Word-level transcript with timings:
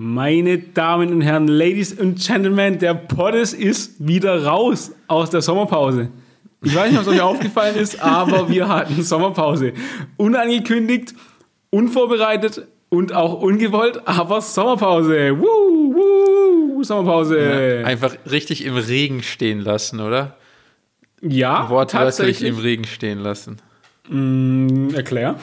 Meine 0.00 0.58
Damen 0.58 1.12
und 1.12 1.22
Herren, 1.22 1.48
Ladies 1.48 1.92
und 1.92 2.24
Gentlemen, 2.24 2.78
der 2.78 2.94
Poddes 2.94 3.52
ist 3.52 3.96
wieder 3.98 4.44
raus 4.44 4.92
aus 5.08 5.30
der 5.30 5.42
Sommerpause. 5.42 6.08
Ich 6.62 6.72
weiß 6.72 6.92
nicht, 6.92 7.00
ob 7.00 7.06
es 7.08 7.12
euch 7.14 7.20
aufgefallen 7.20 7.74
ist, 7.74 8.00
aber 8.00 8.48
wir 8.48 8.68
hatten 8.68 9.02
Sommerpause. 9.02 9.72
Unangekündigt, 10.16 11.14
unvorbereitet 11.70 12.68
und 12.90 13.12
auch 13.12 13.42
ungewollt, 13.42 14.00
aber 14.04 14.40
Sommerpause. 14.40 15.36
Woo, 15.36 15.96
woo, 16.76 16.84
Sommerpause. 16.84 17.80
Ja, 17.80 17.84
einfach 17.84 18.14
richtig 18.30 18.64
im 18.64 18.76
Regen 18.76 19.24
stehen 19.24 19.58
lassen, 19.58 19.98
oder? 19.98 20.36
Ja, 21.22 21.68
Wortwörtlich 21.70 22.44
im 22.44 22.58
Regen 22.58 22.84
stehen 22.84 23.18
lassen. 23.18 23.56
Mm, 24.08 24.90
erklär. 24.94 25.40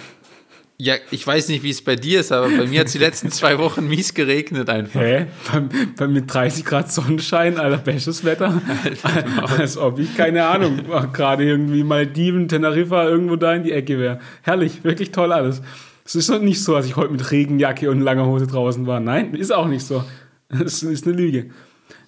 Ja, 0.78 0.96
ich 1.10 1.26
weiß 1.26 1.48
nicht, 1.48 1.64
wie 1.64 1.70
es 1.70 1.82
bei 1.82 1.96
dir 1.96 2.20
ist, 2.20 2.34
aber 2.34 2.50
bei 2.50 2.68
mir 2.68 2.82
hat 2.82 2.88
es 2.88 2.94
die 2.94 3.00
letzten 3.00 3.32
zwei 3.32 3.58
Wochen 3.60 3.88
mies 3.88 4.14
geregnet 4.14 4.70
einfach. 4.70 5.00
Hä? 5.00 5.28
Bei, 5.50 5.64
bei, 5.96 6.08
mit 6.08 6.34
30 6.34 6.66
Grad 6.66 6.92
Sonnenschein, 6.92 7.58
alter, 7.58 7.78
bestes 7.78 8.26
Wetter. 8.26 8.62
Als 9.58 9.78
ob 9.78 10.00
ich, 10.00 10.18
keine 10.18 10.46
Ahnung, 10.46 10.82
gerade 11.14 11.46
irgendwie 11.46 11.86
Maldiven, 11.86 12.50
Teneriffa, 12.50 13.08
irgendwo 13.08 13.38
da 13.38 13.54
in 13.54 13.64
die 13.64 13.72
Ecke 13.72 13.98
wäre. 14.00 14.20
Herrlich, 14.42 14.84
wirklich 14.84 15.12
toll 15.12 15.32
alles. 15.32 15.62
Es 16.04 16.16
ist 16.16 16.30
nicht 16.42 16.62
so, 16.62 16.74
dass 16.74 16.86
ich 16.86 16.98
heute 16.98 17.14
mit 17.14 17.32
Regenjacke 17.32 17.90
und 17.90 18.02
langer 18.02 18.26
Hose 18.26 18.46
draußen 18.46 18.86
war. 18.86 19.00
Nein, 19.00 19.34
ist 19.34 19.54
auch 19.54 19.68
nicht 19.68 19.86
so. 19.86 20.04
Es 20.50 20.84
ist 20.84 21.08
eine 21.08 21.16
Lüge. 21.16 21.52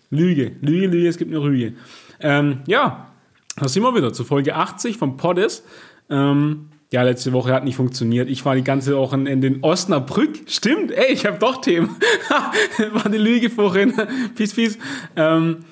Lüge, 0.10 0.58
Lüge, 0.62 0.88
Lüge, 0.88 1.08
es 1.08 1.18
gibt 1.18 1.32
eine 1.32 1.42
Rüge. 1.42 1.74
Ähm, 2.20 2.60
ja, 2.68 3.12
da 3.56 3.68
sind 3.70 3.82
wir 3.84 3.96
wieder 3.96 4.12
zu 4.12 4.26
Folge 4.26 4.56
80 4.56 4.98
vom 4.98 5.16
Poddes. 5.16 5.64
Ähm, 6.10 6.70
ja, 6.92 7.02
letzte 7.04 7.34
Woche 7.34 7.54
hat 7.54 7.66
nicht 7.66 7.76
funktioniert. 7.76 8.30
Ich 8.30 8.46
war 8.46 8.56
die 8.56 8.64
ganze 8.64 8.96
Woche 8.96 9.18
in 9.18 9.42
den 9.42 9.64
Osnabrück. 9.64 10.40
Stimmt, 10.48 10.92
ey, 10.92 11.12
ich 11.12 11.26
habe 11.26 11.38
doch 11.38 11.60
Themen. 11.60 11.98
war 12.94 13.06
eine 13.06 13.18
Lüge 13.18 13.50
vorhin. 13.50 13.94
peace, 14.36 14.54
peace. 14.54 14.78
Ähm, 15.16 15.66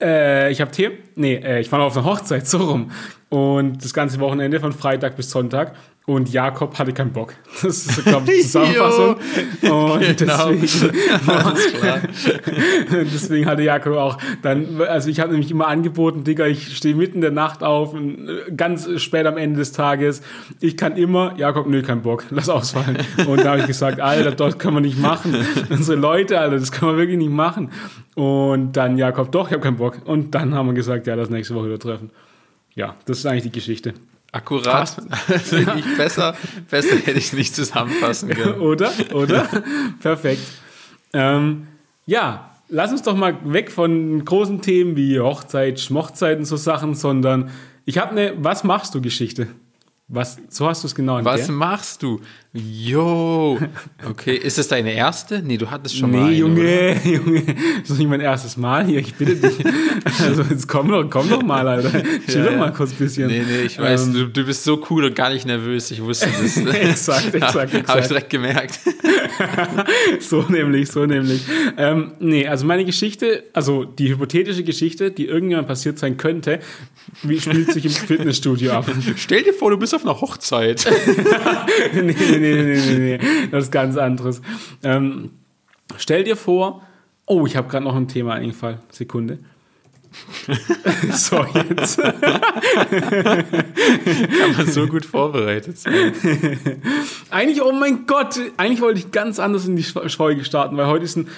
äh, 0.00 0.50
ich 0.50 0.60
habe 0.60 0.72
Themen. 0.72 0.96
Nee, 1.14 1.36
äh, 1.36 1.60
ich 1.60 1.70
war 1.70 1.78
noch 1.78 1.86
auf 1.86 1.96
einer 1.96 2.06
Hochzeit, 2.06 2.46
so 2.46 2.58
rum. 2.58 2.90
Und 3.28 3.84
das 3.84 3.94
ganze 3.94 4.18
Wochenende 4.18 4.58
von 4.58 4.72
Freitag 4.72 5.16
bis 5.16 5.30
Sonntag. 5.30 5.76
Und 6.08 6.32
Jakob 6.32 6.78
hatte 6.78 6.92
keinen 6.92 7.12
Bock. 7.12 7.34
Das 7.62 7.86
ist, 7.86 8.04
glaube 8.04 8.30
ich, 8.30 8.42
die 8.42 8.42
Zusammenfassung. 8.42 9.16
und 9.16 10.16
genau. 10.16 10.50
deswegen, 10.50 10.94
deswegen 13.12 13.46
hatte 13.46 13.62
Jakob 13.62 13.96
auch 13.96 14.18
dann, 14.42 14.80
also 14.82 15.08
ich 15.10 15.18
habe 15.18 15.32
nämlich 15.32 15.50
immer 15.50 15.66
angeboten, 15.66 16.22
Digga, 16.22 16.46
ich 16.46 16.76
stehe 16.76 16.94
mitten 16.94 17.16
in 17.16 17.20
der 17.22 17.30
Nacht 17.32 17.64
auf, 17.64 17.96
ganz 18.56 18.88
spät 19.02 19.26
am 19.26 19.36
Ende 19.36 19.58
des 19.58 19.72
Tages. 19.72 20.22
Ich 20.60 20.76
kann 20.76 20.96
immer, 20.96 21.34
Jakob, 21.38 21.66
nö, 21.66 21.82
kein 21.82 22.02
Bock, 22.02 22.26
lass 22.30 22.48
ausfallen. 22.48 22.98
Und 23.26 23.44
da 23.44 23.52
habe 23.52 23.60
ich 23.60 23.66
gesagt, 23.66 24.00
Alter, 24.00 24.30
das 24.30 24.58
kann 24.58 24.74
man 24.74 24.84
nicht 24.84 25.00
machen. 25.00 25.34
Unsere 25.70 25.98
Leute, 25.98 26.38
Alter, 26.38 26.60
das 26.60 26.70
kann 26.70 26.90
man 26.90 26.98
wirklich 26.98 27.18
nicht 27.18 27.32
machen. 27.32 27.72
Und 28.14 28.76
dann 28.76 28.96
Jakob, 28.96 29.32
doch, 29.32 29.48
ich 29.48 29.54
habe 29.54 29.62
keinen 29.62 29.78
Bock. 29.78 30.02
Und 30.04 30.36
dann 30.36 30.54
haben 30.54 30.66
wir 30.66 30.74
gesagt, 30.74 31.08
ja, 31.08 31.16
das 31.16 31.30
nächste 31.30 31.56
Woche 31.56 31.66
wieder 31.66 31.80
treffen. 31.80 32.10
Ja, 32.74 32.94
das 33.06 33.18
ist 33.18 33.26
eigentlich 33.26 33.44
die 33.44 33.52
Geschichte. 33.52 33.94
Akkurat. 34.36 34.96
Also 35.28 35.56
ich 35.56 35.96
besser, 35.96 36.34
besser 36.70 36.96
hätte 36.96 37.18
ich 37.18 37.32
nicht 37.32 37.54
zusammenfassen 37.54 38.28
können. 38.30 38.60
oder? 38.60 38.92
Oder? 39.14 39.48
Perfekt. 40.00 40.42
Ähm, 41.12 41.68
ja, 42.04 42.50
lass 42.68 42.92
uns 42.92 43.02
doch 43.02 43.16
mal 43.16 43.36
weg 43.44 43.70
von 43.70 44.24
großen 44.24 44.60
Themen 44.60 44.96
wie 44.96 45.18
Hochzeit, 45.18 45.80
Schmochzeit 45.80 46.38
und 46.38 46.44
so 46.44 46.56
Sachen, 46.56 46.94
sondern 46.94 47.50
ich 47.84 47.98
habe 47.98 48.10
eine 48.10 48.34
Was 48.38 48.62
machst 48.64 48.94
du 48.94 49.00
Geschichte. 49.00 49.48
Was, 50.08 50.38
so 50.50 50.68
hast 50.68 50.84
du 50.84 50.86
es 50.86 50.94
genau. 50.94 51.24
Was 51.24 51.48
machst 51.48 52.02
du? 52.02 52.20
Jo. 52.56 53.58
Okay, 54.08 54.34
ist 54.42 54.58
es 54.58 54.68
deine 54.68 54.92
erste? 54.92 55.42
Nee, 55.42 55.58
du 55.58 55.70
hattest 55.70 55.96
schon 55.96 56.10
nee, 56.10 56.16
mal. 56.16 56.30
Nee, 56.30 56.38
Junge, 56.38 56.60
oder? 56.60 57.06
Junge. 57.10 57.42
Das 57.80 57.90
ist 57.90 57.98
nicht 57.98 58.08
mein 58.08 58.20
erstes 58.20 58.56
Mal 58.56 58.86
hier, 58.86 59.00
ich 59.00 59.14
bitte 59.14 59.36
dich. 59.36 59.56
Also 60.22 60.42
jetzt 60.42 60.68
komm 60.68 60.88
doch, 60.88 61.08
komm 61.10 61.28
doch 61.28 61.42
mal, 61.42 61.66
Alter. 61.66 61.90
Chill 62.26 62.44
ja, 62.44 62.50
doch 62.50 62.56
mal 62.56 62.72
kurz 62.72 62.92
ein 62.92 62.96
bisschen. 62.96 63.26
Nee, 63.26 63.42
nee, 63.46 63.62
ich 63.66 63.78
weiß, 63.78 64.06
ähm, 64.06 64.12
du, 64.14 64.26
du 64.28 64.44
bist 64.44 64.64
so 64.64 64.82
cool 64.88 65.04
und 65.04 65.14
gar 65.14 65.30
nicht 65.30 65.46
nervös. 65.46 65.90
Ich 65.90 66.00
wusste 66.02 66.26
das. 66.26 66.56
exakt, 66.56 67.34
exakt, 67.34 67.74
exakt. 67.74 67.88
Habe 67.88 68.00
ich 68.00 68.06
direkt 68.06 68.30
gemerkt. 68.30 68.80
so 70.20 70.42
nämlich, 70.48 70.90
so 70.90 71.04
nämlich. 71.04 71.42
Ähm, 71.76 72.12
nee, 72.18 72.46
also 72.46 72.66
meine 72.66 72.84
Geschichte, 72.84 73.44
also 73.52 73.84
die 73.84 74.08
hypothetische 74.08 74.64
Geschichte, 74.64 75.10
die 75.10 75.26
irgendjemand 75.26 75.68
passiert 75.68 75.98
sein 75.98 76.16
könnte, 76.16 76.60
wie 77.22 77.40
spielt 77.40 77.72
sich 77.72 77.84
im 77.84 77.90
Fitnessstudio 77.90 78.72
ab. 78.72 78.90
Stell 79.16 79.42
dir 79.42 79.54
vor, 79.54 79.70
du 79.70 79.76
bist 79.76 79.94
auf 79.94 80.04
einer 80.04 80.20
Hochzeit. 80.20 80.86
nee, 81.92 82.02
nee, 82.02 82.38
nee, 82.38 82.45
nee, 82.54 82.98
nee, 82.98 83.18
nee, 83.18 83.48
das 83.50 83.64
ist 83.64 83.70
ganz 83.70 83.96
anderes. 83.96 84.42
Ähm, 84.82 85.30
stell 85.96 86.24
dir 86.24 86.36
vor, 86.36 86.82
oh, 87.26 87.46
ich 87.46 87.56
habe 87.56 87.68
gerade 87.68 87.84
noch 87.84 87.96
ein 87.96 88.08
Thema 88.08 88.34
eingefallen. 88.34 88.78
Sekunde. 88.90 89.38
so, 91.12 91.44
jetzt. 91.54 91.98
Kann 91.98 92.24
man 94.56 94.66
so 94.66 94.86
gut 94.86 95.04
vorbereitet 95.04 95.78
sein. 95.78 96.14
eigentlich, 97.30 97.62
oh 97.62 97.72
mein 97.72 98.06
Gott, 98.06 98.40
eigentlich 98.56 98.80
wollte 98.80 99.00
ich 99.00 99.10
ganz 99.10 99.38
anders 99.38 99.66
in 99.66 99.76
die 99.76 99.82
Folge 99.82 100.44
starten, 100.44 100.76
weil 100.76 100.86
heute 100.86 101.04
ist 101.04 101.16
ein 101.16 101.28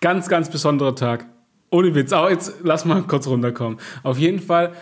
ganz, 0.00 0.28
ganz 0.28 0.50
besonderer 0.50 0.96
Tag. 0.96 1.26
Ohne 1.70 1.94
Witz, 1.94 2.12
aber 2.12 2.30
jetzt 2.30 2.54
lass 2.62 2.84
mal 2.84 3.02
kurz 3.02 3.26
runterkommen. 3.26 3.78
Auf 4.02 4.18
jeden 4.18 4.40
Fall, 4.40 4.72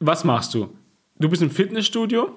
was 0.00 0.24
machst 0.24 0.54
du? 0.54 0.68
Du 1.18 1.28
bist 1.28 1.42
im 1.42 1.50
Fitnessstudio, 1.50 2.30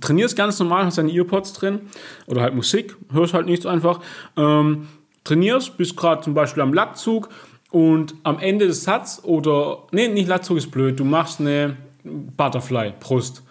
trainierst 0.00 0.36
ganz 0.36 0.58
normal, 0.58 0.84
hast 0.84 0.98
deine 0.98 1.12
Earpods 1.12 1.52
drin 1.52 1.82
oder 2.26 2.42
halt 2.42 2.54
Musik, 2.54 2.96
hörst 3.12 3.34
halt 3.34 3.46
nichts 3.46 3.66
einfach. 3.66 4.00
Ähm, 4.36 4.88
trainierst, 5.24 5.76
bist 5.76 5.96
gerade 5.96 6.22
zum 6.22 6.34
Beispiel 6.34 6.62
am 6.62 6.72
Latzug 6.72 7.28
und 7.70 8.14
am 8.22 8.38
Ende 8.38 8.66
des 8.66 8.84
Satzes 8.84 9.24
oder, 9.24 9.84
nee, 9.92 10.08
nicht 10.08 10.28
Latzug 10.28 10.56
ist 10.58 10.70
blöd, 10.70 10.98
du 10.98 11.04
machst 11.04 11.40
eine 11.40 11.76
Butterfly, 12.04 12.94
Brust. 13.00 13.42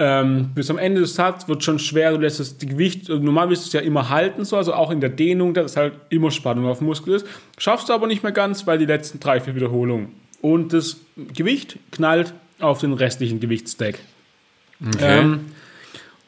Ähm, 0.00 0.50
bis 0.54 0.70
am 0.70 0.78
Ende 0.78 1.00
des 1.00 1.14
Satzes 1.14 1.48
wird 1.48 1.64
schon 1.64 1.80
schwer, 1.80 2.12
du 2.12 2.18
lässt 2.18 2.38
das 2.38 2.58
Gewicht, 2.58 3.08
normal 3.08 3.48
willst 3.48 3.64
du 3.64 3.66
es 3.66 3.72
ja 3.72 3.80
immer 3.80 4.10
halten, 4.10 4.44
so, 4.44 4.56
also 4.56 4.72
auch 4.74 4.90
in 4.90 5.00
der 5.00 5.10
Dehnung, 5.10 5.54
dass 5.54 5.76
halt 5.76 5.94
immer 6.10 6.30
Spannung 6.30 6.66
auf 6.66 6.78
dem 6.78 6.86
Muskel 6.86 7.14
ist. 7.14 7.26
Schaffst 7.56 7.88
du 7.88 7.92
aber 7.92 8.06
nicht 8.06 8.22
mehr 8.22 8.32
ganz, 8.32 8.66
weil 8.66 8.78
die 8.78 8.86
letzten 8.86 9.18
drei, 9.18 9.40
vier 9.40 9.56
Wiederholungen. 9.56 10.12
Und 10.40 10.72
das 10.72 10.98
Gewicht 11.34 11.78
knallt 11.90 12.32
auf 12.60 12.78
den 12.80 12.92
restlichen 12.92 13.40
Gewichtsstack. 13.40 13.98
Okay. 14.84 15.20
Ähm, 15.20 15.46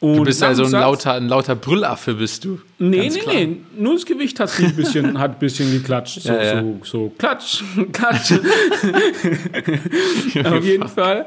du 0.00 0.24
bist 0.24 0.42
also 0.42 0.64
ein 0.64 0.72
lauter, 0.72 1.14
ein 1.14 1.28
lauter 1.28 1.54
Brüllaffe, 1.54 2.14
bist 2.14 2.44
du. 2.44 2.60
Nee, 2.78 3.08
nee, 3.08 3.18
klar. 3.18 3.34
nee. 3.34 3.58
Nur 3.76 3.94
das 3.94 4.06
Gewicht 4.06 4.40
hat 4.40 4.50
ein 4.58 4.74
bisschen, 4.74 5.18
hat 5.18 5.32
ein 5.32 5.38
bisschen 5.38 5.70
geklatscht. 5.70 6.22
So, 6.22 6.32
ja, 6.32 6.42
ja. 6.42 6.62
so, 6.62 6.80
so, 6.82 7.12
klatsch, 7.16 7.62
klatsch. 7.92 8.32
Auf 10.44 10.64
jeden 10.64 10.88
Fall 10.88 11.26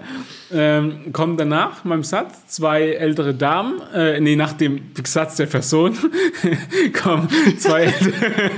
ähm, 0.51 1.13
kommen 1.13 1.37
danach 1.37 1.85
meinem 1.85 2.03
Satz 2.03 2.47
zwei 2.47 2.89
ältere 2.89 3.33
Damen, 3.33 3.81
äh, 3.93 4.19
nee, 4.19 4.35
nach 4.35 4.53
dem 4.53 4.81
Satz 5.03 5.37
der 5.37 5.45
Person 5.45 5.97
kommen, 7.01 7.29
zwei 7.57 7.83
ältere, 7.83 8.49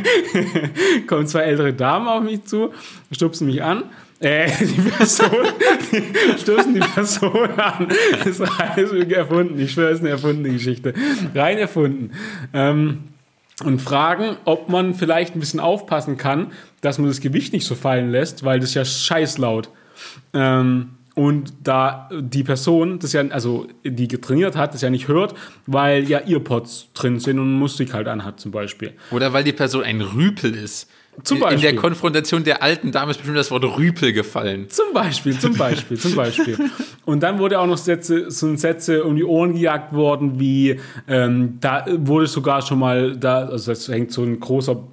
kommen 1.07 1.27
zwei 1.27 1.41
ältere 1.41 1.73
Damen 1.73 2.07
auf 2.07 2.23
mich 2.23 2.45
zu, 2.45 2.73
stupsen 3.11 3.45
mich 3.47 3.61
an 3.61 3.83
äh, 4.19 4.49
die 4.59 4.81
Person, 4.89 5.29
die 5.91 6.39
stoßen 6.39 6.73
die 6.73 6.79
Person 6.79 7.49
an. 7.57 7.87
Das 8.17 8.27
ist 8.27 8.41
alles 8.41 8.91
erfunden. 9.11 9.59
Ich 9.59 9.71
schwöre, 9.71 9.89
es 9.89 9.97
ist 9.97 10.01
eine 10.01 10.11
erfundene 10.11 10.53
Geschichte. 10.53 10.93
Rein 11.33 11.57
erfunden. 11.57 12.11
Ähm, 12.53 13.03
und 13.63 13.81
fragen, 13.81 14.35
ob 14.43 14.67
man 14.67 14.93
vielleicht 14.93 15.35
ein 15.35 15.39
bisschen 15.39 15.61
aufpassen 15.61 16.17
kann, 16.17 16.51
dass 16.81 16.97
man 16.97 17.07
das 17.07 17.21
Gewicht 17.21 17.53
nicht 17.53 17.65
so 17.65 17.75
fallen 17.75 18.11
lässt, 18.11 18.43
weil 18.43 18.59
das 18.59 18.73
ja 18.73 18.83
scheiß 18.83 19.37
laut. 19.37 19.69
Ähm, 20.33 20.89
und 21.15 21.53
da 21.63 22.09
die 22.13 22.43
Person, 22.43 22.99
das 22.99 23.13
ja, 23.13 23.25
also 23.29 23.67
die 23.85 24.09
getrainiert 24.09 24.57
hat, 24.57 24.73
das 24.73 24.81
ja 24.81 24.89
nicht 24.89 25.07
hört, 25.07 25.33
weil 25.65 26.03
ja 26.09 26.19
Earpods 26.19 26.89
drin 26.93 27.19
sind 27.21 27.39
und 27.39 27.53
Musik 27.53 27.93
halt 27.93 28.09
anhat 28.09 28.41
zum 28.41 28.51
Beispiel. 28.51 28.91
Oder 29.11 29.31
weil 29.31 29.45
die 29.45 29.53
Person 29.53 29.83
ein 29.83 30.01
Rüpel 30.01 30.53
ist. 30.53 30.89
Zum 31.23 31.39
Beispiel. 31.39 31.69
In 31.69 31.75
der 31.75 31.81
Konfrontation 31.81 32.43
der 32.43 32.61
alten 32.61 32.91
Dame 32.91 33.11
ist 33.11 33.17
bestimmt 33.17 33.37
das 33.37 33.51
Wort 33.51 33.63
Rüpel 33.63 34.13
gefallen. 34.13 34.69
Zum 34.69 34.93
Beispiel, 34.93 35.37
zum 35.37 35.55
Beispiel, 35.55 35.97
zum 35.97 36.15
Beispiel. 36.15 36.57
Und 37.05 37.23
dann 37.23 37.39
wurde 37.39 37.59
auch 37.59 37.67
noch 37.67 37.77
Sätze, 37.77 38.29
so 38.29 38.55
Sätze 38.55 39.03
um 39.03 39.15
die 39.15 39.23
Ohren 39.23 39.53
gejagt 39.53 39.93
worden, 39.93 40.39
wie 40.39 40.79
ähm, 41.07 41.57
da 41.61 41.85
wurde 41.97 42.27
sogar 42.27 42.61
schon 42.61 42.79
mal, 42.79 43.15
da, 43.15 43.45
also 43.45 43.71
das 43.71 43.87
hängt 43.87 44.11
so 44.11 44.23
ein 44.23 44.39
großer, 44.39 44.83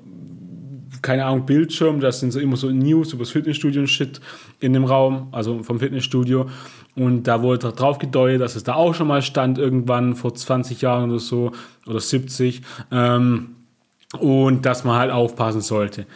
keine 1.01 1.25
Ahnung, 1.25 1.45
Bildschirm, 1.47 2.01
das 2.01 2.21
sind 2.21 2.31
so 2.31 2.39
immer 2.39 2.57
so 2.57 2.71
News 2.71 3.13
über 3.13 3.25
das 3.25 3.31
Fitnessstudio 3.31 3.81
und 3.81 3.89
Shit 3.89 4.21
in 4.61 4.73
dem 4.73 4.85
Raum, 4.85 5.29
also 5.33 5.63
vom 5.63 5.81
Fitnessstudio. 5.81 6.47
Und 6.95 7.25
da 7.25 7.43
wurde 7.43 7.73
drauf 7.73 7.99
gedeutet, 7.99 8.43
dass 8.43 8.55
es 8.55 8.65
da 8.65 8.75
auch 8.75 8.95
schon 8.95 9.09
mal 9.09 9.23
stand, 9.23 9.59
irgendwann 9.59 10.15
vor 10.15 10.35
20 10.35 10.83
Jahren 10.83 11.11
oder 11.11 11.19
so, 11.19 11.53
oder 11.87 12.01
70. 12.01 12.61
Ähm, 12.91 13.57
und 14.19 14.67
dass 14.67 14.85
man 14.85 14.99
halt 14.99 15.11
aufpassen 15.11 15.61
sollte. 15.61 16.07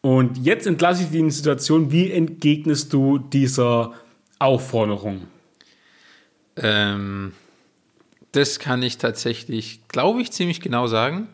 Und 0.00 0.38
jetzt 0.38 0.66
entlasse 0.66 1.04
ich 1.04 1.18
in 1.18 1.26
die 1.26 1.34
Situation, 1.34 1.90
wie 1.90 2.10
entgegnest 2.10 2.92
du 2.92 3.18
dieser 3.18 3.94
Aufforderung? 4.38 5.28
Ähm, 6.56 7.32
das 8.32 8.58
kann 8.58 8.82
ich 8.82 8.98
tatsächlich, 8.98 9.80
glaube 9.88 10.20
ich, 10.20 10.30
ziemlich 10.32 10.60
genau 10.60 10.86
sagen, 10.86 11.28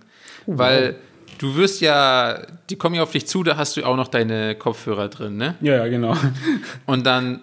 wow. 0.46 0.58
weil 0.58 0.96
du 1.38 1.56
wirst 1.56 1.80
ja, 1.80 2.46
die 2.68 2.76
kommen 2.76 2.94
ja 2.94 3.02
auf 3.02 3.12
dich 3.12 3.26
zu, 3.26 3.42
da 3.42 3.56
hast 3.56 3.76
du 3.76 3.84
auch 3.84 3.96
noch 3.96 4.08
deine 4.08 4.54
Kopfhörer 4.54 5.08
drin, 5.08 5.36
ne? 5.36 5.56
Ja, 5.60 5.76
ja, 5.76 5.88
genau. 5.88 6.16
Und 6.86 7.06
dann 7.06 7.40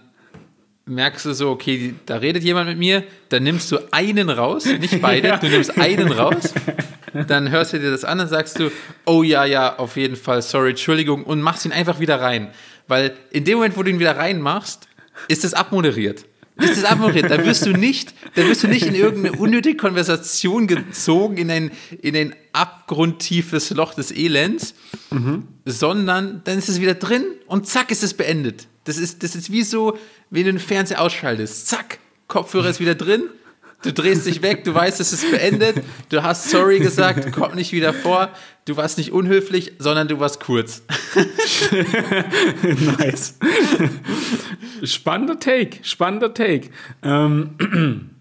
merkst 0.86 1.26
du 1.26 1.34
so, 1.34 1.50
okay, 1.50 1.96
da 2.06 2.18
redet 2.18 2.44
jemand 2.44 2.70
mit 2.70 2.78
mir, 2.78 3.04
dann 3.30 3.44
nimmst 3.44 3.72
du 3.72 3.80
einen 3.92 4.30
raus, 4.30 4.66
nicht 4.66 5.02
beide, 5.02 5.28
ja. 5.30 5.38
du 5.38 5.48
nimmst 5.48 5.78
einen 5.78 6.12
raus, 6.12 6.54
dann 7.28 7.50
hörst 7.50 7.74
du 7.74 7.80
dir 7.80 7.92
das 7.92 8.04
an 8.04 8.20
und 8.20 8.28
sagst 8.28 8.60
du, 8.60 8.72
oh 9.06 9.24
ja, 9.24 9.46
ja, 9.46 9.78
auf 9.78 9.98
jeden 9.98 10.16
Fall, 10.16 10.42
sorry, 10.42 10.72
Entschuldigung, 10.72 11.24
und 11.24 11.42
machst 11.42 11.66
ihn 11.66 11.72
einfach 11.72 12.00
wieder 12.00 12.20
rein. 12.22 12.50
Weil 12.88 13.16
in 13.32 13.44
dem 13.44 13.56
Moment, 13.56 13.78
wo 13.78 13.84
du 13.84 13.90
ihn 13.90 14.00
wieder 14.00 14.18
reinmachst, 14.18 14.88
ist 15.28 15.44
es 15.44 15.54
abmoderiert. 15.54 16.26
Ist 16.60 16.78
es 16.78 16.86
abmoderiert. 16.86 17.30
Da 17.30 17.46
wirst 17.46 17.66
du 17.66 17.72
nicht, 17.72 18.14
da 18.36 18.48
wirst 18.48 18.64
du 18.64 18.68
nicht 18.68 18.86
in 18.86 18.96
irgendeine 18.96 19.38
unnötige 19.38 19.78
Konversation 19.78 20.66
gezogen, 20.66 21.38
in 21.38 21.52
ein, 21.52 21.72
in 22.02 22.16
ein 22.16 22.36
abgrundtiefes 22.54 23.70
Loch 23.72 23.94
des 23.94 24.12
Elends, 24.12 24.74
mhm. 25.12 25.48
sondern 25.66 26.42
dann 26.46 26.58
ist 26.58 26.70
es 26.70 26.82
wieder 26.82 26.96
drin 26.96 27.26
und 27.46 27.68
zack 27.68 27.92
ist 27.92 28.04
es 28.04 28.16
beendet. 28.16 28.68
Das 28.86 28.98
ist, 28.98 29.22
das 29.22 29.36
ist 29.36 29.52
wie 29.52 29.64
so, 29.64 29.98
wenn 30.32 30.46
du 30.46 30.54
den 30.54 30.60
Fernseher 30.60 31.02
ausschaltest. 31.02 31.68
Zack, 31.68 32.00
Kopfhörer 32.28 32.70
ist 32.70 32.80
wieder 32.80 32.96
drin 32.96 33.24
Du 33.84 33.94
drehst 33.94 34.26
dich 34.26 34.42
weg, 34.42 34.64
du 34.64 34.74
weißt, 34.74 35.00
es 35.00 35.14
ist 35.14 35.30
beendet, 35.30 35.84
du 36.10 36.24
hast 36.24 36.50
sorry 36.50 36.80
gesagt, 36.80 37.32
kommt 37.32 37.56
nicht 37.56 37.72
wieder 37.72 37.94
vor, 37.94 38.30
du 38.66 38.76
warst 38.76 38.98
nicht 38.98 39.12
unhöflich, 39.12 39.74
sondern 39.78 40.08
du 40.08 40.20
warst 40.20 40.40
kurz. 40.40 40.82
nice. 42.98 43.38
Spannender 44.84 45.40
Take, 45.40 45.78
spannender 45.84 46.34
Take. 46.34 46.70
Ähm, 47.04 48.17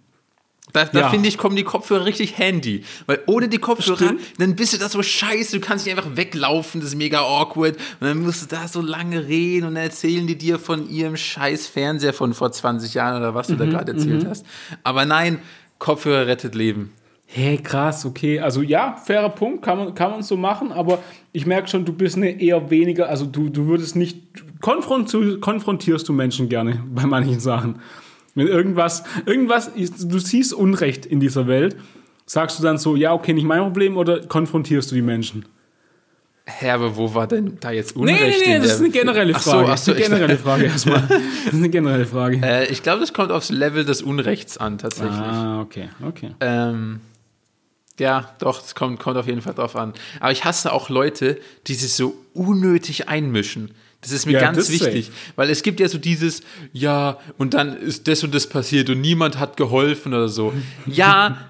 da, 0.77 0.85
da 0.85 1.01
ja. 1.01 1.09
finde 1.09 1.29
ich, 1.29 1.39
kommen 1.39 1.57
die 1.57 1.65
Kopfhörer 1.65 2.05
richtig 2.05 2.37
handy. 2.39 2.85
Weil 3.07 3.21
ohne 3.27 3.49
die 3.49 3.59
Kopfhörer, 3.59 3.97
Stimmt. 3.97 4.21
dann 4.39 4.57
bist 4.57 4.75
du 4.75 4.79
da 4.79 4.89
so 4.89 5.03
scheiße, 5.03 5.59
du 5.59 5.65
kannst 5.65 5.87
nicht 5.87 5.97
einfach 5.97 6.17
weglaufen, 6.17 6.81
das 6.81 6.91
ist 6.91 6.97
mega 6.97 7.21
awkward. 7.21 7.77
Und 8.01 8.07
dann 8.07 8.19
musst 8.19 8.43
du 8.43 8.55
da 8.55 8.69
so 8.69 8.83
lange 8.83 9.27
reden 9.27 9.67
und 9.67 9.75
dann 9.75 9.85
erzählen 9.85 10.27
die 10.27 10.37
dir 10.37 10.59
von 10.59 10.89
ihrem 10.91 11.17
scheiß 11.17 11.67
Fernseher 11.67 12.13
von 12.13 12.35
vor 12.35 12.53
20 12.53 12.95
Jahren 12.95 13.17
oder 13.17 13.35
was 13.35 13.47
du 13.47 13.55
mhm, 13.55 13.59
da 13.59 13.65
gerade 13.67 13.93
erzählt 13.93 14.25
mhm. 14.25 14.29
hast. 14.29 14.45
Aber 14.83 15.07
nein, 15.07 15.39
Kopfhörer 15.79 16.27
rettet 16.27 16.55
Leben. 16.55 16.93
Hey, 17.29 17.59
krass, 17.59 18.07
okay. 18.07 18.39
Also 18.39 18.63
ja, 18.63 18.97
fairer 19.05 19.31
Punkt, 19.31 19.63
kann 19.63 19.79
man, 19.79 19.95
kann 19.95 20.13
man 20.13 20.23
so 20.23 20.37
machen, 20.37 20.73
aber 20.73 21.01
ich 21.33 21.45
merke 21.45 21.69
schon, 21.69 21.85
du 21.85 21.93
bist 21.93 22.17
eine 22.17 22.41
eher 22.41 22.71
weniger, 22.71 23.09
also 23.09 23.27
du, 23.27 23.49
du 23.49 23.67
würdest 23.67 23.97
nicht, 23.97 24.21
konfrontierst 24.61 26.09
du 26.09 26.13
Menschen 26.13 26.49
gerne 26.49 26.83
bei 26.95 27.05
manchen 27.05 27.41
Sachen. 27.41 27.81
Wenn 28.37 28.47
irgendwas, 28.47 29.03
irgendwas, 29.25 29.73
du 29.75 30.19
siehst 30.19 30.53
Unrecht 30.53 31.07
in 31.07 31.19
dieser 31.19 31.49
Welt, 31.49 31.77
sagst 32.27 32.59
du 32.59 32.63
dann 32.63 32.79
so, 32.79 32.95
ja, 32.95 33.13
okay, 33.13 33.33
nicht 33.33 33.47
mein 33.47 33.61
Problem 33.61 33.97
oder 33.97 34.21
konfrontierst 34.21 34.91
du 34.91 34.95
die 34.95 35.03
Menschen? 35.03 35.47
Hä, 36.45 36.71
aber 36.71 36.97
wo 36.97 37.13
war 37.13 37.27
denn 37.27 37.57
da 37.59 37.73
jetzt 37.73 37.97
Unrecht? 37.97 38.21
Nee, 38.21 38.29
nee, 38.29 38.53
nee, 38.53 38.59
das 38.59 38.75
ist 38.75 38.81
eine 38.81 38.91
generelle 38.91 39.35
Frage. 39.35 39.73
Ach 39.73 39.79
so, 39.79 39.93
ach 39.93 39.95
so, 39.95 39.95
eine 39.95 40.01
generelle 40.01 40.39
Frage 40.39 40.65
erstmal. 40.67 41.03
Das 41.47 41.55
ist 41.55 41.59
eine 41.59 41.71
generelle 41.71 42.07
Frage. 42.07 42.41
Äh, 42.43 42.71
ich 42.71 42.83
glaube, 42.83 43.01
das 43.01 43.13
kommt 43.13 43.33
aufs 43.33 43.51
Level 43.51 43.85
des 43.85 44.03
Unrechts 44.03 44.59
an, 44.59 44.79
tatsächlich. 44.79 45.17
Ah, 45.17 45.61
okay, 45.61 45.89
okay. 46.07 46.35
Ähm, 46.41 47.01
ja, 47.99 48.31
doch, 48.39 48.63
es 48.63 48.75
kommt, 48.75 49.01
kommt 49.01 49.17
auf 49.17 49.27
jeden 49.27 49.41
Fall 49.41 49.55
drauf 49.55 49.75
an. 49.75 49.95
Aber 50.21 50.31
ich 50.31 50.45
hasse 50.45 50.73
auch 50.73 50.89
Leute, 50.89 51.41
die 51.67 51.75
sich 51.75 51.95
so 51.95 52.15
unnötig 52.35 53.09
einmischen. 53.09 53.73
Das 54.03 54.13
ist 54.13 54.27
mir 54.27 54.33
ja, 54.33 54.41
ganz 54.41 54.71
wichtig, 54.71 55.07
safe. 55.07 55.17
weil 55.37 55.51
es 55.51 55.63
gibt 55.63 55.81
ja 55.81 55.89
so 55.89 55.99
dieses, 55.99 56.43
ja, 56.73 57.19
und 57.39 57.55
dann 57.55 57.77
ist 57.77 58.07
das 58.07 58.23
und 58.23 58.35
das 58.35 58.47
passiert 58.47 58.91
und 58.91 59.01
niemand 59.01 59.39
hat 59.39 59.57
geholfen 59.57 60.13
oder 60.15 60.29
so. 60.29 60.53
Ja, 60.87 61.49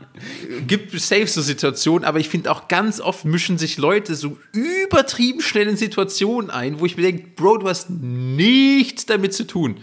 gibt 0.67 0.99
safe 0.99 1.27
so 1.27 1.43
Situationen, 1.43 2.05
aber 2.05 2.19
ich 2.19 2.29
finde 2.29 2.51
auch 2.51 2.69
ganz 2.69 3.01
oft 3.01 3.25
mischen 3.25 3.59
sich 3.59 3.77
Leute 3.77 4.15
so 4.15 4.39
übertrieben 4.53 5.43
schnell 5.43 5.69
in 5.69 5.77
Situationen 5.77 6.51
ein, 6.51 6.81
wo 6.81 6.87
ich 6.87 6.97
mir 6.97 7.03
denke, 7.03 7.29
Bro, 7.37 7.59
du 7.59 7.69
hast 7.69 7.91
nichts 7.91 9.05
damit 9.07 9.35
zu 9.35 9.47
tun. 9.47 9.77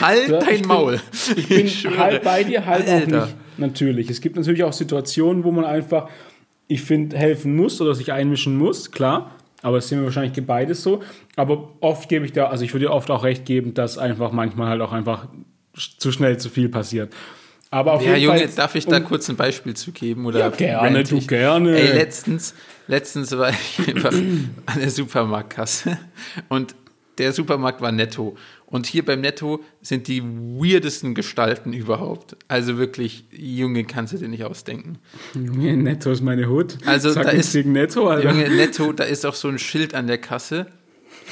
Halt 0.00 0.28
ja, 0.28 0.38
dein 0.38 0.66
Maul. 0.66 1.00
ich 1.34 1.48
bin 1.48 1.66
ich 1.66 1.86
halb 1.86 2.22
bei 2.22 2.44
dir, 2.44 2.64
halb 2.66 2.86
Alter. 2.86 3.22
auch 3.22 3.26
nicht. 3.26 3.36
Natürlich. 3.58 4.10
Es 4.10 4.20
gibt 4.20 4.36
natürlich 4.36 4.62
auch 4.64 4.72
Situationen, 4.72 5.44
wo 5.44 5.50
man 5.50 5.64
einfach, 5.64 6.08
ich 6.68 6.82
finde, 6.82 7.16
helfen 7.16 7.56
muss 7.56 7.80
oder 7.80 7.94
sich 7.94 8.12
einmischen 8.12 8.56
muss, 8.56 8.90
klar. 8.90 9.34
Aber 9.62 9.78
es 9.78 9.88
sind 9.88 9.98
wir 9.98 10.04
wahrscheinlich 10.06 10.44
beides 10.44 10.82
so. 10.82 11.02
Aber 11.36 11.70
oft 11.80 12.08
gebe 12.08 12.24
ich 12.26 12.32
da, 12.32 12.48
also 12.48 12.64
ich 12.64 12.72
würde 12.74 12.86
dir 12.86 12.92
oft 12.92 13.10
auch 13.10 13.24
recht 13.24 13.46
geben, 13.46 13.74
dass 13.74 13.96
einfach 13.96 14.32
manchmal 14.32 14.68
halt 14.68 14.80
auch 14.80 14.92
einfach 14.92 15.28
zu 15.74 16.12
schnell 16.12 16.36
zu 16.36 16.50
viel 16.50 16.68
passiert. 16.68 17.12
Aber 17.70 17.94
auf 17.94 18.02
ja, 18.02 18.16
jeden 18.16 18.24
Junge, 18.24 18.38
Fall, 18.40 18.48
darf 18.48 18.74
ich 18.74 18.84
da 18.84 19.00
kurz 19.00 19.30
ein 19.30 19.36
Beispiel 19.36 19.74
zu 19.74 19.92
geben? 19.92 20.26
Oder 20.26 20.40
ja, 20.40 20.48
gerne, 20.50 21.04
du 21.04 21.18
gerne. 21.20 21.74
Ey, 21.74 21.92
letztens, 21.96 22.54
letztens 22.86 23.32
war 23.36 23.48
ich 23.48 24.04
an 24.04 24.52
der 24.78 24.90
Supermarktkasse 24.90 25.98
und 26.50 26.74
der 27.16 27.32
Supermarkt 27.32 27.80
war 27.80 27.90
netto. 27.90 28.36
Und 28.72 28.86
hier 28.86 29.04
beim 29.04 29.20
Netto 29.20 29.60
sind 29.82 30.08
die 30.08 30.22
weirdesten 30.22 31.14
Gestalten 31.14 31.74
überhaupt. 31.74 32.38
Also 32.48 32.78
wirklich, 32.78 33.26
Junge, 33.30 33.84
kannst 33.84 34.14
du 34.14 34.16
dir 34.16 34.28
nicht 34.28 34.44
ausdenken. 34.44 34.98
Junge, 35.34 35.76
Netto 35.76 36.10
ist 36.10 36.22
meine 36.22 36.48
Hut. 36.48 36.78
Also 36.86 37.10
Sag 37.10 37.24
da 37.24 37.30
ist 37.32 37.54
Netto, 37.54 38.08
Alter. 38.08 38.30
Junge, 38.30 38.48
Netto, 38.48 38.94
da 38.94 39.04
ist 39.04 39.26
auch 39.26 39.34
so 39.34 39.48
ein 39.48 39.58
Schild 39.58 39.94
an 39.94 40.06
der 40.06 40.16
Kasse. 40.16 40.68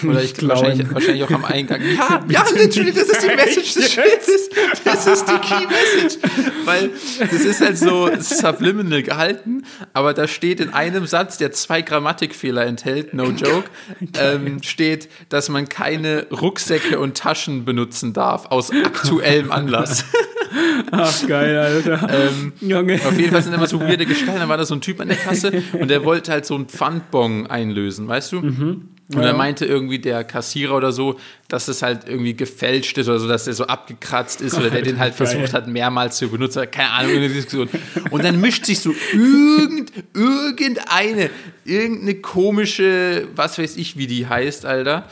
Oder 0.03 0.23
ich 0.23 0.49
wahrscheinlich, 0.49 0.93
wahrscheinlich 0.93 1.25
auch 1.25 1.31
am 1.31 1.45
Eingang. 1.45 1.81
Ja, 1.83 2.25
ja, 2.29 2.45
natürlich, 2.57 2.95
das 2.95 3.09
ist 3.09 3.23
die 3.23 3.37
Message 3.37 3.75
des 3.75 3.93
Schildes. 3.93 4.51
Das 4.85 5.07
ist 5.07 5.27
die 5.27 5.39
Key 5.39 5.67
Message. 5.67 6.19
Weil 6.65 6.91
das 7.19 7.33
ist 7.33 7.61
halt 7.61 7.79
so 7.79 8.11
subliminal 8.19 9.03
gehalten, 9.03 9.65
aber 9.93 10.15
da 10.15 10.27
steht 10.27 10.61
in 10.61 10.71
einem 10.71 11.07
Satz, 11.07 11.39
der 11.39 11.53
zwei 11.53 11.83
Grammatikfehler 11.83 12.65
enthält, 12.67 13.15
no 13.15 13.25
joke, 13.31 13.71
ähm, 14.19 14.63
steht, 14.63 15.09
dass 15.29 15.49
man 15.49 15.69
keine 15.69 16.27
Rucksäcke 16.31 16.99
und 16.99 17.17
Taschen 17.17 17.65
benutzen 17.65 18.13
darf, 18.13 18.47
aus 18.47 18.71
aktuellem 18.71 19.53
Anlass. 19.53 20.05
Ach, 20.91 21.27
geil, 21.27 21.57
Alter. 21.57 22.09
Ähm, 22.11 22.53
Junge. 22.61 22.95
Auf 22.95 23.17
jeden 23.17 23.31
Fall 23.31 23.43
sind 23.43 23.53
immer 23.53 23.67
so 23.67 23.81
weirde 23.81 24.07
Gestalten. 24.07 24.41
Da 24.41 24.49
war 24.49 24.57
da 24.57 24.65
so 24.65 24.75
ein 24.75 24.81
Typ 24.81 25.01
an 25.01 25.09
der 25.09 25.17
Kasse 25.17 25.63
und 25.79 25.89
der 25.89 26.05
wollte 26.05 26.33
halt 26.33 26.47
so 26.47 26.55
einen 26.55 26.67
Pfandbon 26.67 27.47
einlösen, 27.47 28.09
weißt 28.09 28.33
du? 28.33 28.41
Mhm. 28.41 28.89
Und 29.15 29.23
er 29.23 29.35
meinte 29.35 29.67
irgendwie 29.67 29.99
der 29.99 30.23
Kassierer 30.23 30.77
oder 30.77 30.93
so, 30.93 31.19
dass 31.49 31.67
es 31.67 31.83
halt 31.83 32.07
irgendwie 32.07 32.35
gefälscht 32.35 32.97
ist 32.97 33.09
oder 33.09 33.19
so, 33.19 33.27
dass 33.27 33.47
er 33.47 33.55
so 33.55 33.67
abgekratzt 33.67 34.41
ist 34.41 34.57
oder 34.57 34.71
der 34.71 34.83
den 34.83 34.99
halt 34.99 35.15
versucht 35.17 35.53
hat, 35.53 35.67
mehrmals 35.67 36.19
zu 36.19 36.29
benutzen. 36.29 36.71
Keine 36.71 36.91
Ahnung, 36.91 37.11
irgendeine 37.11 37.35
Diskussion. 37.35 37.69
Und 38.11 38.23
dann 38.23 38.41
mischt 38.41 38.67
sich 38.67 38.79
so 38.79 38.95
irgend, 39.13 39.93
irgendeine, 40.15 41.31
irgendeine 41.65 42.15
komische, 42.17 43.27
was 43.35 43.59
weiß 43.59 43.77
ich, 43.77 43.97
wie 43.97 44.07
die 44.07 44.29
heißt, 44.29 44.65
Alter. 44.65 45.09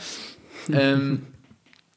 Ähm, 0.71 1.23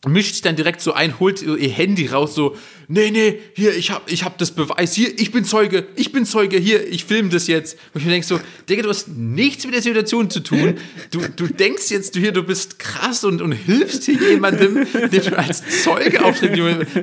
mischt 0.06 0.32
sich 0.32 0.42
dann 0.42 0.56
direkt 0.56 0.80
so 0.80 0.92
ein, 0.92 1.20
holt 1.20 1.42
ihr 1.42 1.68
Handy 1.70 2.08
raus, 2.08 2.34
so, 2.34 2.56
nee, 2.92 3.10
nee, 3.10 3.38
hier, 3.54 3.74
ich 3.74 3.90
hab, 3.90 4.10
ich 4.10 4.22
hab 4.22 4.36
das 4.38 4.50
Beweis, 4.50 4.92
hier, 4.94 5.18
ich 5.18 5.32
bin 5.32 5.44
Zeuge, 5.44 5.86
ich 5.96 6.12
bin 6.12 6.26
Zeuge, 6.26 6.58
hier, 6.58 6.86
ich 6.86 7.06
filme 7.06 7.30
das 7.30 7.46
jetzt. 7.46 7.78
Und 7.94 8.00
ich 8.00 8.04
mir 8.04 8.12
denke 8.12 8.26
so, 8.26 8.38
Digga, 8.68 8.82
du 8.82 8.90
hast 8.90 9.08
nichts 9.08 9.64
mit 9.64 9.74
der 9.74 9.82
Situation 9.82 10.28
zu 10.28 10.40
tun. 10.40 10.74
Du, 11.10 11.20
du 11.34 11.46
denkst 11.46 11.90
jetzt, 11.90 12.14
du 12.14 12.20
hier, 12.20 12.32
du 12.32 12.42
bist 12.42 12.78
krass 12.78 13.24
und, 13.24 13.40
und 13.40 13.52
hilfst 13.52 14.04
hier 14.04 14.18
jemandem, 14.30 14.86
den 14.92 15.22
du 15.22 15.38
als 15.38 15.62
Zeuge 15.82 16.22
auftrittst. 16.24 16.52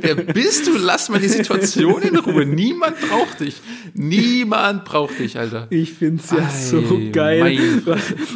Wer 0.01 0.15
bist 0.15 0.67
du? 0.67 0.77
Lass 0.77 1.09
mal 1.09 1.19
die 1.19 1.27
Situation 1.27 2.01
in 2.03 2.17
Ruhe. 2.17 2.45
Niemand 2.45 2.99
braucht 3.01 3.39
dich. 3.39 3.55
Niemand 3.95 4.85
braucht 4.85 5.17
dich, 5.17 5.37
Alter. 5.37 5.67
Ich 5.71 5.93
find's 5.93 6.29
ja 6.29 6.37
Ei, 6.37 6.65
so 6.65 7.01
geil. 7.11 7.59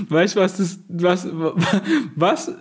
Weißt 0.09 0.35
du, 0.35 0.39
was 0.39 0.57
das, 0.57 0.79
was, 0.89 1.27
was, 2.15 2.51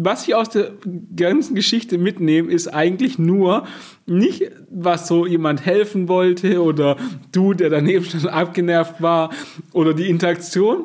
was 0.00 0.28
ich 0.28 0.34
aus 0.36 0.48
der 0.50 0.70
ganzen 1.16 1.56
Geschichte 1.56 1.98
mitnehme, 1.98 2.52
ist 2.52 2.68
eigentlich 2.68 3.18
nur 3.18 3.66
nicht, 4.06 4.48
was 4.70 5.08
so 5.08 5.26
jemand 5.26 5.66
helfen 5.66 6.06
wollte 6.06 6.62
oder 6.62 6.96
du, 7.32 7.52
der 7.52 7.68
daneben 7.68 8.04
schon 8.04 8.28
abgenervt 8.28 9.02
war 9.02 9.30
oder 9.72 9.94
die 9.94 10.08
Interaktion. 10.08 10.84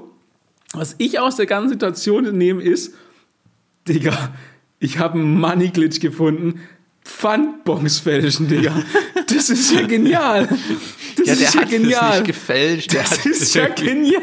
Was 0.74 0.96
ich 0.98 1.20
aus 1.20 1.36
der 1.36 1.46
ganzen 1.46 1.70
Situation 1.70 2.36
nehme, 2.36 2.64
ist, 2.64 2.96
Digga, 3.88 4.34
ich 4.80 4.98
habe 4.98 5.20
einen 5.20 5.40
Money 5.40 5.70
Glitch 5.70 6.00
gefunden. 6.00 6.62
Pfandbons 7.06 8.00
fälschen, 8.00 8.48
Digga. 8.48 8.74
Das 9.28 9.50
ist 9.50 9.72
ja 9.74 9.82
genial. 9.86 10.48
Das 11.18 11.28
ja, 11.28 11.36
der 11.36 11.48
ist 11.48 11.54
ja 11.54 11.62
hat 11.62 11.70
genial. 11.70 12.02
Das 12.02 12.20
nicht 12.20 12.28
gefälscht. 12.28 12.94
Der 12.94 13.04
das 13.04 13.26
ist 13.26 13.56
ja 13.56 13.68
genial. 13.76 14.22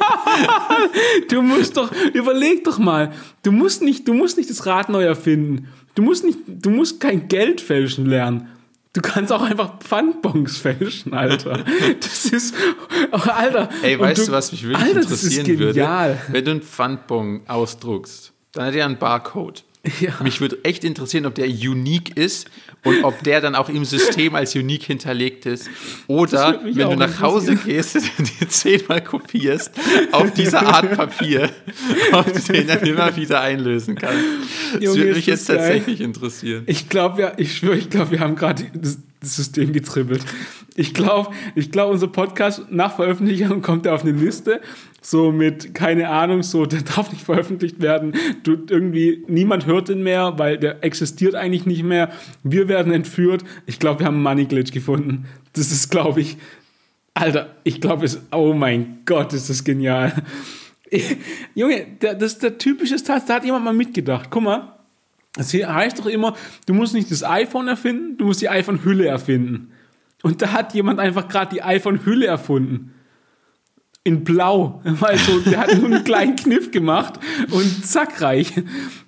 Du 1.29 1.43
musst 1.43 1.77
doch, 1.77 1.93
überleg 2.13 2.65
doch 2.65 2.79
mal. 2.79 3.13
Du 3.43 3.53
musst 3.53 3.83
nicht, 3.83 4.09
du 4.09 4.15
musst 4.15 4.37
nicht 4.39 4.51
das 4.51 4.67
Rad 4.67 4.89
neu 4.89 5.05
erfinden. 5.05 5.69
Du 5.95 6.03
musst 6.03 6.25
nicht, 6.25 6.39
du 6.47 6.71
musst 6.71 7.01
kein 7.01 7.29
Geld 7.29 7.61
fälschen 7.61 8.07
lernen. 8.07 8.49
Du 8.93 9.01
kannst 9.03 9.33
auch 9.33 9.43
einfach 9.43 9.79
Pfandbons 9.79 10.57
fälschen, 10.57 11.15
Alter. 11.15 11.65
Das 12.01 12.27
ist, 12.27 12.55
Alter. 13.13 13.69
Ey, 13.83 13.99
weißt 13.99 14.23
du, 14.23 14.27
du, 14.27 14.33
was 14.33 14.51
mich 14.51 14.65
wirklich 14.65 14.83
Alter, 14.83 15.03
interessieren 15.03 15.59
würde? 15.59 16.19
Wenn 16.29 16.45
du 16.45 16.51
einen 16.51 16.63
Pfandbon 16.63 17.43
ausdruckst, 17.47 18.33
dann 18.53 18.67
hat 18.67 18.75
er 18.75 18.87
einen 18.87 18.99
Barcode. 18.99 19.63
Ja. 20.01 20.13
Mich 20.23 20.41
würde 20.41 20.59
echt 20.65 20.85
interessieren, 20.85 21.25
ob 21.25 21.35
der 21.35 21.47
unique 21.47 22.17
ist 22.17 22.51
und 22.85 23.05
ob 23.05 23.23
der 23.23 23.41
dann 23.41 23.55
auch 23.55 23.69
im 23.69 23.85
System 23.85 24.35
als 24.35 24.55
unique 24.55 24.85
hinterlegt 24.85 25.47
ist. 25.47 25.69
Oder 26.07 26.61
wenn 26.65 26.91
du 26.91 26.97
nach 26.97 27.21
Hause 27.21 27.57
gehst, 27.57 27.97
die 28.41 28.49
zehnmal 28.49 29.03
kopierst 29.03 29.73
auf 30.13 30.33
diese 30.33 30.61
Art 30.61 30.91
Papier, 30.93 31.51
du 32.13 32.53
den 32.53 32.67
dann 32.67 32.81
immer 32.81 33.15
wieder 33.17 33.41
einlösen 33.43 33.97
kannst. 33.97 34.25
Das 34.75 34.83
Junge, 34.83 34.99
würde 34.99 35.15
mich 35.15 35.27
jetzt 35.27 35.49
geil. 35.49 35.59
tatsächlich 35.59 36.01
interessieren. 36.01 36.63
Ich 36.67 36.89
glaube, 36.89 37.21
ja, 37.21 37.33
ich 37.37 37.57
schwöre, 37.57 37.77
ich 37.77 37.91
glaube, 37.91 38.13
wir 38.13 38.21
haben 38.21 38.37
gerade 38.37 38.65
das, 38.75 38.99
das, 39.21 39.37
System 39.37 39.73
getribbelt. 39.73 40.25
Ich 40.77 40.95
glaube, 40.95 41.35
ich 41.55 41.71
glaube, 41.71 41.93
unser 41.93 42.09
Podcast 42.09 42.63
nach 42.71 42.97
Veröffentlichung 42.97 43.61
kommt 43.61 43.85
er 43.85 43.95
auf 43.95 44.03
eine 44.03 44.13
Liste 44.13 44.61
so 45.01 45.33
mit, 45.33 45.75
keine 45.75 46.09
Ahnung, 46.09 46.43
so, 46.43 46.67
der 46.67 46.83
darf 46.97 47.11
nicht 47.11 47.25
veröffentlicht 47.25 47.81
werden. 47.81 48.15
Du, 48.43 48.59
irgendwie, 48.69 49.25
niemand 49.29 49.67
hört 49.67 49.89
den 49.89 50.03
mehr, 50.03 50.39
weil 50.39 50.59
der 50.59 50.85
existiert 50.85 51.35
eigentlich 51.35 51.67
nicht 51.67 51.83
mehr. 51.83 52.11
Wir 52.43 52.69
werden 52.69 52.93
entführt. 52.93 53.45
Ich 53.67 53.79
glaube, 53.79 54.01
wir 54.01 54.07
haben 54.07 54.15
einen 54.15 54.23
Money 54.23 54.47
Glitch 54.47 54.73
gefunden. 54.73 55.27
Das 55.55 55.73
ist, 55.73 55.91
glaube 55.91 56.21
ich, 56.21 56.37
Alter, 57.15 57.55
ich 57.65 57.81
glaube, 57.81 58.05
es, 58.05 58.21
oh 58.31 58.53
mein 58.53 59.01
Gott, 59.05 59.33
ist 59.33 59.51
das 59.51 59.65
genial. 59.65 60.13
Junge, 61.55 61.87
der, 62.01 62.15
das 62.15 62.33
ist 62.33 62.43
der 62.43 62.59
typische 62.59 62.99
Satz, 62.99 63.27
da 63.27 63.35
hat 63.35 63.45
jemand 63.45 63.65
mal 63.65 63.75
mitgedacht. 63.75 64.29
Guck 64.31 64.43
mal, 64.43 64.79
das 65.35 65.53
heißt 65.53 65.99
doch 65.99 66.07
immer, 66.07 66.37
du 66.67 66.75
musst 66.75 66.95
nicht 66.95 67.11
das 67.11 67.25
iPhone 67.25 67.69
erfinden, 67.69 68.17
du 68.17 68.27
musst 68.27 68.43
die 68.43 68.49
iPhone-Hülle 68.49 69.07
erfinden. 69.07 69.73
Und 70.23 70.43
da 70.43 70.53
hat 70.53 70.75
jemand 70.75 71.01
einfach 71.01 71.29
gerade 71.29 71.55
die 71.55 71.63
iPhone-Hülle 71.63 72.27
erfunden 72.27 72.93
in 74.05 74.25
Blau. 74.25 74.83
Also, 75.01 75.41
der 75.41 75.59
hat 75.59 75.77
nur 75.77 75.87
einen 75.87 76.05
kleinen 76.05 76.37
Kniff 76.37 76.71
gemacht 76.71 77.15
und 77.51 77.85
zack, 77.85 78.21
reich. 78.23 78.53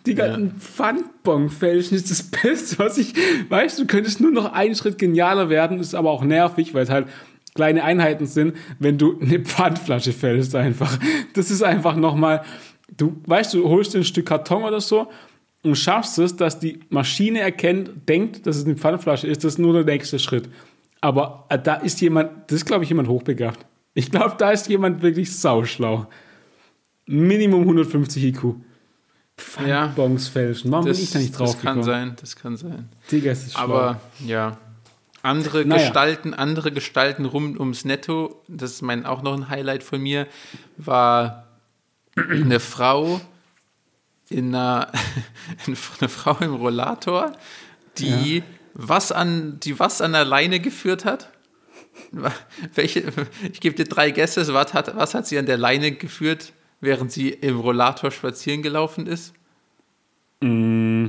Die 0.06 0.14
ganzen 0.14 0.48
ja. 0.48 0.54
Pfandbon-Fälschen 0.58 1.96
ist 1.96 2.10
das 2.10 2.22
Beste, 2.42 2.78
was 2.78 2.98
ich, 2.98 3.14
weißt 3.48 3.78
du, 3.78 3.86
könntest 3.86 4.20
nur 4.20 4.30
noch 4.30 4.52
einen 4.52 4.74
Schritt 4.74 4.98
genialer 4.98 5.48
werden, 5.48 5.80
ist 5.80 5.94
aber 5.94 6.10
auch 6.10 6.24
nervig, 6.24 6.74
weil 6.74 6.84
es 6.84 6.90
halt 6.90 7.06
kleine 7.54 7.84
Einheiten 7.84 8.26
sind, 8.26 8.56
wenn 8.78 8.98
du 8.98 9.18
eine 9.20 9.40
Pfandflasche 9.40 10.12
fällst 10.12 10.54
einfach. 10.54 10.98
Das 11.34 11.50
ist 11.50 11.62
einfach 11.62 11.96
nochmal, 11.96 12.42
du, 12.96 13.20
weißt 13.26 13.54
du, 13.54 13.68
holst 13.68 13.94
dir 13.94 13.98
ein 13.98 14.04
Stück 14.04 14.26
Karton 14.26 14.64
oder 14.64 14.80
so 14.80 15.08
und 15.62 15.76
schaffst 15.76 16.18
es, 16.18 16.36
dass 16.36 16.58
die 16.58 16.80
Maschine 16.88 17.40
erkennt, 17.40 18.08
denkt, 18.08 18.46
dass 18.46 18.56
es 18.56 18.64
eine 18.64 18.76
Pfandflasche 18.76 19.26
ist, 19.26 19.44
das 19.44 19.54
ist 19.54 19.58
nur 19.58 19.74
der 19.74 19.84
nächste 19.84 20.18
Schritt. 20.18 20.48
Aber 21.00 21.46
äh, 21.50 21.58
da 21.58 21.74
ist 21.74 22.00
jemand, 22.00 22.30
das 22.46 22.58
ist 22.58 22.66
glaube 22.66 22.84
ich 22.84 22.90
jemand 22.90 23.08
hochbegabt. 23.08 23.66
Ich 23.94 24.10
glaube, 24.10 24.36
da 24.38 24.50
ist 24.50 24.68
jemand 24.68 25.02
wirklich 25.02 25.36
sauschlau. 25.36 26.06
Minimum 27.06 27.62
150 27.62 28.24
IQ. 28.24 28.54
Pfandbons 29.36 30.26
ja, 30.26 30.32
fälschen. 30.32 30.70
Warum 30.70 30.86
das, 30.86 30.98
bin 30.98 31.04
ich 31.04 31.10
da 31.10 31.18
nicht 31.18 31.38
drauf 31.38 31.52
Das 31.52 31.60
kann 31.60 31.80
gekommen? 31.80 31.84
sein, 31.84 32.16
das 32.20 32.36
kann 32.36 32.56
sein. 32.56 32.88
Digga, 33.10 33.32
ist 33.32 33.52
schlau. 33.52 33.62
Aber 33.62 34.00
ja, 34.24 34.58
andere 35.22 35.64
naja. 35.64 35.82
Gestalten, 35.82 36.34
andere 36.34 36.72
Gestalten 36.72 37.24
rum 37.24 37.58
ums 37.58 37.84
Netto, 37.84 38.42
das 38.48 38.72
ist 38.72 38.82
mein 38.82 39.06
auch 39.06 39.22
noch 39.22 39.34
ein 39.34 39.48
Highlight 39.48 39.82
von 39.82 40.00
mir, 40.00 40.26
war 40.76 41.46
eine 42.16 42.60
Frau 42.60 43.20
in 44.28 44.54
einer, 44.54 44.90
eine 45.66 46.08
Frau 46.08 46.36
im 46.40 46.54
Rollator, 46.54 47.32
die 47.98 48.38
ja. 48.38 48.42
was 48.74 49.12
an 49.12 49.58
die 49.60 49.78
was 49.78 50.00
an 50.00 50.12
der 50.12 50.24
Leine 50.24 50.60
geführt 50.60 51.04
hat 51.04 51.31
Welche, 52.74 53.04
ich 53.52 53.60
gebe 53.60 53.76
dir 53.76 53.84
drei 53.84 54.10
Gäste. 54.10 54.46
Was 54.52 54.74
hat, 54.74 54.96
was 54.96 55.14
hat 55.14 55.26
sie 55.26 55.38
an 55.38 55.46
der 55.46 55.56
Leine 55.56 55.92
geführt, 55.92 56.52
während 56.80 57.12
sie 57.12 57.30
im 57.30 57.60
Rollator 57.60 58.10
spazieren 58.10 58.62
gelaufen 58.62 59.06
ist? 59.06 59.32
Mm. 60.40 61.08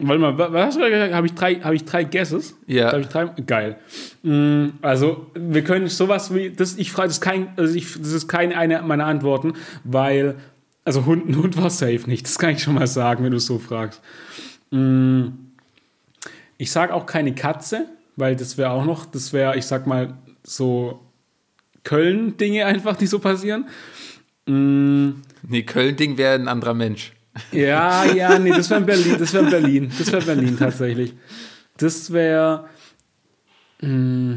Warte 0.00 0.20
mal, 0.20 0.38
was 0.38 0.66
hast 0.66 0.76
du 0.76 0.88
gesagt? 0.88 1.12
Habe 1.12 1.26
ich 1.26 1.34
drei, 1.34 1.56
habe 1.56 1.74
ich 1.74 1.84
drei 1.84 2.04
Guesses? 2.04 2.56
Ja. 2.66 2.96
ich 2.96 3.08
drei? 3.08 3.26
Geil. 3.46 3.78
Mm, 4.22 4.68
also, 4.80 5.26
wir 5.34 5.64
können 5.64 5.88
sowas 5.88 6.32
wie, 6.32 6.50
das, 6.50 6.76
ich 6.76 6.92
frage, 6.92 7.08
das 7.08 7.16
ist 7.16 7.20
kein, 7.20 7.48
also 7.56 7.74
ich, 7.74 7.94
das 7.94 8.12
ist 8.12 8.28
keine 8.28 8.56
eine 8.56 8.80
meiner 8.82 9.06
Antworten, 9.06 9.54
weil, 9.82 10.36
also 10.84 11.04
Hund, 11.04 11.34
Hund 11.36 11.60
war 11.60 11.70
safe 11.70 12.02
nicht. 12.06 12.26
Das 12.26 12.38
kann 12.38 12.50
ich 12.50 12.62
schon 12.62 12.74
mal 12.74 12.86
sagen, 12.86 13.24
wenn 13.24 13.32
du 13.32 13.38
es 13.38 13.46
so 13.46 13.58
fragst. 13.58 14.00
Mm. 14.70 15.26
Ich 16.58 16.70
sage 16.70 16.94
auch 16.94 17.06
keine 17.06 17.34
Katze, 17.34 17.86
weil 18.18 18.36
das 18.36 18.58
wäre 18.58 18.70
auch 18.70 18.84
noch, 18.84 19.06
das 19.06 19.32
wäre, 19.32 19.56
ich 19.56 19.66
sag 19.66 19.86
mal, 19.86 20.18
so 20.42 21.00
Köln-Dinge 21.84 22.66
einfach, 22.66 22.96
die 22.96 23.06
so 23.06 23.18
passieren. 23.18 23.68
Mm. 24.46 25.10
Nee, 25.42 25.62
Köln-Ding 25.62 26.18
wäre 26.18 26.34
ein 26.34 26.48
anderer 26.48 26.74
Mensch. 26.74 27.12
Ja, 27.52 28.04
ja, 28.04 28.38
nee, 28.38 28.50
das 28.50 28.68
wäre 28.68 28.80
Berlin, 28.80 29.16
das 29.18 29.32
wäre 29.32 29.48
Berlin, 29.48 29.92
das 29.96 30.10
wäre 30.10 30.24
Berlin 30.24 30.56
tatsächlich. 30.58 31.14
Das 31.76 32.12
wäre, 32.12 32.68
mm, 33.80 34.34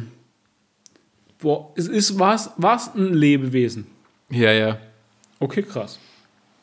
boah, 1.39 1.73
es 1.75 1.87
ist, 1.87 2.19
was, 2.19 2.51
was 2.57 2.93
ein 2.93 3.13
Lebewesen. 3.13 3.87
Ja, 4.29 4.51
ja. 4.51 4.77
Okay, 5.39 5.63
krass. 5.63 5.99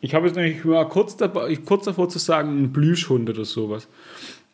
Ich 0.00 0.14
habe 0.14 0.26
jetzt 0.26 0.36
nämlich 0.36 0.64
mal 0.64 0.88
kurz, 0.88 1.16
dabei, 1.16 1.56
kurz 1.56 1.86
davor 1.86 2.08
zu 2.08 2.20
sagen, 2.20 2.62
ein 2.62 2.72
Plüschhund 2.72 3.28
oder 3.28 3.44
sowas. 3.44 3.88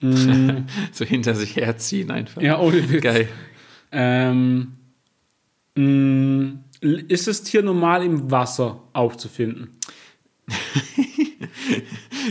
Mm. 0.05 0.67
so 0.93 1.05
hinter 1.05 1.35
sich 1.35 1.57
herziehen 1.57 2.11
einfach. 2.11 2.43
Ja, 2.43 2.59
ohne 2.59 2.91
Witz. 2.91 3.03
Geil. 3.03 3.29
Ähm, 3.93 4.73
mm, 5.77 6.51
ist 6.81 7.27
das 7.27 7.43
Tier 7.43 7.63
normal 7.63 8.05
im 8.05 8.31
Wasser 8.31 8.83
aufzufinden? 8.93 9.71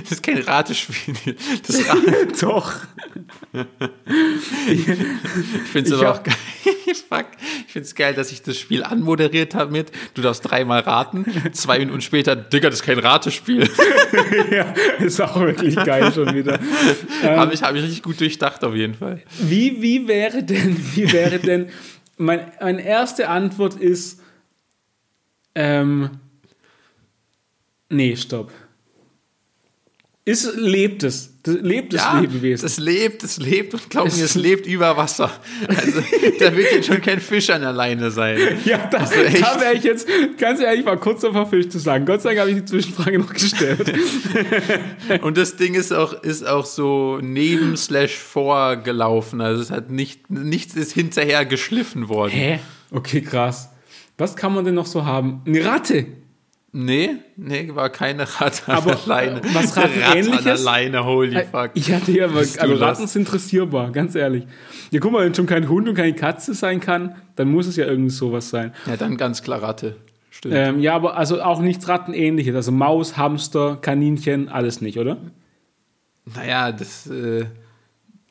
das 0.01 0.11
ist 0.11 0.23
kein 0.23 0.39
Ratespiel. 0.39 1.35
Das 1.65 1.87
Rat 1.87 1.97
Doch. 2.41 2.73
ich 4.67 4.83
finde 5.71 5.89
es 5.89 5.91
aber 5.93 6.11
auch 6.11 6.23
geil. 6.23 6.35
Fuck. 7.09 7.25
Ich 7.67 7.73
finde 7.73 7.85
es 7.85 7.95
geil, 7.95 8.13
dass 8.13 8.31
ich 8.31 8.41
das 8.41 8.57
Spiel 8.57 8.83
anmoderiert 8.83 9.55
habe 9.55 9.71
mit, 9.71 9.91
du 10.13 10.21
darfst 10.21 10.49
dreimal 10.49 10.81
raten, 10.81 11.25
zwei 11.53 11.79
Minuten 11.79 12.01
später, 12.01 12.35
Digga, 12.35 12.69
das 12.69 12.79
ist 12.79 12.85
kein 12.85 12.99
Ratespiel. 12.99 13.69
ja, 14.51 14.73
ist 14.99 15.21
auch 15.21 15.39
wirklich 15.39 15.75
geil 15.75 16.11
schon 16.13 16.33
wieder. 16.33 16.59
Ähm, 17.23 17.39
habe 17.39 17.53
ich, 17.53 17.63
hab 17.63 17.75
ich 17.75 17.83
richtig 17.83 18.03
gut 18.03 18.19
durchdacht 18.19 18.63
auf 18.63 18.75
jeden 18.75 18.95
Fall. 18.95 19.21
Wie, 19.39 19.81
wie 19.81 20.07
wäre 20.07 20.43
denn, 20.43 20.77
wie 20.95 21.11
wäre 21.11 21.39
denn, 21.39 21.69
mein, 22.17 22.51
meine 22.59 22.83
erste 22.83 23.29
Antwort 23.29 23.75
ist, 23.75 24.21
ähm, 25.55 26.09
nee, 27.89 28.15
stopp. 28.15 28.51
Ist, 30.25 30.55
lebt 30.55 31.03
es. 31.03 31.33
Lebt 31.45 31.91
das 31.91 32.01
ja, 32.01 32.19
Lebewesen. 32.21 32.65
Es 32.65 32.77
lebt, 32.77 33.23
es 33.23 33.37
lebt 33.37 33.73
und 33.73 33.89
glaub 33.89 34.05
mir, 34.05 34.23
es 34.23 34.35
lebt 34.35 34.65
über 34.65 34.95
Wasser. 34.95 35.29
Also 35.67 36.01
da 36.39 36.55
wird 36.55 36.71
jetzt 36.71 36.87
schon 36.87 37.01
kein 37.01 37.19
Fisch 37.19 37.49
an 37.49 37.59
der 37.59 37.73
Leine 37.73 38.09
sein. 38.09 38.37
Ja, 38.65 38.87
da, 38.89 38.99
also 38.99 39.15
da 39.15 39.59
wäre 39.59 39.73
ich 39.73 39.83
jetzt 39.83 40.07
ganz 40.37 40.61
ehrlich 40.61 40.85
mal 40.85 40.95
kurz 40.97 41.21
davor 41.21 41.47
Fisch 41.47 41.67
zu 41.67 41.79
sagen. 41.79 42.05
Gott 42.05 42.21
sei 42.21 42.29
Dank 42.29 42.39
habe 42.39 42.51
ich 42.51 42.57
die 42.57 42.65
Zwischenfrage 42.65 43.19
noch 43.19 43.33
gestellt. 43.33 43.93
und 45.21 45.37
das 45.37 45.57
Ding 45.57 45.73
ist 45.73 45.91
auch, 45.91 46.13
ist 46.23 46.47
auch 46.47 46.65
so 46.65 47.19
neben 47.21 47.75
slash 47.75 48.15
vorgelaufen. 48.15 49.41
Also 49.41 49.61
es 49.61 49.71
hat 49.71 49.89
nicht, 49.89 50.29
nichts 50.29 50.75
ist 50.75 50.93
hinterher 50.93 51.45
geschliffen 51.45 52.07
worden. 52.07 52.31
Hä? 52.31 52.59
Okay, 52.91 53.21
krass. 53.21 53.69
Was 54.17 54.37
kann 54.37 54.53
man 54.53 54.63
denn 54.63 54.75
noch 54.75 54.85
so 54.85 55.03
haben? 55.05 55.41
Eine 55.45 55.65
Ratte. 55.65 56.05
Nee, 56.75 57.17
nee, 57.37 57.69
war 57.73 57.91
keine 57.91 58.23
Ratte 58.39 58.71
aber, 58.71 58.95
der 58.95 58.99
Leine. 59.05 59.41
Was 59.53 59.77
Ratten 59.77 60.01
Ratte 60.01 60.17
ähnliches? 60.17 60.39
an 60.39 60.43
der 60.43 60.57
Leine, 60.57 61.05
holy 61.05 61.35
äh, 61.35 61.45
fuck. 61.45 61.71
Ja, 61.75 61.99
Digga, 61.99 62.25
aber, 62.25 62.39
also 62.39 62.73
Ratten 62.73 63.07
sind 63.07 63.31
dressierbar, 63.31 63.91
ganz 63.91 64.15
ehrlich. 64.15 64.45
Ja, 64.89 64.99
guck 64.99 65.11
mal, 65.11 65.23
wenn 65.23 65.35
schon 65.35 65.45
kein 65.45 65.69
Hund 65.69 65.87
und 65.87 65.93
keine 65.93 66.13
Katze 66.13 66.55
sein 66.55 66.79
kann, 66.79 67.15
dann 67.35 67.49
muss 67.49 67.67
es 67.67 67.75
ja 67.75 67.85
irgendwie 67.85 68.09
sowas 68.09 68.49
sein. 68.49 68.73
Ja, 68.87 68.97
dann 68.97 69.17
ganz 69.17 69.43
klar 69.43 69.61
Ratte. 69.61 69.97
Stimmt. 70.31 70.55
Ähm, 70.57 70.79
ja, 70.79 70.95
aber 70.95 71.15
also 71.15 71.43
auch 71.43 71.61
nichts 71.61 71.87
Rattenähnliches. 71.87 72.55
Also 72.55 72.71
Maus, 72.71 73.17
Hamster, 73.17 73.77
Kaninchen, 73.79 74.49
alles 74.49 74.81
nicht, 74.81 74.97
oder? 74.97 75.17
Naja, 76.25 76.71
das. 76.71 77.05
Äh 77.07 77.45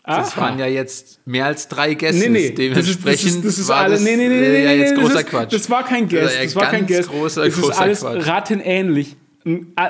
das 0.04 0.32
Aha. 0.32 0.40
waren 0.40 0.58
ja 0.58 0.66
jetzt 0.66 1.24
mehr 1.26 1.46
als 1.46 1.68
drei 1.68 1.94
Gäste. 1.94 2.28
Nee, 2.28 2.28
nee, 2.28 2.50
Dementsprechend 2.50 2.74
das 2.74 2.88
ist, 2.88 3.06
das 3.06 3.24
ist, 3.24 3.44
das 3.44 3.58
ist 3.58 3.68
war 3.68 3.76
alle, 3.82 3.92
das 3.94 4.02
nee, 4.02 4.16
nee, 4.16 4.28
nee, 4.28 4.34
äh, 4.34 4.64
ja 4.64 4.72
jetzt 4.72 4.94
großer 4.96 5.12
das 5.14 5.22
ist, 5.22 5.30
Quatsch. 5.30 5.52
Das 5.52 5.70
war 5.70 5.84
kein 5.84 6.08
Guest. 6.08 6.38
Das 6.42 6.56
war 6.56 6.70
kein 6.70 6.86
Guest. 6.86 7.08
Großer, 7.08 7.44
das 7.44 7.56
ist 7.56 7.70
alles 7.70 8.00
Quatsch. 8.00 8.26
rattenähnlich. 8.26 9.16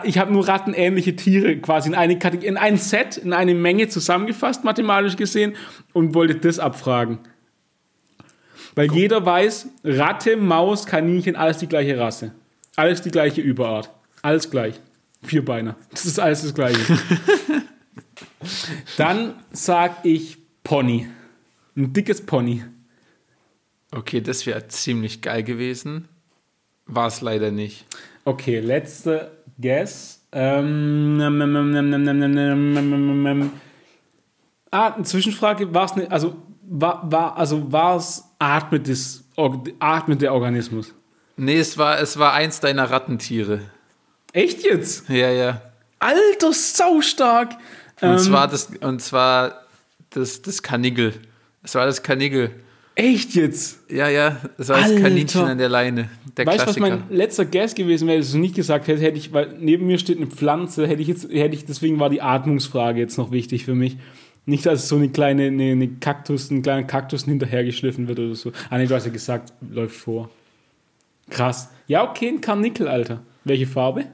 Ich 0.05 0.19
habe 0.19 0.33
nur 0.33 0.47
rattenähnliche 0.49 1.17
Tiere 1.17 1.57
quasi 1.59 1.89
in, 1.89 1.95
eine 1.95 2.19
Kategorie, 2.19 2.49
in 2.49 2.57
ein 2.59 2.77
Set, 2.77 3.17
in 3.17 3.33
eine 3.33 3.55
Menge 3.55 3.89
zusammengefasst, 3.89 4.65
mathematisch 4.65 5.17
gesehen, 5.17 5.55
und 5.95 6.15
wollte 6.15 6.35
das 6.35 6.59
abfragen. 6.59 7.19
Weil 8.75 8.89
Guck. 8.89 8.99
jeder 8.99 9.25
weiß, 9.25 9.69
Ratte, 9.85 10.37
Maus, 10.37 10.87
Kaninchen, 10.87 11.37
alles 11.37 11.59
die 11.59 11.69
gleiche 11.69 11.99
Rasse. 11.99 12.33
Alles 12.77 13.03
die 13.03 13.11
gleiche 13.11 13.41
Überart. 13.41 13.91
Alles 14.23 14.51
gleich. 14.51 14.81
Vierbeiner. 15.23 15.77
Das 15.91 16.05
ist 16.05 16.19
alles 16.19 16.43
das 16.43 16.55
Gleiche. 16.55 16.81
Dann 18.97 19.43
sag 19.51 20.05
ich 20.05 20.39
Pony. 20.65 21.09
Ein 21.77 21.93
dickes 21.93 22.25
Pony. 22.25 22.65
Okay, 23.95 24.21
das 24.21 24.47
wäre 24.47 24.69
ziemlich 24.69 25.21
geil 25.21 25.43
gewesen. 25.43 26.09
War 26.87 27.07
es 27.07 27.21
leider 27.21 27.51
nicht. 27.51 27.87
Okay, 28.25 28.61
letzte 28.61 29.33
Guess. 29.59 30.21
Ähm, 30.33 31.21
Ah, 34.71 34.95
eine 34.95 35.05
Zwischenfrage. 35.05 35.75
War 35.75 35.85
es 35.85 35.97
ne, 35.97 36.11
also 36.11 36.37
war, 36.63 37.11
war 37.13 37.37
also 37.37 37.69
es 37.99 38.25
atmet, 38.39 38.89
atmet 39.79 40.23
der 40.23 40.33
Organismus? 40.33 40.95
Nee, 41.37 41.59
es 41.59 41.77
war, 41.77 42.01
es 42.01 42.19
war 42.19 42.33
eins 42.33 42.61
deiner 42.61 42.91
Rattentiere. 42.91 43.61
Echt 44.33 44.65
jetzt? 44.65 45.09
Ja, 45.09 45.31
ja. 45.31 45.61
Alter, 45.99 46.53
sau 46.53 47.01
stark! 47.03 47.53
Und 48.03 48.11
Ähm, 48.11 48.19
zwar 48.19 48.49
das, 48.49 48.71
und 48.81 49.01
zwar 49.01 49.63
das, 50.11 50.43
das 50.43 50.63
Kanigel. 50.63 51.15
Es 51.63 51.75
war 51.75 51.87
das 51.87 52.03
Kanigel. 52.03 52.51
Echt 52.95 53.35
jetzt? 53.35 53.91
Ja, 53.91 54.09
ja, 54.09 54.37
das 54.59 54.69
war 54.69 54.77
das 54.81 54.91
Alter. 54.91 55.01
Kaninchen 55.01 55.43
an 55.43 55.57
der 55.57 55.71
Leine. 55.71 56.11
Der 56.37 56.45
Weißt 56.45 56.65
du, 56.65 56.67
was 56.69 56.79
mein 56.79 57.05
letzter 57.09 57.47
Guess 57.47 57.75
gewesen 57.75 58.07
wäre, 58.07 58.19
dass 58.19 58.33
du 58.33 58.39
nicht 58.39 58.55
gesagt 58.55 58.87
hättest, 58.87 59.03
hätte 59.03 59.17
ich, 59.17 59.33
weil 59.33 59.55
neben 59.59 59.87
mir 59.87 59.99
steht 59.99 60.19
eine 60.19 60.27
Pflanze, 60.27 60.87
hätte 60.87 61.01
ich 61.01 61.09
jetzt, 61.09 61.25
hätte 61.31 61.55
ich, 61.55 61.65
deswegen 61.65 61.99
war 62.01 62.11
die 62.11 62.21
Atmungsfrage 62.21 63.01
jetzt 63.01 63.17
noch 63.17 63.31
wichtig 63.31 63.65
für 63.65 63.75
mich. 63.75 63.97
Nicht, 64.45 64.67
dass 64.67 64.83
es 64.83 64.89
so 64.89 64.97
eine 64.97 65.09
kleine, 65.09 65.45
eine, 65.45 65.73
eine 65.73 65.89
Kaktus, 65.89 66.51
ein 66.51 66.63
kleiner 66.63 66.83
Kaktus 66.83 67.25
hinterhergeschliffen 67.25 68.09
wird 68.09 68.19
oder 68.19 68.35
so. 68.35 68.53
Ah, 68.69 68.77
nee, 68.77 68.87
du 68.87 68.95
hast 68.95 69.07
ja 69.07 69.13
gesagt, 69.13 69.53
läuft 69.61 69.97
vor. 69.97 70.29
Krass. 71.31 71.71
Ja, 71.87 72.09
okay, 72.11 72.29
ein 72.29 72.41
Karnickel, 72.41 72.89
Alter. 72.89 73.23
Welche 73.45 73.67
Farbe? 73.67 74.07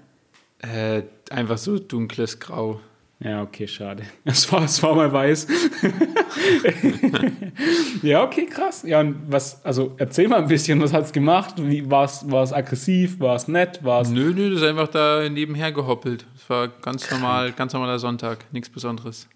Äh, 0.60 1.02
einfach 1.30 1.58
so 1.58 1.78
dunkles 1.78 2.38
Grau. 2.38 2.80
Ja, 3.20 3.42
okay, 3.42 3.66
schade. 3.66 4.04
Es 4.24 4.50
war, 4.52 4.64
es 4.64 4.80
war 4.82 4.94
mal 4.94 5.12
weiß. 5.12 5.48
ja, 8.02 8.22
okay, 8.22 8.46
krass. 8.46 8.84
Ja, 8.86 9.00
und 9.00 9.20
was, 9.26 9.64
also 9.64 9.94
erzähl 9.98 10.28
mal 10.28 10.42
ein 10.42 10.48
bisschen, 10.48 10.80
was 10.80 10.92
hat's 10.92 11.12
gemacht? 11.12 11.54
Wie, 11.58 11.90
war 11.90 12.04
es 12.04 12.22
es 12.22 12.52
aggressiv? 12.52 13.18
War 13.18 13.34
es 13.34 13.48
nett? 13.48 13.82
War 13.82 14.02
es 14.02 14.10
Nö, 14.10 14.32
nö, 14.32 14.50
das 14.50 14.60
ist 14.60 14.68
einfach 14.68 14.88
da 14.88 15.28
nebenher 15.28 15.72
gehoppelt. 15.72 16.26
Es 16.36 16.48
war 16.48 16.68
ganz 16.68 17.10
normal, 17.10 17.52
ganz 17.52 17.72
normaler 17.72 17.98
Sonntag, 17.98 18.44
nichts 18.52 18.68
Besonderes. 18.68 19.28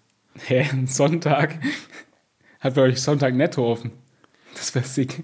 Hä, 0.45 0.65
ein 0.71 0.87
Sonntag? 0.87 1.59
Hat 2.61 2.75
bei 2.75 2.83
euch 2.83 3.01
Sonntag 3.01 3.35
netto 3.35 3.69
offen? 3.69 3.91
Das 4.55 4.73
wäre 4.73 4.85
sick. 4.85 5.23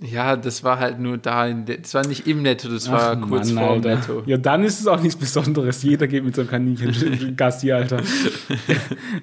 Ja, 0.00 0.36
das 0.36 0.62
war 0.62 0.78
halt 0.78 1.00
nur 1.00 1.18
da, 1.18 1.48
in 1.48 1.66
der, 1.66 1.78
das 1.78 1.92
war 1.92 2.06
nicht 2.06 2.28
im 2.28 2.42
Netto, 2.42 2.68
das 2.68 2.88
war 2.90 3.18
Ach, 3.20 3.28
kurz 3.28 3.50
Mann, 3.50 3.64
vor 3.64 3.80
dem. 3.80 3.98
Netto. 3.98 4.22
Ja, 4.26 4.36
dann 4.36 4.62
ist 4.62 4.78
es 4.78 4.86
auch 4.86 5.00
nichts 5.02 5.16
Besonderes. 5.18 5.82
Jeder 5.82 6.06
geht 6.06 6.24
mit 6.24 6.36
so 6.36 6.42
einem 6.42 6.50
Kaninchen 6.50 7.34
Gassi, 7.36 7.72
Alter. 7.72 8.00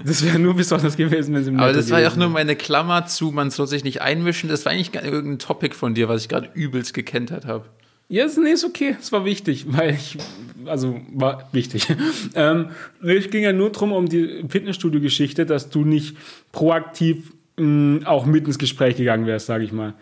Das 0.06 0.26
wäre 0.26 0.38
nur 0.38 0.54
besonders 0.54 0.98
gewesen, 0.98 1.34
wenn 1.34 1.42
es 1.42 1.48
im 1.48 1.58
Aber 1.58 1.68
Netto 1.68 1.80
das 1.80 1.92
war 1.92 2.02
ja 2.02 2.10
auch 2.10 2.18
nur 2.18 2.28
meine 2.28 2.58
Klammer 2.58 3.06
zu, 3.06 3.32
man 3.32 3.52
soll 3.52 3.68
sich 3.68 3.86
nicht 3.86 4.02
einmischen. 4.02 4.50
Das 4.50 4.66
war 4.66 4.74
eigentlich 4.74 4.94
irgendein 4.94 5.40
Topic 5.40 5.74
von 5.76 5.94
dir, 5.94 6.10
was 6.10 6.24
ich 6.24 6.30
gerade 6.30 6.50
übelst 6.54 6.94
gekentert 6.94 7.46
habe. 7.46 7.66
Ja, 8.10 8.26
ist, 8.26 8.38
nee, 8.38 8.52
ist 8.52 8.66
okay. 8.66 8.98
Es 9.00 9.12
war 9.14 9.24
wichtig, 9.24 9.66
weil 9.70 9.96
ich, 9.96 10.18
also 10.66 11.00
war 11.14 11.48
wichtig. 11.54 11.88
Ähm, 12.36 12.68
es 13.02 13.30
ging 13.30 13.44
ja 13.44 13.54
nur 13.54 13.72
darum, 13.72 13.94
um 13.94 14.10
die 14.10 14.44
Fitnessstudio-Geschichte, 14.50 15.46
dass 15.46 15.70
du 15.70 15.86
nicht 15.86 16.18
proaktiv 16.52 17.32
mh, 17.56 18.06
auch 18.06 18.26
mit 18.26 18.46
ins 18.46 18.60
Gespräch 18.60 18.98
gegangen 18.98 19.26
wärst, 19.26 19.46
sage 19.46 19.64
ich 19.64 19.72
mal. 19.72 19.94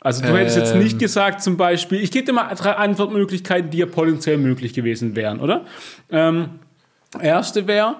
Also 0.00 0.22
du 0.22 0.36
hättest 0.36 0.56
jetzt 0.56 0.74
Ähm. 0.74 0.82
nicht 0.82 0.98
gesagt, 0.98 1.42
zum 1.42 1.56
Beispiel, 1.58 2.00
ich 2.00 2.10
gebe 2.10 2.24
dir 2.24 2.32
mal 2.32 2.54
drei 2.54 2.72
Antwortmöglichkeiten, 2.72 3.70
die 3.70 3.78
ja 3.78 3.86
potenziell 3.86 4.38
möglich 4.38 4.72
gewesen 4.72 5.14
wären, 5.14 5.40
oder? 5.40 5.66
Ähm, 6.10 6.60
erste 7.20 7.66
wäre, 7.66 7.96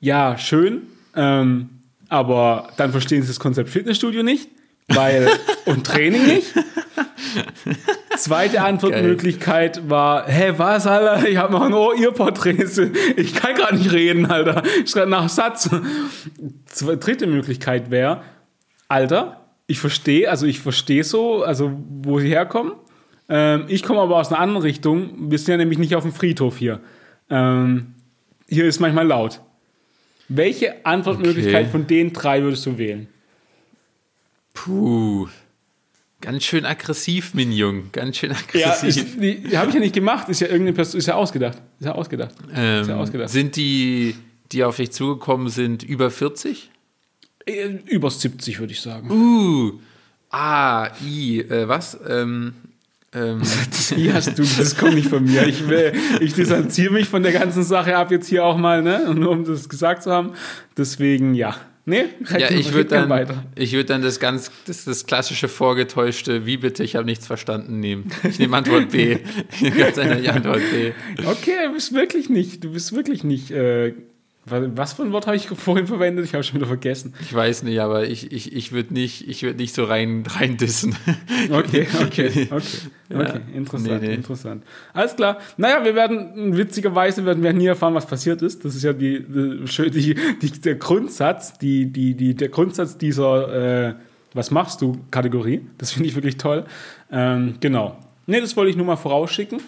ja, 0.00 0.36
schön, 0.36 0.82
ähm, 1.14 1.70
aber 2.08 2.68
dann 2.76 2.90
verstehen 2.90 3.22
sie 3.22 3.28
das 3.28 3.38
Konzept 3.38 3.70
Fitnessstudio 3.70 4.24
nicht, 4.24 4.48
weil 4.88 5.28
und 5.66 5.86
Training 5.86 6.26
nicht. 6.26 6.46
Zweite 8.16 8.62
Antwortmöglichkeit 8.62 9.88
war, 9.88 10.26
hä, 10.26 10.54
was, 10.56 10.86
Alter? 10.86 11.28
Ich 11.28 11.36
habe 11.36 11.52
noch 11.52 11.62
ein 11.62 11.74
Ohr-Earpod-Rätsel. 11.74 12.92
Ich 13.16 13.34
kann 13.34 13.54
gerade 13.54 13.76
nicht 13.76 13.92
reden, 13.92 14.26
Alter. 14.26 14.62
Ich 14.82 14.90
schreibe 14.90 15.10
nach 15.10 15.28
Satz. 15.28 15.68
Dritte 17.00 17.26
Möglichkeit 17.26 17.90
wäre, 17.90 18.22
Alter, 18.88 19.45
ich 19.66 19.78
verstehe, 19.78 20.30
also 20.30 20.46
ich 20.46 20.60
verstehe 20.60 21.02
so, 21.04 21.42
also 21.42 21.72
wo 22.02 22.18
sie 22.20 22.28
herkommen. 22.28 22.72
Ähm, 23.28 23.64
ich 23.68 23.82
komme 23.82 24.00
aber 24.00 24.16
aus 24.16 24.28
einer 24.28 24.38
anderen 24.40 24.62
Richtung. 24.62 25.30
Wir 25.30 25.38
sind 25.38 25.48
ja 25.48 25.56
nämlich 25.56 25.78
nicht 25.78 25.94
auf 25.96 26.04
dem 26.04 26.12
Friedhof 26.12 26.56
hier. 26.58 26.80
Ähm, 27.30 27.94
hier 28.48 28.64
ist 28.66 28.78
manchmal 28.80 29.06
laut. 29.06 29.40
Welche 30.28 30.84
Antwortmöglichkeit 30.86 31.62
Okay. 31.64 31.70
von 31.70 31.86
den 31.86 32.12
drei 32.12 32.42
würdest 32.42 32.64
du 32.66 32.78
wählen? 32.78 33.08
Puh. 34.54 35.28
Ganz 36.20 36.44
schön 36.44 36.64
aggressiv, 36.64 37.34
mein 37.34 37.52
Jung. 37.52 37.90
Ganz 37.92 38.16
schön 38.16 38.30
Ja, 38.54 38.70
aggressiv. 38.72 39.16
habe 39.16 39.68
ich 39.68 39.74
ja 39.74 39.80
nicht 39.80 39.94
gemacht. 39.94 40.28
Ist 40.28 40.40
ja 40.40 40.46
irgendeine 40.46 40.72
Person, 40.74 40.98
ist 40.98 41.06
ja 41.06 41.14
ausgedacht. 41.14 41.58
Ist 41.78 41.86
ja 41.86 41.92
ausgedacht. 41.92 42.34
ähm, 42.54 42.82
ist 42.82 42.88
ja 42.88 42.96
ausgedacht. 42.96 43.28
sind 43.28 43.54
die, 43.56 44.14
die 44.52 44.64
auf 44.64 44.76
dich 44.76 44.92
zugekommen 44.92 45.48
sind, 45.50 45.82
über 45.82 46.10
40? 46.10 46.70
Äh, 47.46 47.78
Über 47.86 48.10
70 48.10 48.58
würde 48.58 48.72
ich 48.72 48.80
sagen. 48.80 49.10
Uh. 49.10 49.80
Ah, 50.30 50.90
I. 51.02 51.40
Äh, 51.40 51.68
was? 51.68 51.98
Ähm, 52.06 52.54
ähm, 53.14 53.40
hast 54.12 54.38
du, 54.38 54.42
das 54.42 54.76
kommt 54.76 54.94
nicht 54.94 55.08
von 55.08 55.24
mir. 55.24 55.46
Ich, 55.46 55.66
will, 55.68 55.92
ich 56.20 56.34
distanziere 56.34 56.92
mich 56.92 57.08
von 57.08 57.22
der 57.22 57.32
ganzen 57.32 57.62
Sache 57.62 57.96
ab 57.96 58.10
jetzt 58.10 58.28
hier 58.28 58.44
auch 58.44 58.58
mal, 58.58 58.82
ne? 58.82 59.14
Nur 59.14 59.30
um 59.30 59.44
das 59.44 59.68
gesagt 59.68 60.02
zu 60.02 60.10
haben. 60.10 60.32
Deswegen 60.76 61.34
ja. 61.34 61.56
Nee, 61.88 62.06
ja, 62.36 62.50
ich 62.50 62.72
würde 62.72 62.90
dann, 62.90 63.08
weiter. 63.08 63.44
ich 63.54 63.72
würd 63.72 63.90
dann 63.90 64.02
das 64.02 64.18
ganz, 64.18 64.50
das, 64.66 64.84
das 64.84 65.06
klassische 65.06 65.46
vorgetäuschte, 65.46 66.44
wie 66.44 66.56
bitte, 66.56 66.82
ich 66.82 66.96
habe 66.96 67.04
nichts 67.06 67.28
verstanden, 67.28 67.78
nehmen. 67.78 68.10
Ich 68.24 68.40
nehme 68.40 68.56
Antwort 68.56 68.90
B. 68.90 69.18
ganz 69.78 69.96
Antwort 69.96 70.62
B. 70.72 70.90
Okay, 71.24 71.66
du 71.66 71.74
bist 71.74 71.94
wirklich 71.94 72.28
nicht, 72.28 72.64
du 72.64 72.72
bist 72.72 72.92
wirklich 72.92 73.22
nicht. 73.22 73.52
Äh, 73.52 73.94
was 74.48 74.92
für 74.92 75.02
ein 75.02 75.12
Wort 75.12 75.26
habe 75.26 75.36
ich 75.36 75.46
vorhin 75.56 75.86
verwendet? 75.86 76.24
Ich 76.24 76.34
habe 76.34 76.44
schon 76.44 76.56
wieder 76.56 76.66
vergessen. 76.66 77.14
Ich 77.20 77.34
weiß 77.34 77.64
nicht, 77.64 77.80
aber 77.80 78.06
ich, 78.06 78.30
ich, 78.32 78.52
ich 78.54 78.72
würde 78.72 78.94
nicht, 78.94 79.28
ich 79.28 79.42
würd 79.42 79.56
nicht 79.56 79.74
so 79.74 79.84
rein, 79.84 80.24
rein 80.26 80.56
dissen. 80.56 80.96
Okay, 81.50 81.86
okay, 82.02 82.48
okay. 82.50 82.78
Ja. 83.08 83.20
Okay, 83.20 83.40
interessant, 83.54 84.02
Nee, 84.02 84.08
nee. 84.08 84.14
interessant. 84.14 84.64
Alles 84.92 85.14
klar. 85.14 85.38
Naja, 85.56 85.84
wir 85.84 85.94
werden, 85.94 86.56
witzigerweise 86.56 87.24
werden 87.24 87.42
wir 87.42 87.52
nie 87.52 87.66
erfahren, 87.66 87.94
was 87.94 88.06
passiert 88.06 88.42
ist. 88.42 88.64
Das 88.64 88.74
ist 88.74 88.82
ja 88.82 88.92
die, 88.92 89.24
die, 89.24 90.14
die, 90.42 90.60
der 90.60 90.74
Grundsatz, 90.76 91.58
die, 91.58 91.86
die, 91.86 92.14
die, 92.14 92.34
der 92.34 92.48
Grundsatz 92.48 92.98
dieser 92.98 93.88
äh, 93.88 93.94
Was 94.34 94.50
machst 94.50 94.82
du 94.82 94.98
Kategorie. 95.10 95.66
Das 95.78 95.92
finde 95.92 96.08
ich 96.08 96.14
wirklich 96.14 96.36
toll. 96.36 96.64
Ähm, 97.10 97.54
genau. 97.60 97.96
Nee, 98.26 98.40
das 98.40 98.56
wollte 98.56 98.70
ich 98.70 98.76
nur 98.76 98.86
mal 98.86 98.96
vorausschicken. 98.96 99.60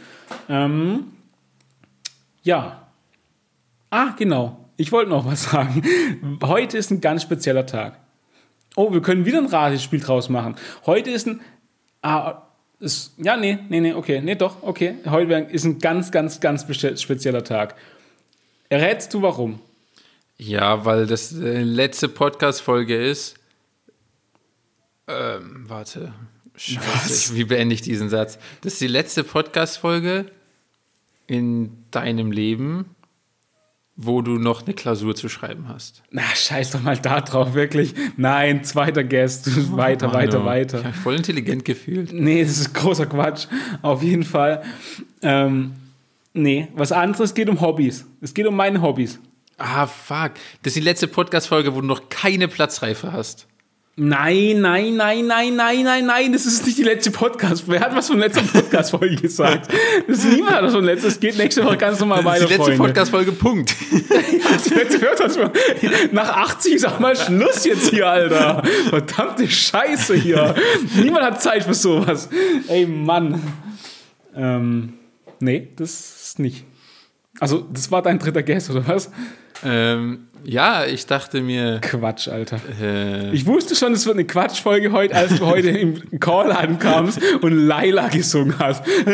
Ähm, 0.49 1.05
ja. 2.43 2.89
Ah, 3.91 4.15
genau. 4.19 4.58
Ich 4.81 4.93
wollte 4.93 5.11
noch 5.11 5.27
was 5.27 5.45
sagen. 5.51 5.83
Heute 6.43 6.79
ist 6.79 6.91
ein 6.91 7.01
ganz 7.01 7.23
spezieller 7.23 7.67
Tag. 7.67 7.99
Oh, 8.77 8.93
wir 8.93 9.03
können 9.03 9.25
wieder 9.27 9.39
ein 9.39 9.47
Ratespiel 9.47 9.99
draus 10.01 10.29
machen. 10.29 10.55
Heute 10.87 11.11
ist 11.11 11.27
ein. 11.27 11.41
Ah, 12.01 12.43
ist, 12.79 13.13
ja, 13.19 13.37
nee, 13.37 13.59
nee, 13.69 13.81
nee, 13.81 13.93
okay. 13.93 14.21
Nee, 14.23 14.37
doch, 14.37 14.63
okay. 14.63 14.95
Heute 15.07 15.35
ist 15.35 15.65
ein 15.65 15.81
ganz, 15.81 16.13
ganz, 16.13 16.39
ganz 16.41 16.63
spezieller 17.03 17.43
Tag. 17.43 17.75
Errätst 18.69 19.13
du 19.15 19.21
warum? 19.23 19.59
Ja, 20.37 20.85
weil 20.85 21.07
das 21.09 21.33
äh, 21.37 21.63
letzte 21.63 22.09
Podcast-Folge 22.09 22.95
ist. 23.05 23.35
Ähm, 25.09 25.65
warte. 25.67 26.13
Scheiße, 26.55 27.33
ich- 27.33 27.37
wie 27.37 27.45
beende 27.45 27.75
ich 27.75 27.83
diesen 27.83 28.09
Satz? 28.09 28.39
Das 28.61 28.75
ist 28.75 28.81
die 28.81 28.87
letzte 28.87 29.25
Podcast-Folge 29.25 30.27
in 31.27 31.85
deinem 31.91 32.31
Leben, 32.31 32.95
wo 34.01 34.23
du 34.23 34.39
noch 34.39 34.65
eine 34.65 34.75
Klausur 34.75 35.17
zu 35.17 35.29
schreiben 35.29 35.67
hast. 35.69 36.05
Na, 36.13 36.23
scheiß 36.23 36.71
doch 36.71 36.81
mal 36.81 36.97
da 36.97 37.21
drauf, 37.21 37.55
wirklich. 37.55 37.95
Nein, 38.17 38.63
zweiter 38.63 39.03
Guest. 39.03 39.49
Weiter, 39.77 40.13
weiter, 40.13 40.39
Mann, 40.39 40.47
weiter. 40.47 40.79
Ich 40.79 40.85
habe 40.85 40.95
voll 40.95 41.17
intelligent 41.17 41.65
gefühlt. 41.65 42.13
Nee, 42.13 42.45
das 42.45 42.59
ist 42.59 42.75
großer 42.75 43.07
Quatsch. 43.07 43.49
Auf 43.83 44.05
jeden 44.05 44.23
Fall. 44.23 44.63
Ähm, 45.21 45.73
nee, 46.33 46.69
was 46.75 46.93
anderes 46.93 47.35
geht 47.35 47.49
um 47.49 47.61
Hobbys. 47.61 48.07
Es 48.21 48.35
geht 48.35 48.47
um 48.47 48.55
meine 48.55 48.81
Hobbys. 48.83 49.19
Ah, 49.59 49.89
fuck. 49.89 50.35
Das 50.63 50.71
ist 50.71 50.77
die 50.77 50.81
letzte 50.81 51.09
Podcast-Folge, 51.09 51.75
wo 51.75 51.81
du 51.81 51.87
noch 51.89 52.09
keine 52.09 52.47
Platzreife 52.47 53.13
hast. 53.13 53.49
Nein, 54.01 54.61
nein, 54.61 54.95
nein, 54.95 55.27
nein, 55.27 55.57
nein, 55.57 55.83
nein, 55.83 56.07
nein, 56.07 56.33
das 56.33 56.47
ist 56.47 56.65
nicht 56.65 56.79
die 56.79 56.85
letzte 56.85 57.11
Podcast. 57.11 57.65
Wer 57.67 57.81
hat 57.81 57.97
was 57.97 58.07
von 58.07 58.21
letzter 58.21 58.43
Podcast-Folge 58.43 59.17
gesagt? 59.23 59.73
Das 60.07 60.19
ist 60.19 60.33
niemand 60.37 60.55
hat 60.55 60.63
was 60.63 60.73
von 60.73 60.85
letzter. 60.85 61.09
Es 61.09 61.19
geht 61.19 61.37
nächste 61.37 61.65
Woche 61.65 61.79
ganz 61.79 61.99
normal 61.99 62.19
Das 62.19 62.27
weiter, 62.27 62.47
die 62.47 62.55
letzte. 62.55 62.77
Podcast-Folge, 62.77 63.33
Punkt. 63.33 63.75
Das 64.53 64.71
letzte 64.71 65.01
Podcast 65.01 65.41
Nach 66.13 66.29
80 66.29 66.81
sag 66.81 67.01
mal 67.01 67.17
Schluss 67.17 67.65
jetzt 67.65 67.91
hier, 67.91 68.07
Alter. 68.09 68.63
Verdammte 68.89 69.49
Scheiße 69.49 70.15
hier. 70.15 70.55
Niemand 70.95 71.25
hat 71.25 71.43
Zeit 71.43 71.65
für 71.65 71.75
sowas. 71.75 72.29
Ey, 72.69 72.87
Mann. 72.87 73.43
Ähm, 74.37 74.93
nee, 75.41 75.73
das 75.75 76.23
ist 76.23 76.39
nicht. 76.39 76.65
Also, 77.41 77.67
das 77.73 77.91
war 77.91 78.03
dein 78.03 78.21
dritter 78.21 78.45
Guess, 78.45 78.71
oder 78.71 78.87
was? 78.87 79.11
Ähm, 79.65 80.28
ja, 80.45 80.85
ich 80.87 81.07
dachte 81.07 81.41
mir. 81.41 81.79
Quatsch, 81.81 82.29
Alter. 82.29 82.61
Äh, 82.81 83.33
ich 83.33 83.47
wusste 83.47 83.75
schon, 83.75 83.93
es 83.93 84.07
wird 84.07 84.17
eine 84.17 84.27
Quatschfolge 84.27 84.93
heute, 84.93 85.15
als 85.15 85.39
du 85.39 85.47
heute 85.47 85.69
im 85.71 86.21
Call 86.21 86.53
ankamst 86.53 87.21
und 87.43 87.53
Laila 87.53 88.09
gesungen 88.09 88.59
hast. 88.59 88.85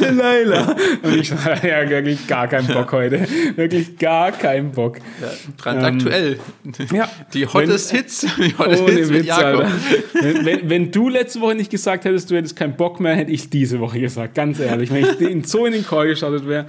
Laila. 0.00 0.76
Und 1.02 1.16
ich 1.16 1.32
hatte 1.32 1.68
ja 1.68 1.88
wirklich 1.88 2.26
gar 2.26 2.46
keinen 2.48 2.68
Bock 2.68 2.92
heute. 2.92 3.26
Wirklich 3.56 3.98
gar 3.98 4.32
keinen 4.32 4.72
Bock. 4.72 4.98
Ja, 5.20 5.28
brandaktuell. 5.56 6.38
Ähm, 6.64 6.86
ja. 6.92 7.08
Die 7.34 7.46
hottest 7.46 7.92
wenn, 7.92 8.00
Hits. 8.00 8.26
Die 8.36 8.56
hottest 8.56 8.82
ohne 8.82 8.92
Hits 8.92 9.10
Witz, 9.10 9.30
Alter. 9.30 9.70
Wenn, 10.14 10.44
wenn, 10.44 10.70
wenn, 10.70 10.90
du 10.90 11.08
letzte 11.08 11.40
Woche 11.40 11.54
nicht 11.54 11.70
gesagt 11.70 12.04
hättest, 12.04 12.30
du 12.30 12.36
hättest 12.36 12.56
keinen 12.56 12.76
Bock 12.76 13.00
mehr, 13.00 13.14
hätte 13.14 13.32
ich 13.32 13.50
diese 13.50 13.80
Woche 13.80 14.00
gesagt. 14.00 14.34
Ganz 14.34 14.60
ehrlich. 14.60 14.90
Wenn 14.90 15.38
ich 15.38 15.46
so 15.48 15.66
in 15.66 15.72
den 15.72 15.86
Call 15.86 16.08
gestartet 16.08 16.46
wäre. 16.46 16.66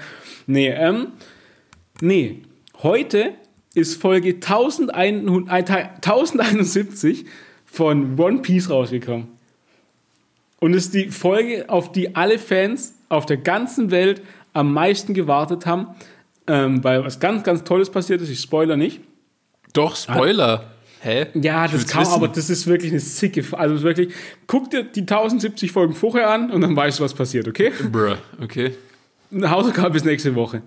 Nee, 0.48 0.70
ähm, 0.70 1.08
nee. 2.02 2.42
Heute 2.82 3.34
ist 3.74 4.02
Folge 4.02 4.36
1071 4.36 7.26
von 7.66 8.20
One 8.20 8.42
Piece 8.42 8.70
rausgekommen. 8.70 9.28
Und 10.60 10.74
ist 10.74 10.94
die 10.94 11.10
Folge, 11.10 11.66
auf 11.70 11.92
die 11.92 12.16
alle 12.16 12.40
Fans 12.40 12.96
auf 13.08 13.26
der 13.26 13.38
ganzen 13.38 13.92
Welt 13.92 14.22
am 14.54 14.74
meisten 14.74 15.14
gewartet 15.14 15.66
haben, 15.66 15.88
ähm, 16.48 16.84
weil 16.84 17.06
was 17.06 17.20
ganz, 17.20 17.44
ganz 17.44 17.64
Tolles 17.64 17.90
passiert 17.90 18.22
ist. 18.22 18.30
Ich 18.30 18.42
spoiler 18.42 18.76
nicht. 18.76 19.00
Doch, 19.74 19.96
Spoiler. 19.96 20.66
Ah. 20.66 20.72
Hä? 21.02 21.28
Ja, 21.36 21.66
das 21.68 21.88
kann, 21.88 22.06
aber 22.08 22.28
das 22.28 22.50
ist 22.50 22.68
wirklich 22.68 22.92
eine 22.92 23.00
sicke. 23.00 23.42
Also 23.58 23.84
wirklich, 23.84 24.14
guck 24.48 24.70
dir 24.70 24.84
die 24.84 25.02
1070 25.02 25.72
Folgen 25.72 25.94
vorher 25.94 26.30
an 26.30 26.52
und 26.52 26.60
dann 26.60 26.76
weißt 26.76 27.00
du, 27.00 27.04
was 27.04 27.14
passiert, 27.14 27.48
okay? 27.48 27.72
Bruh, 27.90 28.16
okay. 28.42 28.74
Hausaufgabe 29.34 29.92
bis 29.92 30.04
nächste 30.04 30.36
Woche. 30.36 30.62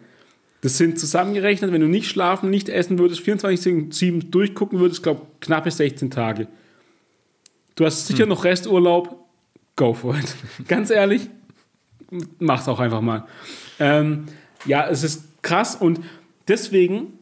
Das 0.62 0.79
sind 0.79 0.98
zusammengerechnet, 0.98 1.72
wenn 1.72 1.81
du 1.81 1.88
nicht 1.88 2.09
schlafen, 2.09 2.48
nicht 2.48 2.68
essen 2.68 2.98
würdest, 2.98 3.20
24-7 3.22 4.31
durchgucken 4.31 4.79
würdest, 4.79 5.03
glaube 5.03 5.27
knappe 5.40 5.72
16 5.72 6.11
Tage. 6.11 6.46
Du 7.75 7.85
hast 7.85 8.07
sicher 8.07 8.22
hm. 8.22 8.29
noch 8.29 8.44
Resturlaub, 8.44 9.27
go 9.75 9.92
for 9.92 10.16
it. 10.16 10.37
Ganz 10.68 10.90
ehrlich, 10.90 11.29
mach's 12.38 12.68
auch 12.68 12.79
einfach 12.79 13.01
mal. 13.01 13.27
Ähm, 13.81 14.27
ja, 14.64 14.88
es 14.88 15.03
ist 15.03 15.42
krass 15.42 15.75
und 15.75 15.98
deswegen, 16.46 17.18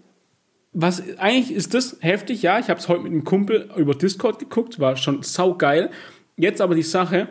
was 0.74 1.02
eigentlich 1.16 1.50
ist 1.50 1.72
das 1.72 1.96
heftig, 2.00 2.42
ja, 2.42 2.58
ich 2.58 2.68
habe 2.68 2.78
es 2.78 2.88
heute 2.88 3.04
mit 3.04 3.12
einem 3.12 3.24
Kumpel 3.24 3.70
über 3.74 3.94
Discord 3.94 4.38
geguckt, 4.38 4.80
war 4.80 4.96
schon 4.96 5.22
saugeil. 5.22 5.90
Jetzt 6.36 6.60
aber 6.60 6.74
die 6.74 6.82
Sache, 6.82 7.28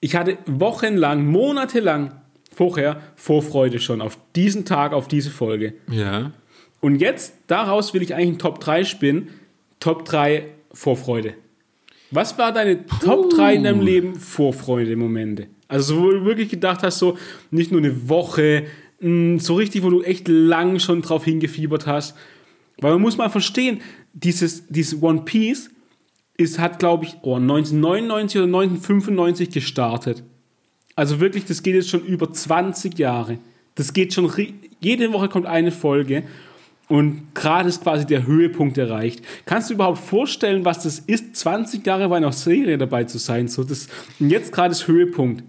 ich 0.00 0.14
hatte 0.14 0.36
wochenlang, 0.44 1.24
monatelang 1.24 2.20
vorher 2.54 3.00
Vorfreude 3.16 3.78
schon 3.80 4.00
auf 4.00 4.18
diesen 4.34 4.64
Tag, 4.64 4.92
auf 4.92 5.08
diese 5.08 5.30
Folge. 5.30 5.74
Ja. 5.90 6.32
Und 6.80 6.96
jetzt, 7.00 7.34
daraus 7.46 7.94
will 7.94 8.02
ich 8.02 8.14
eigentlich 8.14 8.28
einen 8.28 8.38
Top 8.38 8.60
3 8.60 8.84
spinnen. 8.84 9.28
Top 9.80 10.04
3 10.04 10.46
Vorfreude. 10.72 11.34
Was 12.10 12.38
war 12.38 12.52
deine 12.52 12.76
Puh. 12.76 13.04
Top 13.04 13.30
3 13.30 13.54
in 13.54 13.64
deinem 13.64 13.80
Leben 13.80 14.14
Vorfreude-Momente? 14.14 15.48
Also, 15.68 16.00
wo 16.00 16.10
du 16.10 16.24
wirklich 16.24 16.50
gedacht 16.50 16.82
hast, 16.82 16.98
so 16.98 17.16
nicht 17.50 17.72
nur 17.72 17.80
eine 17.80 18.08
Woche, 18.08 18.64
mm, 19.00 19.38
so 19.38 19.54
richtig, 19.54 19.82
wo 19.82 19.90
du 19.90 20.02
echt 20.02 20.28
lang 20.28 20.78
schon 20.78 21.02
drauf 21.02 21.24
hingefiebert 21.24 21.86
hast. 21.86 22.16
Weil 22.78 22.92
man 22.92 23.02
muss 23.02 23.16
mal 23.16 23.30
verstehen, 23.30 23.80
dieses, 24.12 24.66
dieses 24.68 25.02
One 25.02 25.22
Piece 25.22 25.70
ist, 26.36 26.58
hat, 26.58 26.78
glaube 26.78 27.04
ich, 27.04 27.16
oh, 27.22 27.36
1999 27.36 28.40
oder 28.40 28.46
1995 28.46 29.50
gestartet. 29.50 30.22
Also 30.96 31.20
wirklich, 31.20 31.44
das 31.44 31.62
geht 31.62 31.74
jetzt 31.74 31.90
schon 31.90 32.04
über 32.04 32.32
20 32.32 32.98
Jahre. 32.98 33.38
Das 33.74 33.92
geht 33.92 34.14
schon, 34.14 34.30
jede 34.80 35.12
Woche 35.12 35.28
kommt 35.28 35.46
eine 35.46 35.72
Folge 35.72 36.22
und 36.88 37.34
gerade 37.34 37.68
ist 37.68 37.82
quasi 37.82 38.06
der 38.06 38.26
Höhepunkt 38.26 38.78
erreicht. 38.78 39.24
Kannst 39.46 39.70
du 39.70 39.74
überhaupt 39.74 39.98
vorstellen, 39.98 40.64
was 40.64 40.82
das 40.82 41.00
ist, 41.00 41.36
20 41.36 41.84
Jahre 41.84 42.08
bei 42.08 42.18
einer 42.18 42.32
Serie 42.32 42.78
dabei 42.78 43.04
zu 43.04 43.18
sein? 43.18 43.48
So, 43.48 43.64
das, 43.64 43.88
und 44.20 44.30
jetzt 44.30 44.52
gerade 44.52 44.72
ist 44.72 44.86
Höhepunkt. 44.86 45.42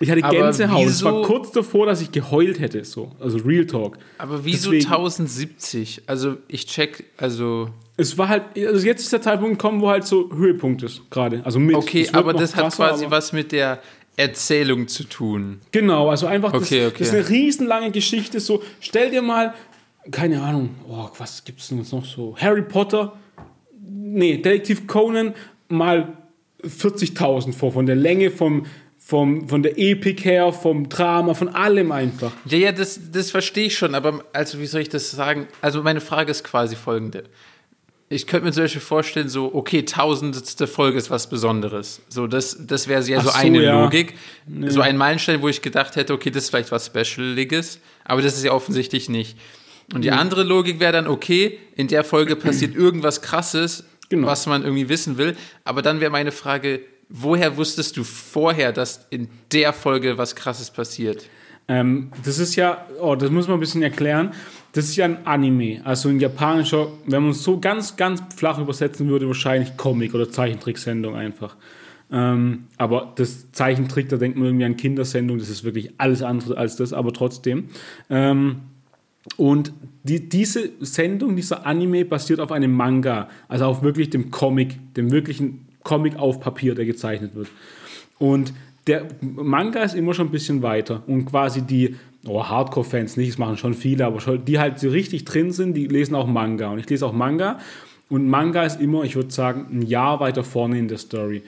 Ich 0.00 0.10
hatte 0.10 0.22
Gänsehaut. 0.22 0.86
Es 0.86 1.04
war 1.04 1.22
kurz 1.22 1.52
davor, 1.52 1.86
dass 1.86 2.02
ich 2.02 2.10
geheult 2.10 2.58
hätte, 2.58 2.84
so. 2.84 3.12
Also 3.20 3.38
Real 3.38 3.64
Talk. 3.64 3.96
Aber 4.18 4.44
wieso 4.44 4.72
Deswegen, 4.72 4.92
1070? 4.92 6.02
Also 6.06 6.36
ich 6.48 6.66
check, 6.66 7.04
also. 7.16 7.70
Es 7.96 8.18
war 8.18 8.28
halt, 8.28 8.42
also 8.56 8.84
jetzt 8.84 9.02
ist 9.02 9.12
der 9.12 9.22
Zeitpunkt 9.22 9.58
gekommen, 9.58 9.80
wo 9.80 9.88
halt 9.88 10.04
so 10.04 10.30
Höhepunkt 10.34 10.82
ist, 10.82 11.08
gerade. 11.10 11.42
Also 11.44 11.60
mit. 11.60 11.76
Okay, 11.76 12.08
aber 12.12 12.32
das 12.32 12.52
krasser, 12.52 12.84
hat 12.84 12.90
quasi 12.90 13.06
was 13.08 13.32
mit 13.32 13.52
der 13.52 13.80
Erzählung 14.16 14.88
zu 14.88 15.04
tun. 15.04 15.60
Genau, 15.72 16.08
also 16.08 16.26
einfach, 16.26 16.52
das, 16.52 16.62
okay, 16.62 16.86
okay. 16.86 16.96
das 16.98 17.08
ist 17.08 17.14
eine 17.14 17.28
riesenlange 17.28 17.90
Geschichte. 17.90 18.40
So, 18.40 18.62
stell 18.80 19.10
dir 19.10 19.22
mal, 19.22 19.54
keine 20.10 20.42
Ahnung, 20.42 20.70
oh, 20.88 21.08
was 21.18 21.44
gibt 21.44 21.60
es 21.60 21.68
denn 21.68 21.78
jetzt 21.78 21.92
noch 21.92 22.04
so? 22.04 22.36
Harry 22.38 22.62
Potter, 22.62 23.16
nee, 23.80 24.36
Detektiv 24.36 24.86
Conan 24.86 25.34
mal 25.68 26.16
40.000 26.62 27.52
vor, 27.52 27.72
von 27.72 27.86
der 27.86 27.96
Länge, 27.96 28.30
vom, 28.30 28.66
vom, 28.98 29.48
von 29.48 29.62
der 29.62 29.78
Epik 29.78 30.24
her, 30.24 30.52
vom 30.52 30.88
Drama, 30.88 31.34
von 31.34 31.48
allem 31.48 31.92
einfach. 31.92 32.32
Ja, 32.46 32.58
ja, 32.58 32.72
das, 32.72 33.00
das 33.12 33.30
verstehe 33.30 33.66
ich 33.66 33.76
schon, 33.76 33.94
aber 33.94 34.24
also 34.32 34.60
wie 34.60 34.66
soll 34.66 34.80
ich 34.80 34.88
das 34.88 35.10
sagen? 35.10 35.48
Also 35.60 35.82
meine 35.82 36.00
Frage 36.00 36.30
ist 36.30 36.44
quasi 36.44 36.76
folgende 36.76 37.24
ich 38.14 38.28
könnte 38.28 38.46
mir 38.46 38.52
zum 38.52 38.64
Beispiel 38.64 38.80
vorstellen, 38.80 39.28
so, 39.28 39.52
okay, 39.54 39.84
tausendste 39.84 40.68
Folge 40.68 40.98
ist 40.98 41.10
was 41.10 41.28
Besonderes. 41.28 42.00
So, 42.08 42.28
das, 42.28 42.56
das 42.60 42.86
wäre 42.86 43.02
ja 43.02 43.20
so, 43.20 43.30
so, 43.30 43.34
eine 43.34 43.62
ja. 43.62 43.82
Logik. 43.82 44.14
Nee. 44.46 44.70
So 44.70 44.80
ein 44.80 44.96
Meilenstein, 44.96 45.42
wo 45.42 45.48
ich 45.48 45.62
gedacht 45.62 45.96
hätte, 45.96 46.12
okay, 46.12 46.30
das 46.30 46.44
ist 46.44 46.50
vielleicht 46.50 46.70
was 46.70 46.86
Specialiges, 46.86 47.80
aber 48.04 48.22
das 48.22 48.36
ist 48.36 48.44
ja 48.44 48.52
offensichtlich 48.52 49.08
nicht. 49.08 49.36
Und 49.92 50.02
die 50.02 50.10
nee. 50.10 50.16
andere 50.16 50.44
Logik 50.44 50.78
wäre 50.78 50.92
dann, 50.92 51.08
okay, 51.08 51.58
in 51.74 51.88
der 51.88 52.04
Folge 52.04 52.36
passiert 52.36 52.74
irgendwas 52.76 53.20
krasses, 53.20 53.84
genau. 54.08 54.28
was 54.28 54.46
man 54.46 54.62
irgendwie 54.62 54.88
wissen 54.88 55.18
will. 55.18 55.36
Aber 55.64 55.82
dann 55.82 56.00
wäre 56.00 56.12
meine 56.12 56.30
Frage, 56.30 56.80
woher 57.08 57.56
wusstest 57.56 57.96
du 57.96 58.04
vorher, 58.04 58.72
dass 58.72 59.06
in 59.10 59.28
der 59.52 59.72
Folge 59.72 60.18
was 60.18 60.36
krasses 60.36 60.70
passiert? 60.70 61.28
Ähm, 61.66 62.12
das 62.24 62.38
ist 62.38 62.54
ja, 62.54 62.86
oh, 63.00 63.16
das 63.16 63.30
muss 63.30 63.48
man 63.48 63.56
ein 63.56 63.60
bisschen 63.60 63.82
erklären. 63.82 64.32
Das 64.74 64.86
ist 64.86 64.96
ja 64.96 65.04
ein 65.04 65.24
Anime, 65.24 65.80
also 65.84 66.08
ein 66.08 66.18
japanischer, 66.18 66.88
wenn 67.06 67.22
man 67.22 67.30
es 67.30 67.44
so 67.44 67.60
ganz, 67.60 67.96
ganz 67.96 68.20
flach 68.34 68.58
übersetzen 68.58 69.08
würde, 69.08 69.28
wahrscheinlich 69.28 69.76
Comic- 69.76 70.14
oder 70.14 70.28
Zeichentricksendung 70.28 71.14
einfach. 71.14 71.56
Ähm, 72.10 72.64
aber 72.76 73.12
das 73.14 73.52
Zeichentrick, 73.52 74.08
da 74.08 74.16
denkt 74.16 74.36
man 74.36 74.46
irgendwie 74.46 74.64
an 74.64 74.76
Kindersendung, 74.76 75.38
das 75.38 75.48
ist 75.48 75.62
wirklich 75.62 75.92
alles 75.98 76.22
andere 76.22 76.58
als 76.58 76.74
das, 76.74 76.92
aber 76.92 77.12
trotzdem. 77.12 77.68
Ähm, 78.10 78.62
und 79.36 79.72
die, 80.02 80.28
diese 80.28 80.70
Sendung, 80.80 81.36
dieser 81.36 81.64
Anime 81.66 82.04
basiert 82.04 82.40
auf 82.40 82.50
einem 82.50 82.72
Manga, 82.72 83.28
also 83.46 83.66
auf 83.66 83.84
wirklich 83.84 84.10
dem 84.10 84.32
Comic, 84.32 84.94
dem 84.94 85.12
wirklichen 85.12 85.66
Comic 85.84 86.16
auf 86.16 86.40
Papier, 86.40 86.74
der 86.74 86.84
gezeichnet 86.84 87.36
wird. 87.36 87.46
Und 88.18 88.52
der 88.88 89.06
Manga 89.20 89.84
ist 89.84 89.94
immer 89.94 90.14
schon 90.14 90.26
ein 90.28 90.32
bisschen 90.32 90.62
weiter 90.62 91.04
und 91.06 91.26
quasi 91.26 91.62
die 91.62 91.94
oh, 92.26 92.44
Hardcore-Fans 92.44 93.16
nicht, 93.16 93.32
das 93.32 93.38
machen 93.38 93.56
schon 93.56 93.74
viele, 93.74 94.06
aber 94.06 94.20
schon, 94.20 94.44
die 94.44 94.58
halt 94.58 94.78
so 94.78 94.88
richtig 94.88 95.24
drin 95.24 95.52
sind, 95.52 95.74
die 95.74 95.86
lesen 95.86 96.14
auch 96.14 96.26
Manga 96.26 96.70
und 96.70 96.78
ich 96.78 96.88
lese 96.88 97.06
auch 97.06 97.12
Manga 97.12 97.58
und 98.08 98.28
Manga 98.28 98.64
ist 98.64 98.80
immer, 98.80 99.04
ich 99.04 99.16
würde 99.16 99.30
sagen, 99.30 99.66
ein 99.70 99.82
Jahr 99.82 100.20
weiter 100.20 100.44
vorne 100.44 100.78
in 100.78 100.88
der 100.88 100.98
Story. 100.98 101.42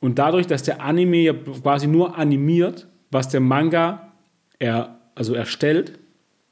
Und 0.00 0.18
dadurch, 0.18 0.46
dass 0.46 0.62
der 0.62 0.82
Anime 0.82 1.16
ja 1.16 1.32
quasi 1.32 1.86
nur 1.86 2.18
animiert, 2.18 2.86
was 3.10 3.28
der 3.28 3.40
Manga 3.40 4.12
er, 4.58 4.98
also 5.14 5.34
erstellt, 5.34 5.98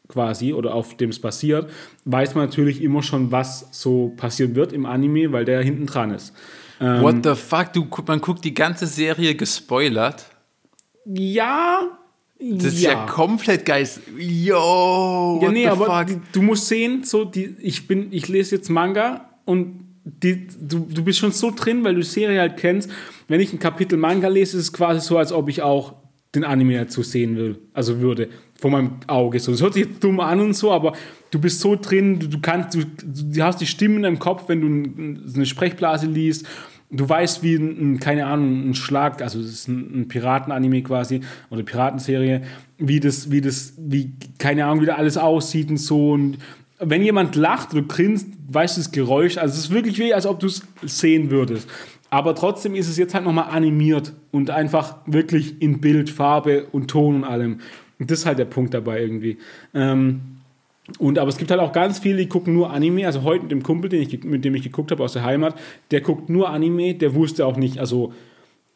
quasi, 0.08 0.52
oder 0.52 0.74
auf 0.74 0.96
dem 0.96 1.10
es 1.10 1.20
basiert, 1.20 1.70
weiß 2.04 2.34
man 2.34 2.46
natürlich 2.46 2.82
immer 2.82 3.02
schon, 3.02 3.30
was 3.30 3.68
so 3.70 4.12
passieren 4.16 4.54
wird 4.54 4.72
im 4.72 4.86
Anime, 4.86 5.32
weil 5.32 5.44
der 5.44 5.62
hinten 5.62 5.86
dran 5.86 6.12
ist. 6.12 6.34
Ähm, 6.80 7.02
What 7.02 7.16
the 7.24 7.34
fuck? 7.34 7.72
Du, 7.72 7.86
man 8.06 8.20
guckt 8.20 8.44
die 8.44 8.54
ganze 8.54 8.86
Serie 8.86 9.34
gespoilert. 9.34 10.26
Ja. 11.04 11.98
Das 12.50 12.74
ist 12.74 12.82
ja, 12.82 12.92
ja 12.92 13.06
komplett 13.06 13.64
geist. 13.64 14.00
Yo. 14.18 15.38
Ja, 15.40 15.50
nee, 15.50 15.66
aber 15.66 16.04
die, 16.04 16.18
du 16.32 16.42
musst 16.42 16.66
sehen, 16.66 17.04
so 17.04 17.24
die, 17.24 17.54
ich 17.60 17.86
bin, 17.86 18.08
ich 18.10 18.28
lese 18.28 18.56
jetzt 18.56 18.68
Manga 18.68 19.30
und 19.44 19.86
die, 20.04 20.48
du, 20.60 20.80
du 20.80 21.04
bist 21.04 21.20
schon 21.20 21.32
so 21.32 21.52
drin, 21.54 21.84
weil 21.84 21.94
du 21.94 22.00
die 22.00 22.06
Serie 22.06 22.40
halt 22.40 22.56
kennst. 22.56 22.90
Wenn 23.28 23.40
ich 23.40 23.52
ein 23.52 23.60
Kapitel 23.60 23.96
Manga 23.96 24.28
lese, 24.28 24.56
ist 24.56 24.64
es 24.64 24.72
quasi 24.72 25.00
so, 25.00 25.18
als 25.18 25.32
ob 25.32 25.48
ich 25.48 25.62
auch 25.62 25.94
den 26.34 26.44
Anime 26.44 26.78
dazu 26.78 27.02
sehen 27.02 27.36
will, 27.36 27.58
also 27.74 28.00
würde, 28.00 28.28
vor 28.58 28.70
meinem 28.70 28.92
Auge. 29.06 29.38
So, 29.38 29.52
das 29.52 29.60
hört 29.60 29.74
sich 29.74 29.84
jetzt 29.86 30.02
dumm 30.02 30.18
an 30.18 30.40
und 30.40 30.54
so, 30.54 30.72
aber 30.72 30.94
du 31.30 31.38
bist 31.38 31.60
so 31.60 31.76
drin, 31.76 32.18
du, 32.18 32.28
du 32.28 32.40
kannst, 32.40 32.74
du, 32.74 32.84
du 32.84 33.42
hast 33.42 33.60
die 33.60 33.66
Stimmen 33.66 34.04
im 34.04 34.18
Kopf, 34.18 34.48
wenn 34.48 34.60
du 34.60 35.34
eine 35.34 35.46
Sprechblase 35.46 36.06
liest 36.06 36.46
du 36.92 37.08
weißt, 37.08 37.42
wie 37.42 37.56
ein, 37.56 37.98
keine 37.98 38.26
Ahnung, 38.26 38.70
ein 38.70 38.74
Schlag, 38.74 39.22
also 39.22 39.40
es 39.40 39.50
ist 39.50 39.68
ein, 39.68 40.02
ein 40.02 40.08
Piratenanime 40.08 40.82
quasi 40.82 41.20
oder 41.50 41.62
Piratenserie, 41.62 42.42
wie 42.78 43.00
das, 43.00 43.30
wie 43.30 43.40
das, 43.40 43.74
wie, 43.78 44.12
keine 44.38 44.66
Ahnung, 44.66 44.82
wie 44.82 44.86
da 44.86 44.94
alles 44.94 45.16
aussieht 45.16 45.70
und 45.70 45.78
so. 45.78 46.12
Und 46.12 46.38
wenn 46.78 47.02
jemand 47.02 47.34
lacht 47.34 47.72
oder 47.72 47.82
grinst, 47.82 48.28
weißt 48.48 48.76
du 48.76 48.80
das 48.80 48.92
Geräusch. 48.92 49.38
Also 49.38 49.54
es 49.54 49.66
ist 49.66 49.70
wirklich 49.70 49.98
wie, 49.98 50.12
als 50.12 50.26
ob 50.26 50.40
du 50.40 50.46
es 50.46 50.62
sehen 50.82 51.30
würdest. 51.30 51.68
Aber 52.10 52.34
trotzdem 52.34 52.74
ist 52.74 52.88
es 52.88 52.98
jetzt 52.98 53.14
halt 53.14 53.24
nochmal 53.24 53.48
animiert 53.50 54.12
und 54.32 54.50
einfach 54.50 54.98
wirklich 55.06 55.62
in 55.62 55.80
Bild, 55.80 56.10
Farbe 56.10 56.66
und 56.70 56.88
Ton 56.88 57.16
und 57.16 57.24
allem. 57.24 57.60
Und 57.98 58.10
das 58.10 58.20
ist 58.20 58.26
halt 58.26 58.38
der 58.38 58.44
Punkt 58.44 58.74
dabei 58.74 59.00
irgendwie. 59.00 59.38
Ähm, 59.72 60.20
Und 60.98 61.18
aber 61.18 61.28
es 61.28 61.36
gibt 61.36 61.50
halt 61.50 61.60
auch 61.60 61.72
ganz 61.72 61.98
viele, 61.98 62.18
die 62.18 62.28
gucken 62.28 62.54
nur 62.54 62.70
Anime. 62.70 63.06
Also 63.06 63.22
heute 63.22 63.42
mit 63.42 63.52
dem 63.52 63.62
Kumpel, 63.62 63.88
den 63.88 64.02
ich, 64.02 64.24
mit 64.24 64.44
dem 64.44 64.54
ich 64.54 64.62
geguckt 64.62 64.90
habe 64.90 65.02
aus 65.02 65.12
der 65.12 65.24
Heimat, 65.24 65.54
der 65.90 66.00
guckt 66.00 66.28
nur 66.28 66.50
Anime, 66.50 66.94
der 66.94 67.14
wusste 67.14 67.46
auch 67.46 67.56
nicht, 67.56 67.78
also 67.78 68.12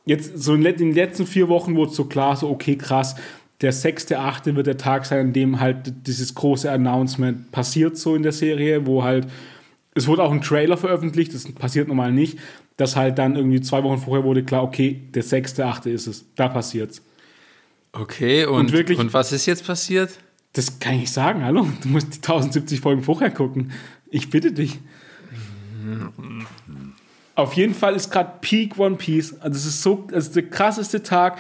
jetzt 0.07 0.39
so 0.39 0.55
in 0.55 0.63
den 0.63 0.95
letzten 0.95 1.27
vier 1.27 1.49
Wochen 1.49 1.77
wurde 1.77 1.91
es 1.91 1.97
so 1.97 2.05
klar, 2.05 2.37
so 2.37 2.49
okay, 2.49 2.77
krass, 2.77 3.17
der 3.61 3.73
6.8. 3.73 4.55
wird 4.55 4.67
der 4.67 4.77
Tag 4.77 5.07
sein, 5.07 5.19
an 5.27 5.33
dem 5.33 5.61
halt 5.61 6.07
dieses 6.07 6.35
große 6.35 6.71
Announcement 6.71 7.51
passiert, 7.53 7.97
so 7.97 8.15
in 8.15 8.23
der 8.23 8.33
Serie, 8.33 8.87
wo 8.87 9.03
halt, 9.03 9.27
es 9.95 10.07
wurde 10.07 10.23
auch 10.23 10.33
ein 10.33 10.43
Trailer 10.43 10.77
veröffentlicht, 10.77 11.35
das 11.35 11.51
passiert 11.53 11.89
normal 11.89 12.13
nicht, 12.13 12.39
dass 12.77 12.97
halt 12.97 13.19
dann 13.19 13.37
irgendwie 13.37 13.61
zwei 13.61 13.83
Wochen 13.83 13.99
vorher 13.99 14.25
wurde 14.25 14.45
klar, 14.45 14.63
okay, 14.63 15.01
der 15.15 15.25
6.8. 15.25 15.89
ist 15.89 16.07
es, 16.07 16.25
da 16.37 16.49
passiert's. 16.49 17.03
Okay, 17.93 18.45
und, 18.45 18.57
und, 18.57 18.73
wirklich, 18.73 18.99
und 18.99 19.15
was 19.15 19.33
ist 19.33 19.47
jetzt 19.47 19.67
passiert? 19.67 20.19
Das 20.57 20.81
kann 20.81 20.95
ich 20.95 21.01
nicht 21.01 21.13
sagen, 21.13 21.45
hallo, 21.45 21.67
du 21.83 21.89
musst 21.89 22.15
die 22.15 22.17
1070 22.17 22.81
Folgen 22.81 23.03
vorher 23.03 23.31
gucken. 23.31 23.73
Ich 24.11 24.31
bitte 24.31 24.53
dich. 24.53 24.79
Auf 27.35 27.53
jeden 27.53 27.75
Fall 27.75 27.95
ist 27.95 28.11
gerade 28.11 28.33
Peak 28.41 28.79
One 28.79 28.97
Piece. 28.97 29.39
Also, 29.41 29.59
es 29.59 29.67
ist 29.67 29.83
so, 29.83 30.07
also 30.13 30.33
der 30.33 30.49
krasseste 30.49 31.03
Tag 31.03 31.39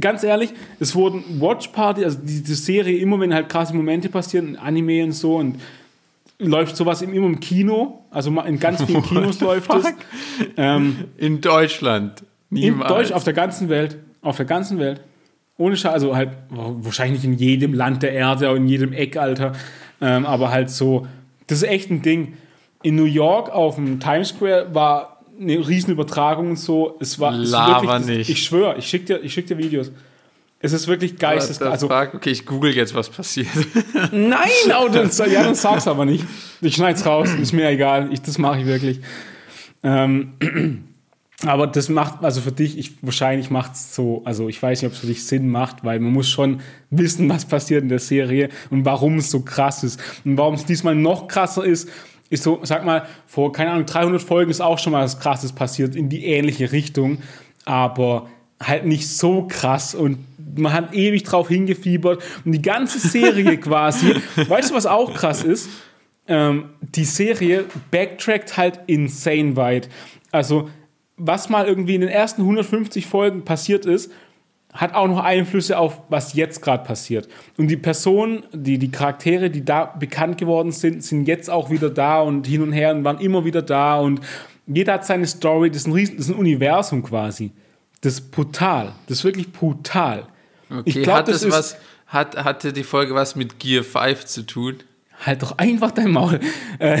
ganz 0.00 0.22
ehrlich, 0.22 0.52
es 0.80 0.94
wurden 0.94 1.40
Watch 1.40 1.68
Party, 1.68 2.04
also 2.04 2.18
die, 2.22 2.42
die 2.42 2.54
Serie, 2.54 2.98
immer 2.98 3.18
wenn 3.20 3.32
halt 3.32 3.48
krasse 3.48 3.74
Momente 3.74 4.08
passieren, 4.08 4.56
Anime 4.56 5.04
und 5.04 5.12
so 5.12 5.36
und 5.36 5.60
läuft 6.38 6.76
sowas 6.76 7.02
immer 7.02 7.14
im 7.14 7.40
Kino, 7.40 8.04
also 8.10 8.30
in 8.40 8.58
ganz 8.58 8.82
vielen 8.84 9.02
Kinos 9.08 9.40
läuft 9.40 9.72
es. 9.72 9.86
Ähm, 10.56 11.04
in 11.16 11.40
Deutschland. 11.40 12.22
Niemals. 12.50 12.90
In 12.90 12.96
Deutsch, 12.96 13.12
auf 13.12 13.24
der 13.24 13.32
ganzen 13.32 13.68
Welt. 13.68 13.98
Auf 14.22 14.36
der 14.36 14.46
ganzen 14.46 14.78
Welt. 14.78 15.00
Ohne 15.58 15.76
Scheiß, 15.76 15.92
also 15.92 16.16
halt 16.16 16.30
wahrscheinlich 16.48 17.24
in 17.24 17.34
jedem 17.34 17.74
Land 17.74 18.02
der 18.02 18.12
Erde, 18.12 18.46
in 18.56 18.68
jedem 18.68 18.92
Eck, 18.92 19.16
Alter. 19.16 19.52
Ähm, 20.00 20.24
aber 20.24 20.50
halt 20.50 20.70
so, 20.70 21.06
das 21.48 21.58
ist 21.58 21.68
echt 21.68 21.90
ein 21.90 22.00
Ding. 22.00 22.34
In 22.82 22.94
New 22.94 23.04
York 23.04 23.50
auf 23.50 23.74
dem 23.74 23.98
Times 23.98 24.28
Square 24.28 24.68
war 24.72 25.18
eine 25.40 25.68
Riesenübertragung 25.68 26.50
und 26.50 26.58
so. 26.58 26.96
Es 27.00 27.18
war 27.18 27.32
Lava 27.32 27.82
wirklich, 27.82 28.18
nicht. 28.18 28.30
Ich 28.30 28.44
schwöre, 28.44 28.76
ich 28.78 28.86
schicke 28.86 29.18
dir, 29.18 29.28
schick 29.28 29.48
dir 29.48 29.58
Videos. 29.58 29.90
Es 30.60 30.72
ist 30.72 30.88
wirklich 30.88 31.16
geisteskrank. 31.18 31.72
Also, 31.72 31.88
okay, 31.88 32.30
ich 32.30 32.44
google 32.44 32.74
jetzt, 32.74 32.94
was 32.94 33.08
passiert. 33.08 33.48
Nein, 34.12 34.48
oh, 34.80 34.88
das, 34.92 35.18
ja, 35.18 35.42
dann 35.42 35.54
sag's 35.54 35.86
aber 35.86 36.04
nicht. 36.04 36.24
Ich 36.60 36.74
schneid's 36.74 37.06
raus, 37.06 37.30
ist 37.40 37.52
mir 37.52 37.68
egal. 37.68 38.08
Ich, 38.12 38.22
das 38.22 38.38
mache 38.38 38.60
ich 38.60 38.66
wirklich. 38.66 39.00
Ähm, 39.84 40.32
aber 41.46 41.68
das 41.68 41.88
macht, 41.88 42.24
also 42.24 42.40
für 42.40 42.50
dich, 42.50 42.76
ich, 42.78 43.02
wahrscheinlich 43.02 43.50
macht 43.50 43.74
es 43.74 43.94
so, 43.94 44.22
also 44.24 44.48
ich 44.48 44.60
weiß 44.60 44.82
nicht, 44.82 44.88
ob 44.88 44.94
es 44.94 44.98
für 44.98 45.06
dich 45.06 45.24
Sinn 45.24 45.48
macht, 45.48 45.84
weil 45.84 46.00
man 46.00 46.12
muss 46.12 46.28
schon 46.28 46.60
wissen, 46.90 47.28
was 47.28 47.44
passiert 47.44 47.82
in 47.82 47.88
der 47.88 48.00
Serie 48.00 48.48
und 48.70 48.84
warum 48.84 49.18
es 49.18 49.30
so 49.30 49.42
krass 49.42 49.84
ist. 49.84 50.00
Und 50.24 50.36
warum 50.36 50.54
es 50.54 50.64
diesmal 50.64 50.96
noch 50.96 51.28
krasser 51.28 51.64
ist, 51.64 51.88
ist 52.28 52.42
so, 52.42 52.58
sag 52.62 52.84
mal, 52.84 53.06
vor, 53.26 53.52
keine 53.52 53.70
Ahnung, 53.70 53.86
300 53.86 54.20
Folgen 54.20 54.50
ist 54.50 54.60
auch 54.60 54.78
schon 54.78 54.92
mal 54.92 55.04
was 55.04 55.20
Krasses 55.20 55.52
passiert 55.52 55.94
in 55.94 56.08
die 56.08 56.24
ähnliche 56.26 56.72
Richtung, 56.72 57.18
aber 57.64 58.28
halt 58.60 58.84
nicht 58.84 59.08
so 59.08 59.46
krass 59.46 59.94
und 59.94 60.18
man 60.56 60.72
hat 60.72 60.92
ewig 60.92 61.22
drauf 61.22 61.48
hingefiebert 61.48 62.22
und 62.44 62.52
die 62.52 62.62
ganze 62.62 62.98
Serie 62.98 63.56
quasi, 63.60 64.16
weißt 64.36 64.70
du, 64.70 64.74
was 64.74 64.86
auch 64.86 65.14
krass 65.14 65.44
ist? 65.44 65.68
Ähm, 66.26 66.70
die 66.80 67.04
Serie 67.04 67.64
backtrackt 67.90 68.56
halt 68.56 68.80
insane 68.88 69.56
weit. 69.56 69.88
Also, 70.30 70.68
was 71.18 71.48
mal 71.48 71.66
irgendwie 71.66 71.94
in 71.94 72.00
den 72.00 72.10
ersten 72.10 72.42
150 72.42 73.06
Folgen 73.06 73.44
passiert 73.44 73.86
ist, 73.86 74.10
hat 74.72 74.94
auch 74.94 75.08
noch 75.08 75.22
Einflüsse 75.22 75.78
auf, 75.78 76.02
was 76.08 76.34
jetzt 76.34 76.60
gerade 76.62 76.84
passiert. 76.84 77.28
Und 77.56 77.68
die 77.68 77.76
Personen, 77.76 78.44
die, 78.52 78.78
die 78.78 78.90
Charaktere, 78.90 79.50
die 79.50 79.64
da 79.64 79.86
bekannt 79.86 80.38
geworden 80.38 80.72
sind, 80.72 81.02
sind 81.02 81.26
jetzt 81.26 81.50
auch 81.50 81.70
wieder 81.70 81.90
da 81.90 82.20
und 82.20 82.46
hin 82.46 82.62
und 82.62 82.72
her 82.72 82.94
und 82.94 83.02
waren 83.04 83.18
immer 83.18 83.44
wieder 83.44 83.62
da 83.62 83.98
und 83.98 84.20
jeder 84.66 84.94
hat 84.94 85.06
seine 85.06 85.26
Story, 85.26 85.70
das 85.70 85.82
ist 85.82 85.86
ein, 85.86 85.92
Riesen, 85.94 86.16
das 86.16 86.26
ist 86.26 86.34
ein 86.34 86.38
Universum 86.38 87.02
quasi. 87.02 87.52
Das 88.02 88.14
ist 88.14 88.30
brutal. 88.30 88.94
Das 89.06 89.18
ist 89.18 89.24
wirklich 89.24 89.50
brutal. 89.50 90.28
Okay, 90.70 90.82
ich 90.84 91.02
glaub, 91.02 91.16
hat 91.16 91.28
das, 91.28 91.50
was, 91.50 91.78
hat, 92.06 92.36
hatte 92.36 92.72
die 92.72 92.84
Folge 92.84 93.14
was 93.14 93.34
mit 93.34 93.58
Gear 93.58 93.82
5 93.82 94.26
zu 94.26 94.42
tun? 94.42 94.76
Halt 95.20 95.42
doch 95.42 95.58
einfach 95.58 95.90
dein 95.90 96.12
Maul. 96.12 96.38
Äh, 96.78 97.00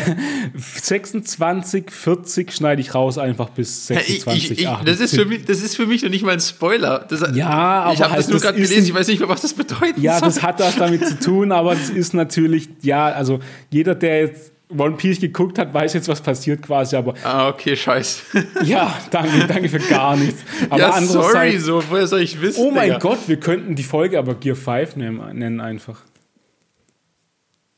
26, 0.56 1.92
40 1.92 2.52
schneide 2.52 2.80
ich 2.80 2.94
raus 2.94 3.16
einfach 3.16 3.50
bis 3.50 3.86
26, 3.86 4.26
ich, 4.26 4.50
ich, 4.50 4.64
ich, 4.64 4.68
das, 4.84 4.98
ist 5.00 5.14
für 5.14 5.24
mich, 5.24 5.44
das 5.44 5.62
ist 5.62 5.76
für 5.76 5.86
mich 5.86 6.02
noch 6.02 6.10
nicht 6.10 6.24
mal 6.24 6.32
ein 6.32 6.40
Spoiler. 6.40 7.06
Das, 7.08 7.24
ja, 7.34 7.48
aber 7.48 7.94
ich 7.94 8.02
habe 8.02 8.10
halt, 8.10 8.20
das 8.20 8.28
nur 8.28 8.40
gerade 8.40 8.60
gelesen, 8.60 8.84
ich 8.84 8.94
weiß 8.94 9.06
nicht 9.06 9.20
mehr, 9.20 9.28
was 9.28 9.42
das 9.42 9.54
bedeutet. 9.54 9.98
Ja, 9.98 10.18
soll. 10.18 10.28
das 10.28 10.42
hat 10.42 10.58
was 10.58 10.76
damit 10.76 11.06
zu 11.06 11.18
tun, 11.18 11.52
aber 11.52 11.74
es 11.74 11.90
ist 11.90 12.12
natürlich, 12.12 12.68
ja, 12.82 13.06
also 13.06 13.38
jeder, 13.70 13.94
der 13.94 14.22
jetzt 14.22 14.52
One 14.76 14.96
Piece 14.96 15.20
geguckt 15.20 15.58
hat, 15.58 15.72
weiß 15.72 15.94
jetzt, 15.94 16.08
was 16.08 16.20
passiert 16.20 16.62
quasi, 16.62 16.96
aber. 16.96 17.14
Ah, 17.22 17.48
okay, 17.48 17.74
scheiße. 17.74 18.22
ja, 18.64 18.92
danke, 19.10 19.46
danke 19.46 19.68
für 19.68 19.78
gar 19.78 20.16
nichts. 20.16 20.44
Aber 20.68 20.80
ja, 20.80 21.00
sorry, 21.00 21.58
so, 21.58 21.82
woher 21.88 22.06
soll 22.06 22.20
ich 22.20 22.40
wissen? 22.40 22.62
Oh 22.62 22.70
mein 22.70 22.88
Digga. 22.88 22.98
Gott, 22.98 23.18
wir 23.28 23.38
könnten 23.38 23.76
die 23.76 23.82
Folge 23.82 24.18
aber 24.18 24.34
Gear 24.34 24.56
5 24.56 24.96
nennen, 24.96 25.38
nennen 25.38 25.60
einfach. 25.60 26.02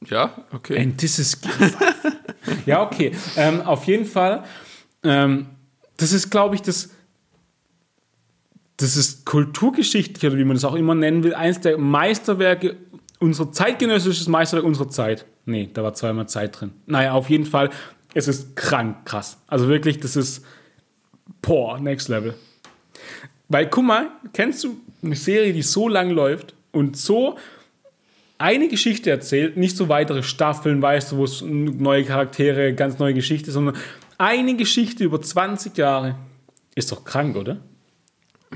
Ja, 0.07 0.45
okay. 0.53 0.79
And 0.81 0.99
this 0.99 1.19
is 1.19 1.39
Ja, 2.67 2.83
okay. 2.83 3.13
Ähm, 3.37 3.61
auf 3.63 3.85
jeden 3.85 4.07
Fall, 4.07 4.45
ähm, 5.03 5.47
das 5.97 6.13
ist, 6.13 6.31
glaube 6.31 6.55
ich, 6.55 6.63
das, 6.63 6.91
das 8.77 8.97
ist 8.97 9.27
kulturgeschichtlich 9.27 10.31
oder 10.31 10.39
wie 10.39 10.45
man 10.45 10.57
das 10.57 10.65
auch 10.65 10.75
immer 10.75 10.95
nennen 10.95 11.23
will, 11.23 11.35
eines 11.35 11.61
der 11.61 11.77
Meisterwerke, 11.79 12.77
unser 13.19 13.53
zeitgenössisches 13.53 14.29
Meisterwerk 14.29 14.65
unserer 14.65 14.89
Zeit. 14.89 15.27
Nee, 15.45 15.69
da 15.73 15.83
war 15.83 15.95
zweimal 15.95 16.29
Zeit 16.29 16.61
drin. 16.61 16.73
Naja, 16.87 17.13
auf 17.13 17.29
jeden 17.29 17.45
Fall, 17.45 17.71
es 18.15 18.29
ist 18.29 18.57
krank 18.57 19.05
krass. 19.05 19.39
Also 19.47 19.69
wirklich, 19.69 20.01
das 20.01 20.17
ist, 20.17 20.45
boah, 21.43 21.79
next 21.79 22.09
level. 22.09 22.35
Weil, 23.49 23.69
guck 23.69 23.85
mal, 23.85 24.11
kennst 24.33 24.65
du 24.65 24.81
eine 25.03 25.17
Serie, 25.17 25.53
die 25.53 25.63
so 25.63 25.89
lang 25.89 26.11
läuft 26.11 26.55
und 26.73 26.97
so 26.97 27.37
eine 28.41 28.69
Geschichte 28.69 29.11
erzählt, 29.11 29.59
nicht 29.59 29.77
so 29.77 29.89
weitere 29.91 30.23
Staffeln, 30.23 30.81
weißt 30.81 31.13
du, 31.13 31.19
wo 31.19 31.25
es 31.25 31.43
neue 31.43 32.05
Charaktere, 32.05 32.73
ganz 32.75 32.99
neue 32.99 33.13
Geschichte, 33.13 33.51
sondern 33.53 33.77
eine 34.17 34.57
Geschichte 34.57 35.05
über 35.05 35.21
20 35.21 35.77
Jahre. 35.77 36.17
Ist 36.75 36.91
doch 36.91 37.05
krank, 37.05 37.37
oder? 37.37 37.59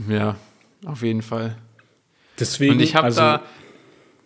Ja, 0.09 0.37
auf 0.87 1.03
jeden 1.03 1.21
Fall. 1.21 1.57
Deswegen, 2.41 2.75
Und 2.75 2.81
ich 2.81 2.95
habe 2.95 3.05
also, 3.05 3.21
da, 3.21 3.43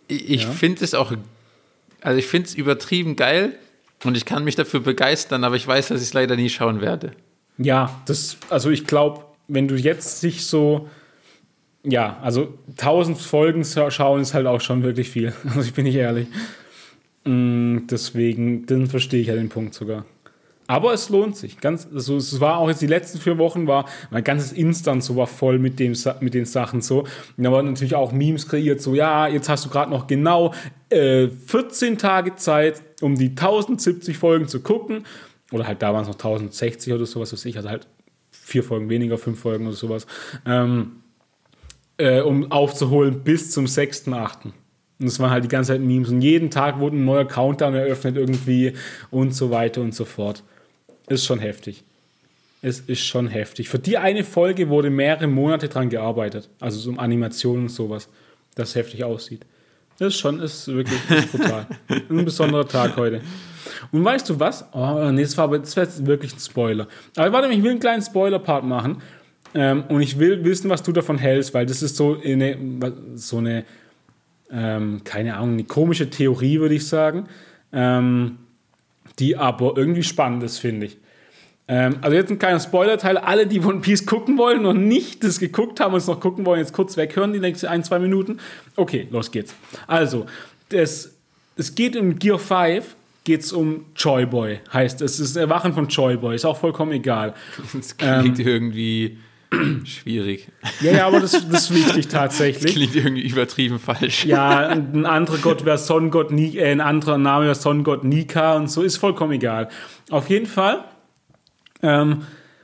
ich 0.07 0.43
ja. 0.43 0.49
finde 0.49 0.83
es 0.85 0.93
auch, 0.93 1.11
also 2.01 2.17
ich 2.17 2.25
finde 2.25 2.47
es 2.47 2.55
übertrieben 2.55 3.17
geil 3.17 3.53
und 4.05 4.15
ich 4.15 4.25
kann 4.25 4.45
mich 4.45 4.55
dafür 4.55 4.79
begeistern, 4.79 5.43
aber 5.43 5.57
ich 5.57 5.67
weiß, 5.67 5.89
dass 5.89 6.01
ich 6.01 6.07
es 6.07 6.13
leider 6.13 6.37
nie 6.37 6.49
schauen 6.49 6.79
werde. 6.79 7.11
Ja, 7.57 8.01
das, 8.05 8.37
also 8.49 8.69
ich 8.69 8.87
glaube, 8.87 9.25
wenn 9.49 9.67
du 9.67 9.75
jetzt 9.75 10.21
sich 10.21 10.45
so 10.45 10.87
ja, 11.83 12.17
also 12.21 12.53
1000 12.71 13.17
Folgen 13.17 13.63
schauen 13.63 14.21
ist 14.21 14.33
halt 14.33 14.47
auch 14.47 14.61
schon 14.61 14.83
wirklich 14.83 15.09
viel. 15.09 15.33
Also 15.45 15.61
ich 15.61 15.73
bin 15.73 15.85
nicht 15.85 15.95
ehrlich. 15.95 16.27
Mm, 17.25 17.87
deswegen, 17.89 18.65
dann 18.65 18.87
verstehe 18.87 19.21
ich 19.21 19.27
ja 19.27 19.35
den 19.35 19.49
Punkt 19.49 19.73
sogar. 19.73 20.05
Aber 20.67 20.93
es 20.93 21.09
lohnt 21.09 21.35
sich. 21.35 21.59
Ganz, 21.59 21.87
also 21.91 22.17
es 22.17 22.39
war 22.39 22.57
auch 22.59 22.69
jetzt 22.69 22.81
die 22.81 22.87
letzten 22.87 23.17
vier 23.17 23.39
Wochen 23.39 23.65
war 23.65 23.85
mein 24.11 24.23
ganzes 24.23 24.51
Instant 24.51 25.03
so 25.03 25.15
war 25.15 25.25
voll 25.25 25.57
mit, 25.57 25.79
dem, 25.79 25.95
mit 26.19 26.35
den 26.35 26.45
Sachen 26.45 26.81
so. 26.81 27.05
Und 27.37 27.43
da 27.43 27.51
waren 27.51 27.65
natürlich 27.65 27.95
auch 27.95 28.11
Memes 28.11 28.47
kreiert, 28.47 28.79
so 28.79 28.93
ja, 28.93 29.27
jetzt 29.27 29.49
hast 29.49 29.65
du 29.65 29.69
gerade 29.69 29.89
noch 29.89 30.05
genau 30.05 30.53
äh, 30.89 31.27
14 31.27 31.97
Tage 31.97 32.35
Zeit, 32.35 32.83
um 33.01 33.15
die 33.15 33.29
1070 33.29 34.15
Folgen 34.17 34.47
zu 34.47 34.61
gucken. 34.61 35.05
Oder 35.51 35.65
halt 35.65 35.81
da 35.81 35.91
waren 35.91 36.03
es 36.03 36.07
noch 36.07 36.15
1060 36.15 36.93
oder 36.93 37.07
sowas, 37.07 37.33
was 37.33 37.45
ich, 37.45 37.57
also 37.57 37.67
halt 37.69 37.87
vier 38.29 38.63
Folgen 38.63 38.89
weniger, 38.89 39.17
fünf 39.17 39.39
Folgen 39.39 39.65
oder 39.65 39.75
sowas. 39.75 40.05
Ähm, 40.45 40.97
äh, 41.99 42.21
um 42.21 42.51
aufzuholen 42.51 43.21
bis 43.23 43.51
zum 43.51 43.65
6.8. 43.65 44.51
Und 44.99 45.07
es 45.07 45.19
waren 45.19 45.29
halt 45.29 45.43
die 45.43 45.49
ganze 45.49 45.73
Zeit 45.73 45.81
Memes. 45.81 46.09
Und 46.09 46.21
jeden 46.21 46.49
Tag 46.49 46.79
wurde 46.79 46.97
ein 46.97 47.05
neuer 47.05 47.25
Countdown 47.25 47.75
eröffnet 47.75 48.17
irgendwie 48.17 48.73
und 49.11 49.35
so 49.35 49.51
weiter 49.51 49.81
und 49.81 49.93
so 49.93 50.05
fort. 50.05 50.43
Ist 51.07 51.25
schon 51.25 51.39
heftig. 51.39 51.83
Es 52.61 52.81
ist 52.81 53.05
schon 53.05 53.27
heftig. 53.27 53.69
Für 53.69 53.79
die 53.79 53.97
eine 53.97 54.23
Folge 54.23 54.69
wurde 54.69 54.89
mehrere 54.89 55.27
Monate 55.27 55.69
dran 55.69 55.89
gearbeitet. 55.89 56.49
Also 56.59 56.79
so 56.79 56.89
um 56.89 56.99
Animationen 56.99 57.63
und 57.63 57.69
sowas, 57.69 58.09
das 58.55 58.75
heftig 58.75 59.03
aussieht. 59.03 59.45
Das 59.97 60.09
ist 60.13 60.19
schon, 60.19 60.39
ist 60.39 60.67
wirklich 60.67 60.99
ist 61.09 61.31
brutal. 61.31 61.67
ein 62.09 62.25
besonderer 62.25 62.67
Tag 62.67 62.95
heute. 62.97 63.21
Und 63.91 64.03
weißt 64.03 64.29
du 64.29 64.39
was? 64.39 64.65
Oh, 64.73 65.09
nee, 65.11 65.21
das 65.21 65.37
war 65.37 65.45
aber 65.45 65.59
das 65.59 65.75
wäre 65.75 65.87
jetzt 65.87 66.05
wirklich 66.05 66.33
ein 66.33 66.39
Spoiler. 66.39 66.87
Aber 67.15 67.31
warte, 67.33 67.49
ich 67.53 67.63
will 67.63 67.71
einen 67.71 67.79
kleinen 67.79 68.01
Spoiler-Part 68.01 68.63
machen. 68.65 69.01
Ähm, 69.55 69.83
und 69.89 70.01
ich 70.01 70.19
will 70.19 70.43
wissen, 70.43 70.69
was 70.69 70.83
du 70.83 70.91
davon 70.91 71.17
hältst, 71.17 71.53
weil 71.53 71.65
das 71.65 71.81
ist 71.81 71.95
so 71.95 72.19
eine, 72.21 72.57
so 73.15 73.37
eine 73.37 73.65
ähm, 74.51 75.01
keine 75.03 75.35
Ahnung, 75.35 75.53
eine 75.53 75.63
komische 75.63 76.09
Theorie, 76.09 76.59
würde 76.59 76.75
ich 76.75 76.87
sagen, 76.87 77.27
ähm, 77.71 78.37
die 79.19 79.37
aber 79.37 79.73
irgendwie 79.75 80.03
spannend 80.03 80.43
ist, 80.43 80.59
finde 80.59 80.87
ich. 80.87 80.97
Ähm, 81.67 81.97
also 82.01 82.15
jetzt 82.15 82.31
ein 82.31 82.39
kleiner 82.39 82.59
Spoiler-Teil. 82.59 83.17
Alle, 83.17 83.45
die 83.45 83.59
One 83.59 83.79
Piece 83.79 84.05
gucken 84.05 84.37
wollen 84.37 84.65
und 84.65 84.87
nicht 84.87 85.23
das 85.23 85.39
geguckt 85.39 85.79
haben 85.79 85.93
und 85.93 85.99
es 85.99 86.07
noch 86.07 86.19
gucken 86.19 86.45
wollen, 86.45 86.59
jetzt 86.59 86.73
kurz 86.73 86.97
weghören, 86.97 87.33
die 87.33 87.39
nächsten 87.39 87.67
ein, 87.67 87.83
zwei 87.83 87.99
Minuten. 87.99 88.39
Okay, 88.75 89.07
los 89.11 89.31
geht's. 89.31 89.53
Also, 89.87 90.25
das 90.69 91.15
es 91.55 91.75
geht 91.75 91.95
in 91.95 92.17
Gear 92.17 92.39
5 92.39 92.95
geht 93.25 93.41
es 93.41 93.51
um 93.51 93.85
Joyboy, 93.95 94.61
heißt 94.71 95.01
es. 95.01 95.19
Ist 95.19 95.35
Erwachen 95.35 95.73
von 95.73 95.87
Joyboy, 95.89 96.33
ist 96.33 96.45
auch 96.45 96.57
vollkommen 96.57 96.93
egal. 96.93 97.33
Das 97.73 97.95
klingt 97.97 98.39
ähm, 98.39 98.47
irgendwie 98.47 99.17
schwierig. 99.85 100.47
Ja, 100.81 100.91
ja, 100.91 101.07
aber 101.07 101.19
das, 101.19 101.31
das 101.31 101.69
ist 101.69 101.73
wichtig 101.73 102.07
tatsächlich. 102.07 102.63
Das 102.63 102.73
klingt 102.73 102.95
irgendwie 102.95 103.27
übertrieben 103.27 103.79
falsch. 103.79 104.25
Ja, 104.25 104.67
ein 104.67 105.05
anderer 105.05 105.37
Gott 105.37 105.65
wäre 105.65 105.77
Sonnengott, 105.77 106.31
äh, 106.31 106.71
ein 106.71 106.81
anderer 106.81 107.17
Name 107.17 107.45
wäre 107.45 107.55
Sonnengott 107.55 108.03
Nika 108.03 108.55
und 108.55 108.69
so, 108.69 108.83
ist 108.83 108.97
vollkommen 108.97 109.33
egal. 109.33 109.69
Auf 110.09 110.29
jeden 110.29 110.45
Fall 110.45 110.85
ähm, 111.81 112.23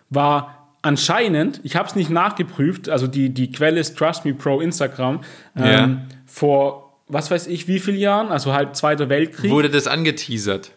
war 0.10 0.76
anscheinend, 0.82 1.60
ich 1.64 1.76
habe 1.76 1.88
es 1.88 1.96
nicht 1.96 2.12
nachgeprüft, 2.12 2.90
also 2.90 3.08
die, 3.08 3.34
die 3.34 3.52
Quelle 3.52 3.80
ist 3.80 3.98
Trust 3.98 4.26
Me 4.26 4.34
Pro 4.34 4.62
Instagram, 4.62 5.22
ähm, 5.56 5.64
ja. 5.64 6.02
vor 6.26 6.86
was 7.08 7.30
weiß 7.30 7.48
ich, 7.48 7.68
wie 7.68 7.80
viele 7.80 7.98
Jahren, 7.98 8.30
also 8.30 8.54
halt 8.54 8.76
Zweiter 8.76 9.10
Weltkrieg. 9.10 9.52
Wurde 9.52 9.70
das 9.70 9.88
angeteasert? 9.88 10.72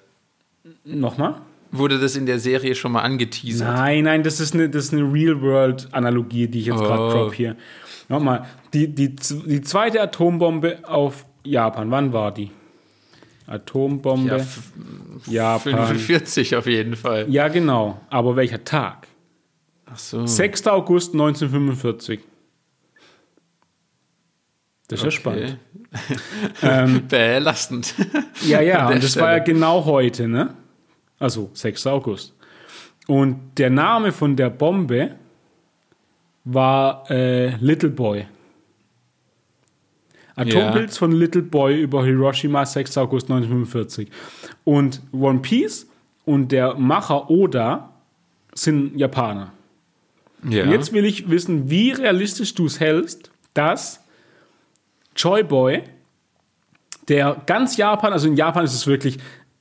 Nochmal? 0.84 1.40
Wurde 1.70 1.98
das 1.98 2.16
in 2.16 2.26
der 2.26 2.38
Serie 2.38 2.74
schon 2.74 2.92
mal 2.92 3.02
angeteasert? 3.02 3.68
Nein, 3.68 4.04
nein, 4.04 4.22
das 4.22 4.40
ist 4.40 4.54
eine, 4.54 4.64
eine 4.64 5.12
Real-World-Analogie, 5.12 6.48
die 6.48 6.60
ich 6.60 6.66
jetzt 6.66 6.80
oh. 6.80 6.84
gerade 6.84 7.12
drop 7.12 7.34
hier. 7.34 7.56
Nochmal, 8.08 8.46
die, 8.72 8.88
die, 8.88 9.14
die 9.14 9.60
zweite 9.60 10.00
Atombombe 10.00 10.78
auf 10.84 11.26
Japan, 11.44 11.90
wann 11.90 12.12
war 12.12 12.32
die? 12.32 12.50
Atombombe. 13.46 14.46
Ja, 15.26 15.56
Japan. 15.56 15.86
45 15.86 16.56
auf 16.56 16.66
jeden 16.66 16.96
Fall. 16.96 17.26
Ja, 17.28 17.48
genau. 17.48 18.00
Aber 18.10 18.36
welcher 18.36 18.62
Tag? 18.64 19.08
Ach 19.86 19.98
so. 19.98 20.26
6. 20.26 20.66
August 20.66 21.14
1945. 21.14 22.20
Das 24.88 25.00
ist 25.00 25.04
okay. 25.04 25.06
ja 25.06 25.10
spannend. 25.10 25.58
ähm, 26.62 27.08
Belastend. 27.08 27.94
ja, 28.46 28.60
ja, 28.60 28.88
und 28.88 29.02
das 29.02 29.10
Stelle. 29.10 29.26
war 29.26 29.32
ja 29.32 29.38
genau 29.38 29.84
heute, 29.84 30.28
ne? 30.28 30.54
Also 31.18 31.50
6. 31.52 31.86
August. 31.86 32.34
Und 33.06 33.52
der 33.56 33.70
Name 33.70 34.12
von 34.12 34.36
der 34.36 34.50
Bombe 34.50 35.16
war 36.44 37.10
äh, 37.10 37.56
Little 37.56 37.90
Boy. 37.90 38.26
Atombild 40.36 40.90
ja. 40.90 40.96
von 40.96 41.12
Little 41.12 41.42
Boy 41.42 41.80
über 41.80 42.04
Hiroshima, 42.04 42.64
6. 42.64 42.96
August 42.98 43.30
1945. 43.30 44.08
Und 44.64 45.00
One 45.12 45.40
Piece 45.40 45.88
und 46.24 46.52
der 46.52 46.74
Macher 46.74 47.28
Oda 47.28 47.90
sind 48.54 48.96
Japaner. 48.96 49.52
Ja. 50.48 50.64
Und 50.64 50.70
jetzt 50.70 50.92
will 50.92 51.04
ich 51.04 51.28
wissen, 51.28 51.70
wie 51.70 51.90
realistisch 51.90 52.54
du 52.54 52.66
es 52.66 52.78
hältst, 52.78 53.30
dass 53.54 54.04
Joy 55.16 55.42
Boy, 55.42 55.82
der 57.08 57.42
ganz 57.46 57.76
Japan, 57.76 58.12
also 58.12 58.28
in 58.28 58.36
Japan 58.36 58.64
ist 58.64 58.74
es 58.74 58.86
wirklich, 58.86 59.18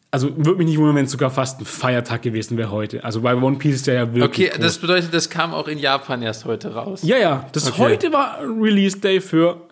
also 0.10 0.36
würde 0.38 0.58
mich 0.58 0.68
nicht 0.68 0.78
wundern, 0.78 0.96
wenn 0.96 1.06
es 1.06 1.12
sogar 1.12 1.30
fast 1.30 1.60
ein 1.60 1.66
Feiertag 1.66 2.22
gewesen 2.22 2.58
wäre 2.58 2.72
heute. 2.72 3.04
Also 3.04 3.22
bei 3.22 3.36
One 3.36 3.58
Piece 3.58 3.76
ist 3.76 3.88
der 3.88 3.96
ja 3.96 4.14
wirklich. 4.14 4.48
Okay, 4.48 4.50
groß. 4.50 4.66
das 4.66 4.78
bedeutet, 4.78 5.14
das 5.14 5.30
kam 5.30 5.54
auch 5.54 5.68
in 5.68 5.80
Japan 5.80 6.22
erst 6.22 6.46
heute 6.46 6.74
raus. 6.74 7.02
Ja, 7.04 7.18
ja. 7.18 7.50
Das 7.52 7.68
okay. 7.68 7.78
heute 7.78 8.14
war 8.14 8.40
Release 8.42 8.98
Day 8.98 9.20
für 9.20 9.68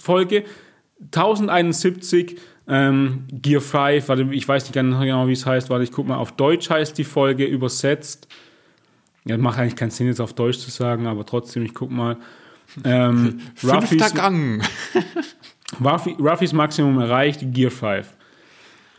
Folge 0.00 0.44
1071 1.06 2.38
ähm, 2.68 3.24
Gear 3.32 3.60
5. 3.60 4.08
Warte, 4.08 4.28
ich 4.30 4.46
weiß 4.46 4.64
nicht 4.64 4.74
ganz 4.74 4.96
genau, 4.98 5.26
wie 5.26 5.32
es 5.32 5.44
heißt. 5.44 5.70
Warte, 5.70 5.82
ich 5.82 5.92
guck 5.92 6.06
mal. 6.06 6.16
Auf 6.16 6.32
Deutsch 6.32 6.70
heißt 6.70 6.96
die 6.96 7.04
Folge 7.04 7.44
übersetzt. 7.44 8.28
Ja, 9.24 9.36
macht 9.36 9.58
eigentlich 9.58 9.76
keinen 9.76 9.90
Sinn, 9.90 10.06
jetzt 10.06 10.20
auf 10.20 10.32
Deutsch 10.32 10.58
zu 10.58 10.70
sagen, 10.70 11.06
aber 11.06 11.26
trotzdem, 11.26 11.64
ich 11.64 11.74
guck 11.74 11.90
mal. 11.90 12.16
Ähm, 12.84 13.40
Fünfter 13.56 14.10
Gang. 14.10 14.62
Ruffys 15.82 16.52
Maximum 16.52 17.00
erreicht, 17.00 17.40
Gear 17.52 17.70
5. 17.70 18.06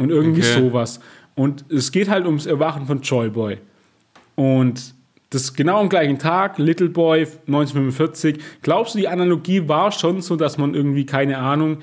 Und 0.02 0.10
irgendwie 0.10 0.42
okay. 0.42 0.60
sowas. 0.60 1.00
Und 1.36 1.66
es 1.70 1.92
geht 1.92 2.10
halt 2.10 2.26
ums 2.26 2.46
Erwachen 2.46 2.86
von 2.86 3.02
Joy 3.02 3.30
Boy. 3.30 3.58
Und 4.36 4.94
das 5.30 5.54
genau 5.54 5.80
am 5.80 5.90
gleichen 5.90 6.20
Tag, 6.20 6.58
Little 6.58 6.90
Boy 6.90 7.22
1945. 7.48 8.40
Glaubst 8.62 8.96
du, 8.96 9.00
die 9.00 9.08
Analogie 9.08 9.68
war 9.68 9.92
schon 9.92 10.22
so, 10.22 10.36
dass 10.36 10.58
man 10.58 10.74
irgendwie, 10.74 11.06
keine 11.06 11.38
Ahnung, 11.38 11.78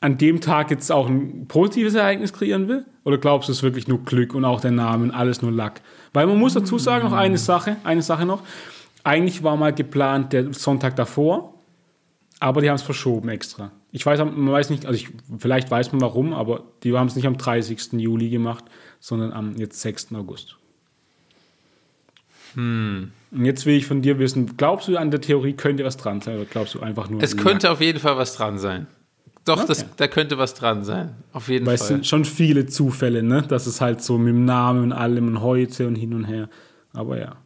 an 0.00 0.18
dem 0.18 0.40
Tag 0.40 0.70
jetzt 0.70 0.90
auch 0.92 1.08
ein 1.08 1.46
positives 1.48 1.94
Ereignis 1.94 2.32
kreieren 2.32 2.68
will? 2.68 2.84
Oder 3.04 3.18
glaubst 3.18 3.48
du, 3.48 3.52
es 3.52 3.58
ist 3.58 3.62
wirklich 3.62 3.88
nur 3.88 4.04
Glück 4.04 4.34
und 4.34 4.44
auch 4.44 4.60
der 4.60 4.70
Name 4.70 5.04
und 5.04 5.10
alles 5.12 5.40
nur 5.40 5.52
Lack? 5.52 5.80
Weil 6.12 6.26
man 6.26 6.38
muss 6.38 6.54
dazu 6.54 6.78
sagen, 6.78 7.04
noch 7.04 7.12
eine 7.12 7.38
Sache, 7.38 7.76
eine 7.84 8.02
Sache 8.02 8.26
noch. 8.26 8.42
Eigentlich 9.04 9.42
war 9.42 9.56
mal 9.56 9.72
geplant 9.72 10.32
der 10.32 10.52
Sonntag 10.52 10.96
davor, 10.96 11.54
aber 12.40 12.60
die 12.60 12.68
haben 12.68 12.76
es 12.76 12.82
verschoben 12.82 13.28
extra. 13.28 13.70
Ich 13.90 14.04
weiß, 14.04 14.18
man 14.18 14.50
weiß 14.50 14.70
nicht, 14.70 14.84
also 14.86 14.96
ich, 14.96 15.08
vielleicht 15.38 15.70
weiß 15.70 15.92
man 15.92 16.00
warum, 16.00 16.34
aber 16.34 16.64
die 16.82 16.96
haben 16.96 17.06
es 17.06 17.16
nicht 17.16 17.26
am 17.26 17.38
30. 17.38 17.92
Juli 17.92 18.28
gemacht, 18.28 18.64
sondern 19.00 19.32
am 19.32 19.56
jetzt 19.56 19.80
6. 19.80 20.14
August. 20.14 20.56
Hm. 22.54 23.12
Und 23.30 23.44
jetzt 23.44 23.66
will 23.66 23.76
ich 23.76 23.86
von 23.86 24.02
dir 24.02 24.18
wissen, 24.18 24.56
glaubst 24.56 24.88
du 24.88 24.96
an 24.96 25.10
der 25.10 25.20
Theorie 25.20 25.52
könnte 25.52 25.84
was 25.84 25.96
dran 25.96 26.20
sein 26.20 26.36
oder 26.36 26.46
glaubst 26.46 26.74
du 26.74 26.80
einfach 26.80 27.08
nur? 27.08 27.22
Es 27.22 27.36
könnte 27.36 27.70
auf 27.70 27.80
jeden 27.80 27.98
Fall 27.98 28.16
was 28.16 28.34
dran 28.34 28.58
sein. 28.58 28.86
Doch, 29.44 29.58
okay. 29.58 29.66
das, 29.68 29.86
da 29.96 30.08
könnte 30.08 30.36
was 30.36 30.54
dran 30.54 30.84
sein. 30.84 31.14
Auf 31.32 31.48
jeden 31.48 31.64
Weil 31.64 31.78
Fall. 31.78 31.84
es 31.84 31.88
sind 31.88 32.06
schon 32.06 32.24
viele 32.26 32.66
Zufälle, 32.66 33.22
ne? 33.22 33.44
Das 33.48 33.66
ist 33.66 33.80
halt 33.80 34.02
so 34.02 34.18
mit 34.18 34.34
dem 34.34 34.44
Namen 34.44 34.82
und 34.82 34.92
allem 34.92 35.26
und 35.28 35.40
heute 35.40 35.86
und 35.86 35.94
hin 35.94 36.12
und 36.12 36.24
her. 36.24 36.50
Aber 36.92 37.18
ja. 37.18 37.36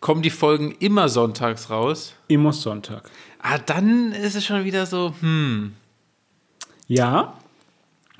Kommen 0.00 0.20
die 0.20 0.30
Folgen 0.30 0.72
immer 0.80 1.08
sonntags 1.08 1.70
raus? 1.70 2.14
Immer 2.28 2.52
Sonntag. 2.52 3.10
Ah, 3.46 3.58
dann 3.58 4.12
ist 4.12 4.34
es 4.36 4.46
schon 4.46 4.64
wieder 4.64 4.86
so, 4.86 5.12
hm. 5.20 5.74
Ja, 6.88 7.34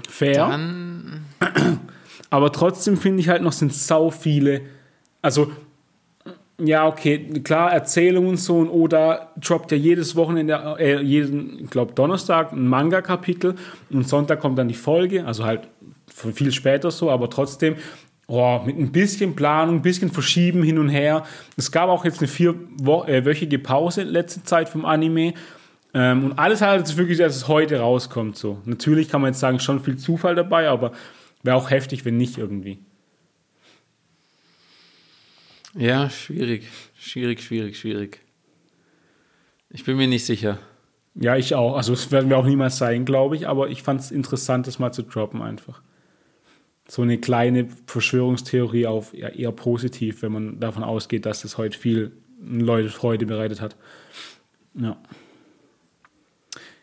fair. 0.06 0.48
Dann. 0.48 1.24
Aber 2.30 2.52
trotzdem 2.52 2.98
finde 2.98 3.20
ich 3.20 3.30
halt 3.30 3.40
noch, 3.40 3.52
sind 3.52 3.72
sau 3.72 4.10
viele. 4.10 4.60
Also, 5.22 5.50
ja, 6.58 6.86
okay, 6.86 7.40
klar, 7.42 7.72
Erzählungen 7.72 8.30
und 8.30 8.36
so. 8.36 8.58
Und 8.58 8.68
Oda 8.68 9.32
droppt 9.40 9.72
ja 9.72 9.78
jedes 9.78 10.14
Wochenende, 10.14 10.76
äh, 10.78 11.00
jeden, 11.00 11.64
ich 11.64 11.70
glaube, 11.70 11.94
Donnerstag 11.94 12.52
ein 12.52 12.68
Manga-Kapitel. 12.68 13.54
Und 13.88 14.06
Sonntag 14.06 14.40
kommt 14.40 14.58
dann 14.58 14.68
die 14.68 14.74
Folge. 14.74 15.24
Also 15.24 15.44
halt 15.44 15.68
viel 16.06 16.52
später 16.52 16.90
so, 16.90 17.10
aber 17.10 17.30
trotzdem 17.30 17.76
oh, 18.26 18.60
mit 18.64 18.78
ein 18.78 18.92
bisschen 18.92 19.34
Planung, 19.36 19.76
ein 19.76 19.82
bisschen 19.82 20.10
Verschieben 20.10 20.62
hin 20.62 20.78
und 20.78 20.88
her. 20.88 21.24
Es 21.56 21.70
gab 21.70 21.88
auch 21.88 22.04
jetzt 22.04 22.20
eine 22.20 22.28
vierwöchige 22.28 23.56
äh, 23.56 23.60
Pause 23.60 24.02
letzte 24.02 24.42
Zeit 24.44 24.68
vom 24.68 24.84
Anime. 24.84 25.34
Ähm, 25.92 26.24
und 26.24 26.38
alles 26.38 26.60
halt 26.60 26.80
jetzt 26.80 26.96
wirklich, 26.96 27.18
dass 27.18 27.36
es 27.36 27.48
heute 27.48 27.78
rauskommt. 27.78 28.36
So. 28.36 28.60
Natürlich 28.64 29.08
kann 29.08 29.20
man 29.20 29.32
jetzt 29.32 29.40
sagen, 29.40 29.60
schon 29.60 29.80
viel 29.80 29.96
Zufall 29.96 30.34
dabei, 30.34 30.68
aber 30.68 30.92
wäre 31.42 31.56
auch 31.56 31.70
heftig, 31.70 32.04
wenn 32.04 32.16
nicht 32.16 32.38
irgendwie. 32.38 32.78
Ja, 35.74 36.08
schwierig. 36.08 36.68
Schwierig, 36.96 37.42
schwierig, 37.42 37.78
schwierig. 37.78 38.20
Ich 39.70 39.84
bin 39.84 39.96
mir 39.96 40.06
nicht 40.06 40.24
sicher. 40.24 40.58
Ja, 41.16 41.36
ich 41.36 41.54
auch. 41.54 41.76
Also, 41.76 41.92
es 41.92 42.10
werden 42.10 42.30
wir 42.30 42.38
auch 42.38 42.46
niemals 42.46 42.78
sein, 42.78 43.04
glaube 43.04 43.36
ich, 43.36 43.46
aber 43.46 43.68
ich 43.68 43.82
fand 43.82 44.00
es 44.00 44.10
interessant, 44.10 44.66
das 44.66 44.78
mal 44.78 44.92
zu 44.92 45.02
droppen 45.02 45.42
einfach 45.42 45.80
so 46.88 47.02
eine 47.02 47.18
kleine 47.18 47.68
Verschwörungstheorie 47.86 48.86
auf 48.86 49.14
ja, 49.14 49.28
eher 49.28 49.52
positiv, 49.52 50.22
wenn 50.22 50.32
man 50.32 50.60
davon 50.60 50.82
ausgeht, 50.82 51.26
dass 51.26 51.44
es 51.44 51.56
heute 51.56 51.78
viel 51.78 52.12
Leute 52.40 52.90
Freude 52.90 53.26
bereitet 53.26 53.60
hat. 53.60 53.76
Ja. 54.74 54.96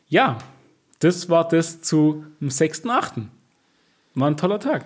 Ja, 0.07 0.39
das 0.99 1.29
war 1.29 1.47
das 1.47 1.81
zu 1.81 2.25
dem 2.39 2.49
6.8. 2.49 3.27
War 4.15 4.27
ein 4.27 4.37
toller 4.37 4.59
Tag. 4.59 4.85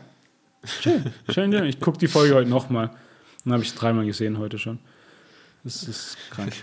Schön, 0.63 1.13
schön, 1.29 1.51
schön. 1.51 1.65
Ich 1.65 1.79
gucke 1.79 1.97
die 1.97 2.07
Folge 2.07 2.35
heute 2.35 2.49
nochmal. 2.49 2.91
Dann 3.43 3.53
habe 3.53 3.63
ich 3.63 3.73
dreimal 3.73 4.05
gesehen 4.05 4.37
heute 4.37 4.59
schon. 4.59 4.79
Das 5.63 5.83
ist 5.83 6.17
krank. 6.29 6.53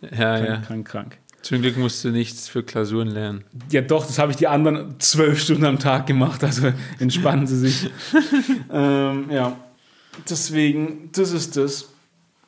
ja, 0.00 0.08
krank, 0.08 0.48
ja. 0.48 0.56
Krank, 0.58 0.88
krank. 0.88 1.18
Zum 1.42 1.62
Glück 1.62 1.76
musst 1.76 2.04
du 2.04 2.10
nichts 2.10 2.48
für 2.48 2.62
Klausuren 2.62 3.08
lernen. 3.08 3.44
Ja, 3.70 3.80
doch, 3.80 4.06
das 4.06 4.18
habe 4.18 4.32
ich 4.32 4.36
die 4.36 4.48
anderen 4.48 4.98
zwölf 4.98 5.40
Stunden 5.40 5.64
am 5.64 5.78
Tag 5.78 6.06
gemacht, 6.06 6.42
also 6.42 6.72
entspannen 6.98 7.46
Sie 7.46 7.58
sich. 7.58 7.90
ähm, 8.72 9.30
ja, 9.30 9.56
deswegen, 10.28 11.10
das 11.12 11.32
ist 11.32 11.56
das. 11.56 11.88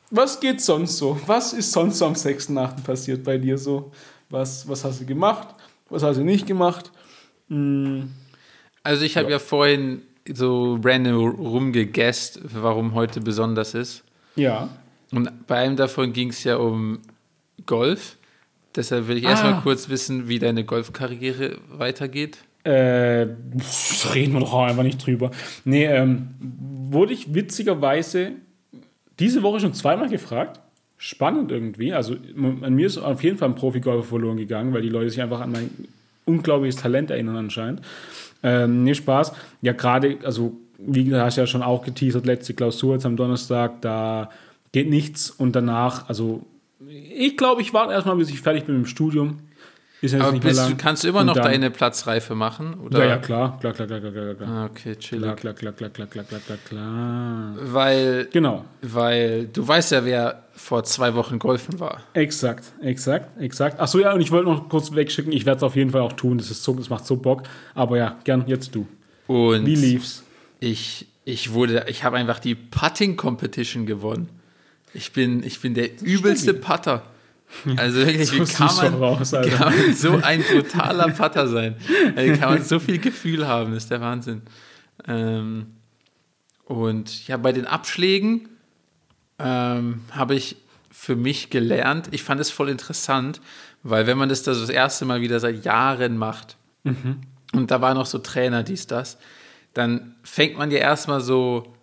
Was 0.09 0.39
geht 0.39 0.61
sonst 0.61 0.97
so? 0.97 1.19
Was 1.25 1.53
ist 1.53 1.71
sonst 1.71 1.99
so 1.99 2.05
am 2.05 2.13
6.8. 2.13 2.83
passiert 2.83 3.23
bei 3.23 3.37
dir 3.37 3.57
so? 3.57 3.91
Was, 4.29 4.67
was 4.67 4.83
hast 4.83 5.01
du 5.01 5.05
gemacht? 5.05 5.55
Was 5.89 6.03
hast 6.03 6.17
du 6.17 6.23
nicht 6.23 6.45
gemacht? 6.45 6.91
Hm. 7.47 8.11
Also, 8.83 9.05
ich 9.05 9.15
habe 9.15 9.27
ja. 9.27 9.33
ja 9.33 9.39
vorhin 9.39 10.01
so 10.27 10.79
random 10.83 11.29
rumgegessen, 11.35 12.43
warum 12.53 12.93
heute 12.93 13.21
besonders 13.21 13.73
ist. 13.73 14.03
Ja. 14.35 14.69
Und 15.11 15.47
bei 15.47 15.57
einem 15.57 15.75
davon 15.75 16.13
ging 16.13 16.29
es 16.29 16.43
ja 16.43 16.57
um 16.57 16.99
Golf. 17.65 18.17
Deshalb 18.75 19.07
will 19.07 19.17
ich 19.17 19.27
ah. 19.27 19.31
erstmal 19.31 19.61
kurz 19.61 19.89
wissen, 19.89 20.27
wie 20.27 20.39
deine 20.39 20.63
Golfkarriere 20.63 21.57
weitergeht. 21.69 22.39
Äh, 22.63 23.27
reden 24.13 24.33
wir 24.33 24.39
doch 24.39 24.53
auch 24.53 24.65
einfach 24.65 24.83
nicht 24.83 25.05
drüber. 25.05 25.31
Nee, 25.65 25.85
ähm, 25.85 26.29
wurde 26.39 27.13
ich 27.13 27.33
witzigerweise 27.33 28.33
diese 29.19 29.41
Woche 29.43 29.59
schon 29.59 29.73
zweimal 29.73 30.09
gefragt. 30.09 30.59
Spannend 30.97 31.51
irgendwie. 31.51 31.93
Also 31.93 32.15
an 32.35 32.75
mir 32.75 32.85
ist 32.85 32.99
auf 32.99 33.23
jeden 33.23 33.37
Fall 33.37 33.49
ein 33.49 33.55
Profi-Golfer 33.55 34.03
verloren 34.03 34.37
gegangen, 34.37 34.73
weil 34.73 34.83
die 34.83 34.89
Leute 34.89 35.09
sich 35.09 35.21
einfach 35.21 35.41
an 35.41 35.51
mein 35.51 35.69
unglaubliches 36.25 36.79
Talent 36.79 37.09
erinnern 37.09 37.37
anscheinend. 37.37 37.81
Ähm, 38.43 38.83
nee, 38.83 38.93
Spaß. 38.93 39.33
Ja, 39.61 39.73
gerade, 39.73 40.17
also 40.23 40.53
wie 40.77 41.03
gesagt, 41.03 41.25
hast 41.25 41.37
du 41.37 41.41
ja 41.41 41.47
schon 41.47 41.63
auch 41.63 41.83
geteasert, 41.83 42.25
letzte 42.25 42.53
Klausur 42.53 42.93
jetzt 42.93 43.05
am 43.05 43.15
Donnerstag, 43.15 43.81
da 43.81 44.29
geht 44.71 44.89
nichts 44.89 45.29
und 45.29 45.55
danach, 45.55 46.07
also 46.09 46.45
ich 46.91 47.37
glaube, 47.37 47.61
ich 47.61 47.73
warte 47.73 47.93
erstmal, 47.93 48.15
bis 48.17 48.29
ich 48.29 48.41
fertig 48.41 48.65
bin 48.65 48.75
mit 48.75 48.85
dem 48.85 48.89
Studium. 48.89 49.39
Ist 50.01 50.13
jetzt 50.13 50.21
Aber 50.23 50.31
nicht 50.31 50.43
bist, 50.43 50.59
mehr 50.59 50.69
lang. 50.69 50.77
kannst 50.77 51.03
du 51.03 51.09
immer 51.09 51.23
noch 51.23 51.35
deine 51.35 51.69
Platzreife 51.69 52.33
machen? 52.33 52.73
Oder? 52.83 52.99
Ja, 52.99 53.05
ja, 53.05 53.17
klar, 53.17 53.59
klar, 53.59 53.71
klar, 53.73 53.87
klar, 53.87 53.99
klar, 53.99 54.33
klar. 54.33 54.49
Ah, 54.49 54.65
okay, 54.65 54.95
chill. 54.95 55.19
Klar, 55.19 55.35
klar, 55.35 55.53
klar, 55.53 55.73
klar, 55.73 55.89
klar, 55.91 56.07
klar, 56.07 56.25
klar, 56.25 56.57
klar. 56.67 57.55
Weil, 57.61 58.27
genau. 58.31 58.65
weil 58.81 59.45
du 59.45 59.67
weißt 59.67 59.91
ja, 59.91 60.03
wer 60.03 60.43
vor 60.53 60.83
zwei 60.85 61.13
Wochen 61.13 61.37
golfen 61.37 61.79
war. 61.79 62.01
Exakt, 62.13 62.65
exakt, 62.81 63.39
exakt. 63.39 63.79
Achso, 63.79 63.99
ja, 63.99 64.11
und 64.13 64.21
ich 64.21 64.31
wollte 64.31 64.49
noch 64.49 64.69
kurz 64.69 64.91
wegschicken, 64.91 65.31
ich 65.31 65.45
werde 65.45 65.57
es 65.57 65.63
auf 65.63 65.75
jeden 65.75 65.91
Fall 65.91 66.01
auch 66.01 66.13
tun, 66.13 66.39
das, 66.39 66.49
ist 66.49 66.63
so, 66.63 66.73
das 66.73 66.89
macht 66.89 67.05
so 67.05 67.17
Bock. 67.17 67.43
Aber 67.75 67.97
ja, 67.97 68.17
gern, 68.23 68.45
jetzt 68.47 68.73
du. 68.73 68.87
Und 69.27 69.67
Wie 69.67 69.75
lief's? 69.75 70.23
Ich, 70.59 71.05
ich 71.25 71.53
wurde, 71.53 71.85
ich 71.87 72.03
habe 72.03 72.17
einfach 72.17 72.39
die 72.39 72.55
Putting 72.55 73.17
Competition 73.17 73.85
gewonnen. 73.85 74.29
Ich 74.93 75.13
bin, 75.13 75.43
ich 75.43 75.59
bin 75.61 75.73
der 75.73 76.01
übelste 76.01 76.53
Putter. 76.53 77.03
Also 77.75 77.99
wirklich, 77.99 78.29
so 78.29 78.39
wie 78.39 78.45
kann 78.45 78.75
man, 78.77 78.93
raus, 78.95 79.31
kann 79.31 79.59
man, 79.59 79.93
so 79.93 80.15
ein 80.17 80.41
brutaler 80.41 81.09
Putter 81.09 81.47
sein? 81.47 81.75
Also 82.15 82.39
kann 82.39 82.53
man 82.53 82.63
so 82.63 82.79
viel 82.79 82.97
Gefühl 82.97 83.47
haben, 83.47 83.73
das 83.73 83.83
ist 83.83 83.91
der 83.91 84.01
Wahnsinn. 84.01 84.41
Ähm, 85.07 85.67
und 86.65 87.27
ja, 87.27 87.37
bei 87.37 87.51
den 87.51 87.67
Abschlägen 87.67 88.47
ähm, 89.37 90.01
habe 90.11 90.35
ich 90.35 90.57
für 90.91 91.15
mich 91.15 91.49
gelernt, 91.49 92.09
ich 92.11 92.23
fand 92.23 92.39
es 92.39 92.51
voll 92.51 92.69
interessant, 92.69 93.41
weil 93.83 94.07
wenn 94.07 94.17
man 94.17 94.29
das 94.29 94.43
das 94.43 94.69
erste 94.69 95.05
Mal 95.05 95.21
wieder 95.21 95.39
seit 95.39 95.65
Jahren 95.65 96.17
macht 96.17 96.57
mhm. 96.83 97.21
und 97.53 97.71
da 97.71 97.81
war 97.81 97.93
noch 97.93 98.05
so 98.05 98.19
Trainer, 98.19 98.63
dies, 98.63 98.87
das, 98.87 99.17
dann 99.73 100.15
fängt 100.23 100.57
man 100.57 100.69
ja 100.69 100.77
erstmal 100.77 101.21
so, 101.21 101.73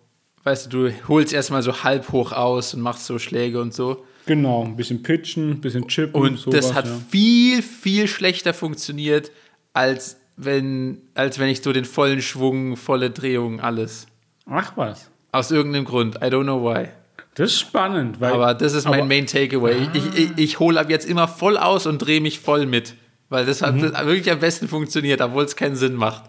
weißt 0.43 0.71
du, 0.71 0.87
du 0.87 1.07
holst 1.07 1.33
erstmal 1.33 1.61
so 1.61 1.83
halb 1.83 2.11
hoch 2.11 2.31
aus 2.31 2.73
und 2.73 2.81
machst 2.81 3.05
so 3.05 3.19
Schläge 3.19 3.61
und 3.61 3.73
so. 3.73 4.05
Genau, 4.25 4.63
ein 4.63 4.75
bisschen 4.75 5.01
pitchen, 5.01 5.51
ein 5.51 5.61
bisschen 5.61 5.87
chippen. 5.87 6.21
Und 6.21 6.37
sowas, 6.37 6.59
das 6.59 6.73
hat 6.75 6.85
ja. 6.85 6.99
viel, 7.09 7.61
viel 7.61 8.07
schlechter 8.07 8.53
funktioniert, 8.53 9.31
als 9.73 10.17
wenn, 10.37 11.01
als 11.15 11.39
wenn 11.39 11.49
ich 11.49 11.61
so 11.61 11.73
den 11.73 11.85
vollen 11.85 12.21
Schwung, 12.21 12.77
volle 12.77 13.09
Drehung, 13.09 13.59
alles. 13.59 14.07
Ach 14.45 14.73
was. 14.75 15.09
Aus 15.31 15.51
irgendeinem 15.51 15.85
Grund. 15.85 16.15
I 16.17 16.25
don't 16.25 16.43
know 16.43 16.63
why. 16.63 16.89
Das 17.35 17.51
ist 17.51 17.59
spannend. 17.59 18.19
Weil, 18.19 18.33
aber 18.33 18.53
das 18.53 18.73
ist 18.73 18.87
mein 18.87 19.07
Main 19.07 19.25
Takeaway. 19.25 19.87
Ah. 19.87 19.91
Ich, 19.93 20.15
ich, 20.15 20.31
ich 20.37 20.59
hole 20.59 20.79
ab 20.79 20.89
jetzt 20.89 21.07
immer 21.07 21.27
voll 21.27 21.57
aus 21.57 21.85
und 21.85 21.99
drehe 21.99 22.21
mich 22.21 22.39
voll 22.39 22.65
mit. 22.65 22.95
Weil 23.29 23.45
das 23.45 23.61
hat 23.61 23.75
mhm. 23.75 23.93
wirklich 23.93 24.31
am 24.31 24.39
besten 24.39 24.67
funktioniert, 24.67 25.21
obwohl 25.21 25.43
es 25.43 25.55
keinen 25.55 25.75
Sinn 25.75 25.93
macht. 25.93 26.23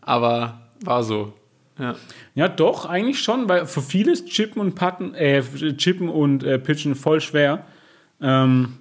Aber 0.00 0.62
war 0.84 1.02
so. 1.02 1.32
Ja. 1.78 1.96
ja, 2.34 2.48
doch, 2.48 2.86
eigentlich 2.86 3.20
schon, 3.20 3.48
weil 3.48 3.66
für 3.66 3.82
vieles 3.82 4.24
Chippen 4.26 4.60
und 4.60 4.74
Patten, 4.74 5.14
äh, 5.14 5.42
Chippen 5.76 6.08
und 6.08 6.44
äh, 6.44 6.58
Pitchen 6.58 6.94
voll 6.94 7.20
schwer. 7.20 7.64
Ähm, 8.20 8.74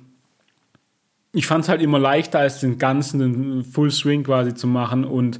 ich 1.31 1.47
fand 1.47 1.63
es 1.63 1.69
halt 1.69 1.81
immer 1.81 1.97
leichter, 1.97 2.39
als 2.39 2.59
den 2.59 2.77
ganzen 2.77 3.19
den 3.19 3.63
Full 3.63 3.89
Swing 3.89 4.23
quasi 4.23 4.53
zu 4.53 4.67
machen 4.67 5.03
und 5.03 5.39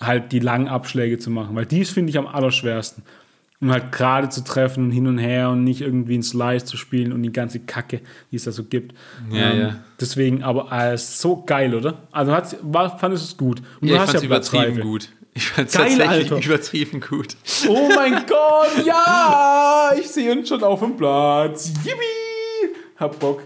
halt 0.00 0.30
die 0.30 0.38
langen 0.38 0.68
Abschläge 0.68 1.18
zu 1.18 1.30
machen, 1.30 1.56
weil 1.56 1.66
dies 1.66 1.90
finde 1.90 2.10
ich 2.10 2.18
am 2.18 2.26
allerschwersten. 2.26 3.02
Um 3.60 3.72
halt 3.72 3.90
gerade 3.90 4.28
zu 4.28 4.44
treffen 4.44 4.84
und 4.84 4.90
hin 4.92 5.08
und 5.08 5.18
her 5.18 5.50
und 5.50 5.64
nicht 5.64 5.80
irgendwie 5.80 6.16
ein 6.16 6.22
Slice 6.22 6.64
zu 6.64 6.76
spielen 6.76 7.12
und 7.12 7.24
die 7.24 7.32
ganze 7.32 7.58
Kacke, 7.58 8.02
die 8.30 8.36
es 8.36 8.44
da 8.44 8.52
so 8.52 8.62
gibt. 8.62 8.94
Ja, 9.32 9.50
ähm, 9.50 9.60
ja. 9.60 9.76
Deswegen, 10.00 10.44
aber 10.44 10.70
äh, 10.70 10.96
so 10.96 11.42
geil, 11.42 11.74
oder? 11.74 12.06
Also 12.12 12.30
war, 12.62 12.98
fandest 13.00 13.24
du 13.24 13.26
es 13.30 13.36
gut. 13.36 13.60
Und 13.80 13.88
ja, 13.88 13.96
du 13.96 14.00
hast 14.02 14.12
ja 14.14 14.20
übertrieben 14.20 14.80
gut. 14.80 15.08
Ich 15.38 15.50
fand 15.50 15.68
es 15.68 15.74
tatsächlich 15.74 16.32
Alter. 16.32 16.44
übertrieben 16.44 17.00
gut. 17.00 17.36
Oh 17.68 17.88
mein 17.94 18.12
Gott, 18.26 18.84
ja! 18.84 19.92
Ich 19.96 20.08
sehe 20.08 20.32
uns 20.32 20.48
schon 20.48 20.64
auf 20.64 20.80
dem 20.80 20.96
Platz. 20.96 21.72
Yippie! 21.84 22.74
Hab 22.96 23.20
Bock. 23.20 23.42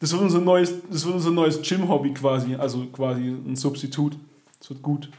Das 0.00 0.10
wird 0.10 0.22
unser 0.22 0.40
neues, 0.40 0.74
das 0.90 1.04
wird 1.04 1.14
unser 1.14 1.30
neues 1.30 1.62
Gym-Hobby 1.62 2.12
quasi. 2.14 2.56
Also 2.56 2.86
quasi 2.86 3.28
ein 3.28 3.54
Substitut. 3.54 4.16
Das 4.58 4.70
wird 4.70 4.82
gut. 4.82 5.10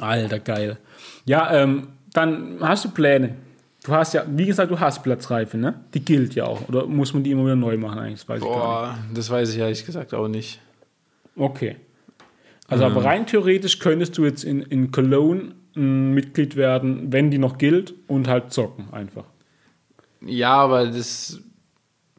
Alter, 0.00 0.40
geil. 0.40 0.78
Ja, 1.24 1.54
ähm, 1.54 1.90
dann 2.12 2.58
hast 2.60 2.84
du 2.84 2.90
Pläne. 2.90 3.36
Du 3.84 3.92
hast 3.92 4.14
ja, 4.14 4.24
wie 4.26 4.46
gesagt, 4.46 4.72
du 4.72 4.80
hast 4.80 5.04
Platzreife, 5.04 5.56
ne? 5.56 5.78
Die 5.94 6.04
gilt 6.04 6.34
ja 6.34 6.44
auch. 6.44 6.68
Oder 6.68 6.86
muss 6.86 7.14
man 7.14 7.22
die 7.22 7.30
immer 7.30 7.44
wieder 7.44 7.54
neu 7.54 7.76
machen 7.76 8.00
eigentlich? 8.00 8.18
Das 8.18 8.28
weiß 8.28 8.40
Boah, 8.40 8.98
das 9.14 9.30
weiß 9.30 9.54
ich 9.54 9.58
ehrlich 9.60 9.86
gesagt 9.86 10.12
auch 10.12 10.26
nicht. 10.26 10.58
Okay. 11.36 11.76
Also, 12.68 12.84
mhm. 12.84 12.92
aber 12.92 13.04
rein 13.04 13.26
theoretisch 13.26 13.80
könntest 13.80 14.16
du 14.16 14.24
jetzt 14.24 14.44
in, 14.44 14.62
in 14.62 14.92
Cologne 14.92 15.54
ein 15.74 16.12
Mitglied 16.12 16.56
werden, 16.56 17.12
wenn 17.12 17.30
die 17.30 17.38
noch 17.38 17.58
gilt 17.58 17.94
und 18.06 18.28
halt 18.28 18.52
zocken 18.52 18.92
einfach. 18.92 19.24
Ja, 20.20 20.54
aber 20.54 20.86
das 20.86 21.40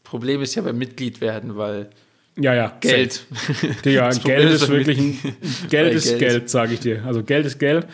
Problem 0.04 0.42
ist 0.42 0.56
ja 0.56 0.64
beim 0.64 0.78
Mitglied 0.78 1.22
werden, 1.22 1.56
weil 1.56 1.90
ja, 2.38 2.54
ja. 2.54 2.74
Geld. 2.80 3.26
Digga, 3.86 4.10
Geld 4.24 4.52
ist 4.52 4.70
wirklich 4.70 4.98
ein, 4.98 5.18
Geld 5.70 5.94
ist 5.94 6.18
Geld, 6.18 6.20
Geld 6.20 6.50
sage 6.50 6.74
ich 6.74 6.80
dir. 6.80 7.04
Also 7.06 7.24
Geld 7.24 7.46
ist 7.46 7.60
Geld. 7.60 7.86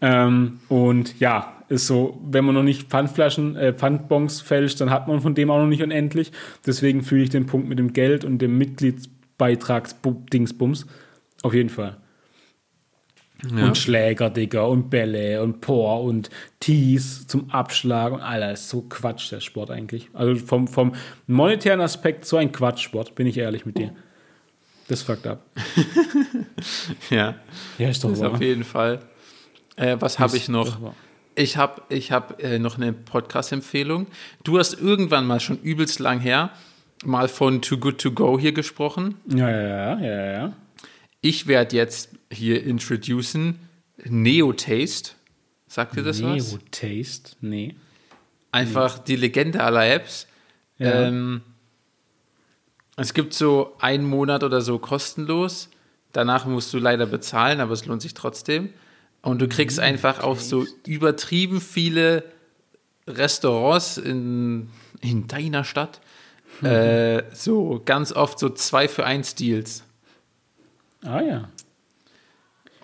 Ähm, 0.00 0.60
und 0.68 1.18
ja, 1.20 1.56
ist 1.68 1.86
so, 1.86 2.20
wenn 2.24 2.44
man 2.44 2.54
noch 2.54 2.62
nicht 2.62 2.90
Pfandflaschen, 2.90 3.56
äh, 3.56 3.72
Pfandbons 3.72 4.40
fälscht, 4.40 4.80
dann 4.80 4.90
hat 4.90 5.08
man 5.08 5.20
von 5.20 5.34
dem 5.34 5.50
auch 5.50 5.58
noch 5.58 5.66
nicht 5.66 5.82
unendlich. 5.82 6.30
Deswegen 6.66 7.02
fühle 7.02 7.22
ich 7.22 7.30
den 7.30 7.46
Punkt 7.46 7.68
mit 7.68 7.78
dem 7.78 7.92
Geld 7.92 8.24
und 8.24 8.38
dem 8.38 8.58
Mitgliedsbeitragsdingsbums 8.58 10.86
auf 11.46 11.54
jeden 11.54 11.68
Fall. 11.68 11.96
Ja. 13.54 13.66
Und 13.66 13.76
Schläger, 13.76 14.30
Digga, 14.30 14.62
und 14.62 14.90
Bälle 14.90 15.42
und 15.42 15.60
Por 15.60 16.02
und 16.02 16.30
Tees 16.58 17.26
zum 17.26 17.50
Abschlag 17.50 18.12
und 18.12 18.20
das 18.20 18.62
ist 18.62 18.70
so 18.70 18.82
Quatsch, 18.82 19.30
der 19.30 19.40
Sport 19.40 19.70
eigentlich. 19.70 20.08
Also 20.14 20.44
vom, 20.44 20.66
vom 20.66 20.94
monetären 21.26 21.80
Aspekt 21.80 22.24
so 22.24 22.38
ein 22.38 22.50
Quatschsport, 22.50 23.14
bin 23.14 23.26
ich 23.26 23.36
ehrlich 23.36 23.66
mit 23.66 23.78
dir. 23.78 23.94
Das 24.88 25.02
fuckt 25.02 25.26
ab. 25.26 25.44
ja. 27.10 27.34
Ja, 27.78 27.88
ist 27.88 28.02
doch 28.02 28.10
das 28.10 28.20
wahr. 28.20 28.32
Auf 28.32 28.40
jeden 28.40 28.64
Fall. 28.64 29.00
Äh, 29.76 29.96
was 30.00 30.18
habe 30.18 30.36
ich 30.36 30.48
noch? 30.48 30.94
Ich 31.34 31.56
habe 31.56 31.82
ich 31.90 32.12
hab, 32.12 32.42
äh, 32.42 32.58
noch 32.58 32.78
eine 32.78 32.92
Podcast-Empfehlung. 32.92 34.06
Du 34.42 34.58
hast 34.58 34.80
irgendwann 34.80 35.26
mal 35.26 35.40
schon 35.40 35.58
übelst 35.60 35.98
lang 35.98 36.20
her 36.20 36.50
mal 37.04 37.28
von 37.28 37.60
Too 37.60 37.76
Good 37.76 38.00
To 38.00 38.12
Go 38.12 38.38
hier 38.38 38.52
gesprochen. 38.52 39.16
Ja, 39.26 39.50
ja, 39.50 39.68
ja, 39.68 40.00
ja, 40.00 40.32
ja. 40.32 40.52
Ich 41.28 41.48
werde 41.48 41.74
jetzt 41.74 42.10
hier 42.30 42.62
introducen 42.62 43.58
Neo 44.04 44.52
Taste. 44.52 45.10
Sagt 45.66 45.96
ihr 45.96 46.04
das 46.04 46.20
Neo 46.20 46.36
was? 46.36 46.52
Neo 46.52 46.60
Taste? 46.70 47.32
Nee. 47.40 47.74
Einfach 48.52 48.98
nee. 48.98 49.02
die 49.08 49.16
Legende 49.16 49.60
aller 49.60 49.88
Apps. 49.92 50.28
Ja. 50.78 51.08
Ähm, 51.08 51.40
es 52.96 53.12
gibt 53.12 53.34
so 53.34 53.74
einen 53.80 54.04
Monat 54.04 54.44
oder 54.44 54.60
so 54.60 54.78
kostenlos. 54.78 55.68
Danach 56.12 56.46
musst 56.46 56.72
du 56.72 56.78
leider 56.78 57.06
bezahlen, 57.06 57.58
aber 57.58 57.72
es 57.72 57.86
lohnt 57.86 58.02
sich 58.02 58.14
trotzdem. 58.14 58.70
Und 59.20 59.42
du 59.42 59.48
kriegst 59.48 59.80
einfach 59.80 60.20
auf 60.20 60.40
so 60.40 60.64
übertrieben 60.86 61.60
viele 61.60 62.22
Restaurants 63.08 63.98
in, 63.98 64.68
in 65.00 65.26
deiner 65.26 65.64
Stadt 65.64 66.00
mhm. 66.60 66.68
äh, 66.68 67.34
so 67.34 67.82
ganz 67.84 68.12
oft 68.12 68.38
so 68.38 68.48
zwei 68.48 68.86
für 68.86 69.04
eins 69.04 69.34
Deals. 69.34 69.82
Ah 71.02 71.20
ja. 71.20 71.48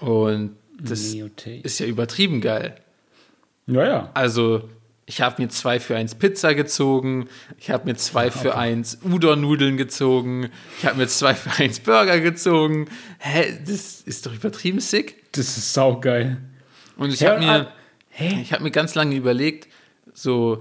Und 0.00 0.56
das 0.80 1.14
ist 1.62 1.78
ja 1.78 1.86
übertrieben 1.86 2.40
geil. 2.40 2.74
Ja, 3.66 3.86
ja. 3.86 4.10
Also, 4.14 4.68
ich 5.06 5.20
habe 5.20 5.42
mir 5.42 5.48
zwei 5.48 5.78
für 5.78 5.96
eins 5.96 6.14
Pizza 6.14 6.54
gezogen, 6.54 7.28
ich 7.58 7.70
habe 7.70 7.84
mir 7.84 7.96
zwei 7.96 8.28
okay. 8.28 8.38
für 8.38 8.56
eins 8.56 8.98
Udon-Nudeln 9.04 9.76
gezogen, 9.76 10.50
ich 10.78 10.86
habe 10.86 10.98
mir 10.98 11.06
zwei 11.06 11.34
für 11.36 11.62
eins 11.62 11.80
Burger 11.80 12.20
gezogen. 12.20 12.88
Hä, 13.18 13.58
das 13.66 14.00
ist 14.00 14.26
doch 14.26 14.34
übertrieben 14.34 14.80
sick. 14.80 15.32
Das 15.32 15.56
ist 15.56 15.72
saugeil. 15.72 16.38
Und 16.96 17.12
ich 17.12 17.24
habe 17.24 17.40
mir, 17.40 17.68
ich 18.18 18.52
habe 18.52 18.62
mir 18.62 18.70
ganz 18.70 18.94
lange 18.94 19.14
überlegt, 19.14 19.68
so, 20.14 20.60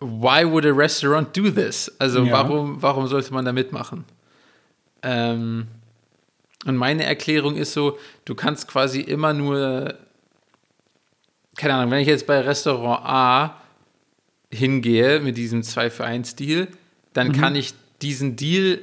why 0.00 0.44
would 0.44 0.64
a 0.64 0.72
restaurant 0.72 1.36
do 1.36 1.50
this? 1.50 1.92
Also, 1.98 2.24
ja. 2.24 2.32
warum, 2.32 2.80
warum 2.82 3.06
sollte 3.08 3.32
man 3.32 3.44
da 3.44 3.52
mitmachen? 3.52 4.04
Ähm, 5.02 5.68
und 6.66 6.76
meine 6.76 7.04
Erklärung 7.04 7.56
ist 7.56 7.72
so, 7.72 7.98
du 8.24 8.34
kannst 8.34 8.68
quasi 8.68 9.00
immer 9.00 9.32
nur, 9.32 9.94
keine 11.56 11.74
Ahnung, 11.74 11.90
wenn 11.90 12.00
ich 12.00 12.08
jetzt 12.08 12.26
bei 12.26 12.40
Restaurant 12.40 13.04
A 13.04 13.60
hingehe 14.50 15.20
mit 15.20 15.36
diesem 15.36 15.62
2 15.62 15.90
für 15.90 16.04
1 16.04 16.36
Deal, 16.36 16.68
dann 17.12 17.28
mhm. 17.28 17.32
kann 17.32 17.56
ich 17.56 17.74
diesen 18.02 18.36
Deal 18.36 18.80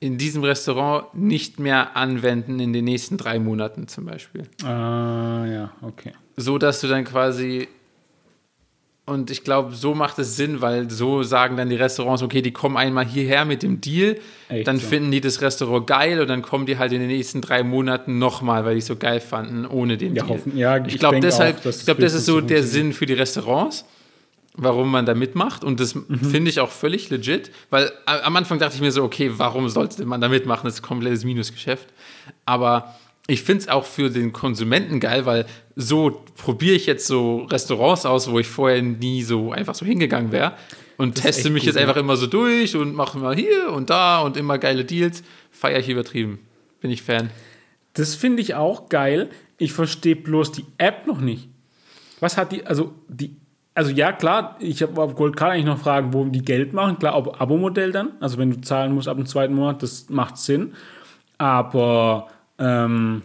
in 0.00 0.16
diesem 0.16 0.42
Restaurant 0.42 1.14
nicht 1.14 1.60
mehr 1.60 1.94
anwenden 1.94 2.58
in 2.58 2.72
den 2.72 2.86
nächsten 2.86 3.18
drei 3.18 3.38
Monaten 3.38 3.86
zum 3.86 4.06
Beispiel. 4.06 4.44
Ah, 4.64 5.44
ja, 5.46 5.72
okay. 5.82 6.12
So 6.36 6.56
dass 6.56 6.80
du 6.80 6.88
dann 6.88 7.04
quasi 7.04 7.68
Und 9.10 9.28
ich 9.30 9.42
glaube, 9.42 9.74
so 9.74 9.94
macht 9.94 10.18
es 10.20 10.36
Sinn, 10.36 10.60
weil 10.60 10.88
so 10.88 11.24
sagen 11.24 11.56
dann 11.56 11.68
die 11.68 11.74
Restaurants, 11.74 12.22
okay, 12.22 12.42
die 12.42 12.52
kommen 12.52 12.76
einmal 12.76 13.04
hierher 13.04 13.44
mit 13.44 13.64
dem 13.64 13.80
Deal, 13.80 14.18
Echt 14.48 14.68
dann 14.68 14.78
so? 14.78 14.86
finden 14.86 15.10
die 15.10 15.20
das 15.20 15.40
Restaurant 15.40 15.86
geil 15.88 16.20
und 16.20 16.28
dann 16.28 16.42
kommen 16.42 16.64
die 16.64 16.78
halt 16.78 16.92
in 16.92 17.00
den 17.00 17.08
nächsten 17.08 17.40
drei 17.40 17.64
Monaten 17.64 18.18
nochmal, 18.18 18.64
weil 18.64 18.74
die 18.74 18.78
es 18.78 18.86
so 18.86 18.94
geil 18.94 19.18
fanden, 19.20 19.66
ohne 19.66 19.96
den 19.96 20.14
Ja, 20.14 20.22
Deal. 20.22 20.36
hoffen- 20.38 20.56
ja, 20.56 20.76
ich 20.78 20.94
ich 20.94 20.98
glaube 21.00 21.18
deshalb, 21.18 21.56
ich 21.66 21.84
glaube, 21.84 22.00
das 22.00 22.14
ist 22.14 22.24
so 22.26 22.40
der. 22.40 22.62
Sinn 22.62 22.92
für 22.92 23.06
die 23.06 23.14
Restaurants, 23.14 23.84
warum 24.54 24.90
man 24.90 25.06
da 25.06 25.14
mitmacht. 25.14 25.64
Und 25.64 25.80
das 25.80 25.96
Mhm. 25.96 26.06
finde 26.30 26.50
ich 26.50 26.60
auch 26.60 26.70
völlig 26.70 27.10
legit, 27.10 27.50
weil 27.70 27.90
am 28.06 28.36
Anfang 28.36 28.60
dachte 28.60 28.76
ich 28.76 28.80
mir 28.80 28.92
so, 28.92 29.02
okay, 29.02 29.32
warum 29.36 29.68
sollte 29.68 30.04
man 30.04 30.20
da 30.20 30.28
mitmachen? 30.28 30.66
Das 30.66 30.74
ist 30.74 30.80
ein 30.80 30.86
komplettes 30.86 31.24
Minusgeschäft. 31.24 31.88
Aber 32.46 32.94
ich 33.26 33.42
finde 33.42 33.62
es 33.62 33.68
auch 33.68 33.84
für 33.84 34.10
den 34.10 34.32
Konsumenten 34.32 34.98
geil, 35.00 35.24
weil 35.26 35.46
so 35.76 36.22
probiere 36.36 36.74
ich 36.74 36.86
jetzt 36.86 37.06
so 37.06 37.44
Restaurants 37.44 38.04
aus, 38.06 38.30
wo 38.30 38.38
ich 38.38 38.46
vorher 38.48 38.82
nie 38.82 39.22
so 39.22 39.52
einfach 39.52 39.74
so 39.74 39.86
hingegangen 39.86 40.32
wäre 40.32 40.52
und 40.96 41.16
ist 41.16 41.22
teste 41.22 41.50
mich 41.50 41.62
gut, 41.62 41.68
jetzt 41.68 41.76
einfach 41.78 41.96
immer 41.96 42.16
so 42.16 42.26
durch 42.26 42.76
und 42.76 42.94
mache 42.94 43.18
mal 43.18 43.34
hier 43.36 43.72
und 43.72 43.88
da 43.90 44.20
und 44.20 44.36
immer 44.36 44.58
geile 44.58 44.84
Deals. 44.84 45.22
Feiere 45.50 45.78
ich 45.80 45.88
übertrieben. 45.88 46.40
Bin 46.80 46.90
ich 46.90 47.02
Fan. 47.02 47.30
Das 47.94 48.14
finde 48.14 48.42
ich 48.42 48.54
auch 48.54 48.88
geil. 48.88 49.30
Ich 49.58 49.72
verstehe 49.72 50.16
bloß 50.16 50.52
die 50.52 50.64
App 50.78 51.06
noch 51.06 51.20
nicht. 51.20 51.48
Was 52.20 52.36
hat 52.36 52.52
die, 52.52 52.66
also 52.66 52.92
die, 53.08 53.36
also 53.74 53.90
ja, 53.90 54.12
klar, 54.12 54.56
ich 54.60 54.82
hab- 54.82 54.96
wollte 54.96 55.36
gerade 55.36 55.52
eigentlich 55.52 55.64
noch 55.66 55.78
fragen, 55.78 56.12
wo 56.12 56.24
die 56.24 56.42
Geld 56.42 56.72
machen. 56.72 56.98
Klar, 56.98 57.16
ob 57.16 57.40
Abo-Modell 57.40 57.92
dann, 57.92 58.12
also 58.20 58.38
wenn 58.38 58.50
du 58.50 58.60
zahlen 58.60 58.92
musst 58.94 59.08
ab 59.08 59.16
dem 59.16 59.26
zweiten 59.26 59.54
Monat, 59.54 59.82
das 59.82 60.08
macht 60.10 60.36
Sinn. 60.38 60.72
Aber 61.38 62.28
ähm, 62.60 63.22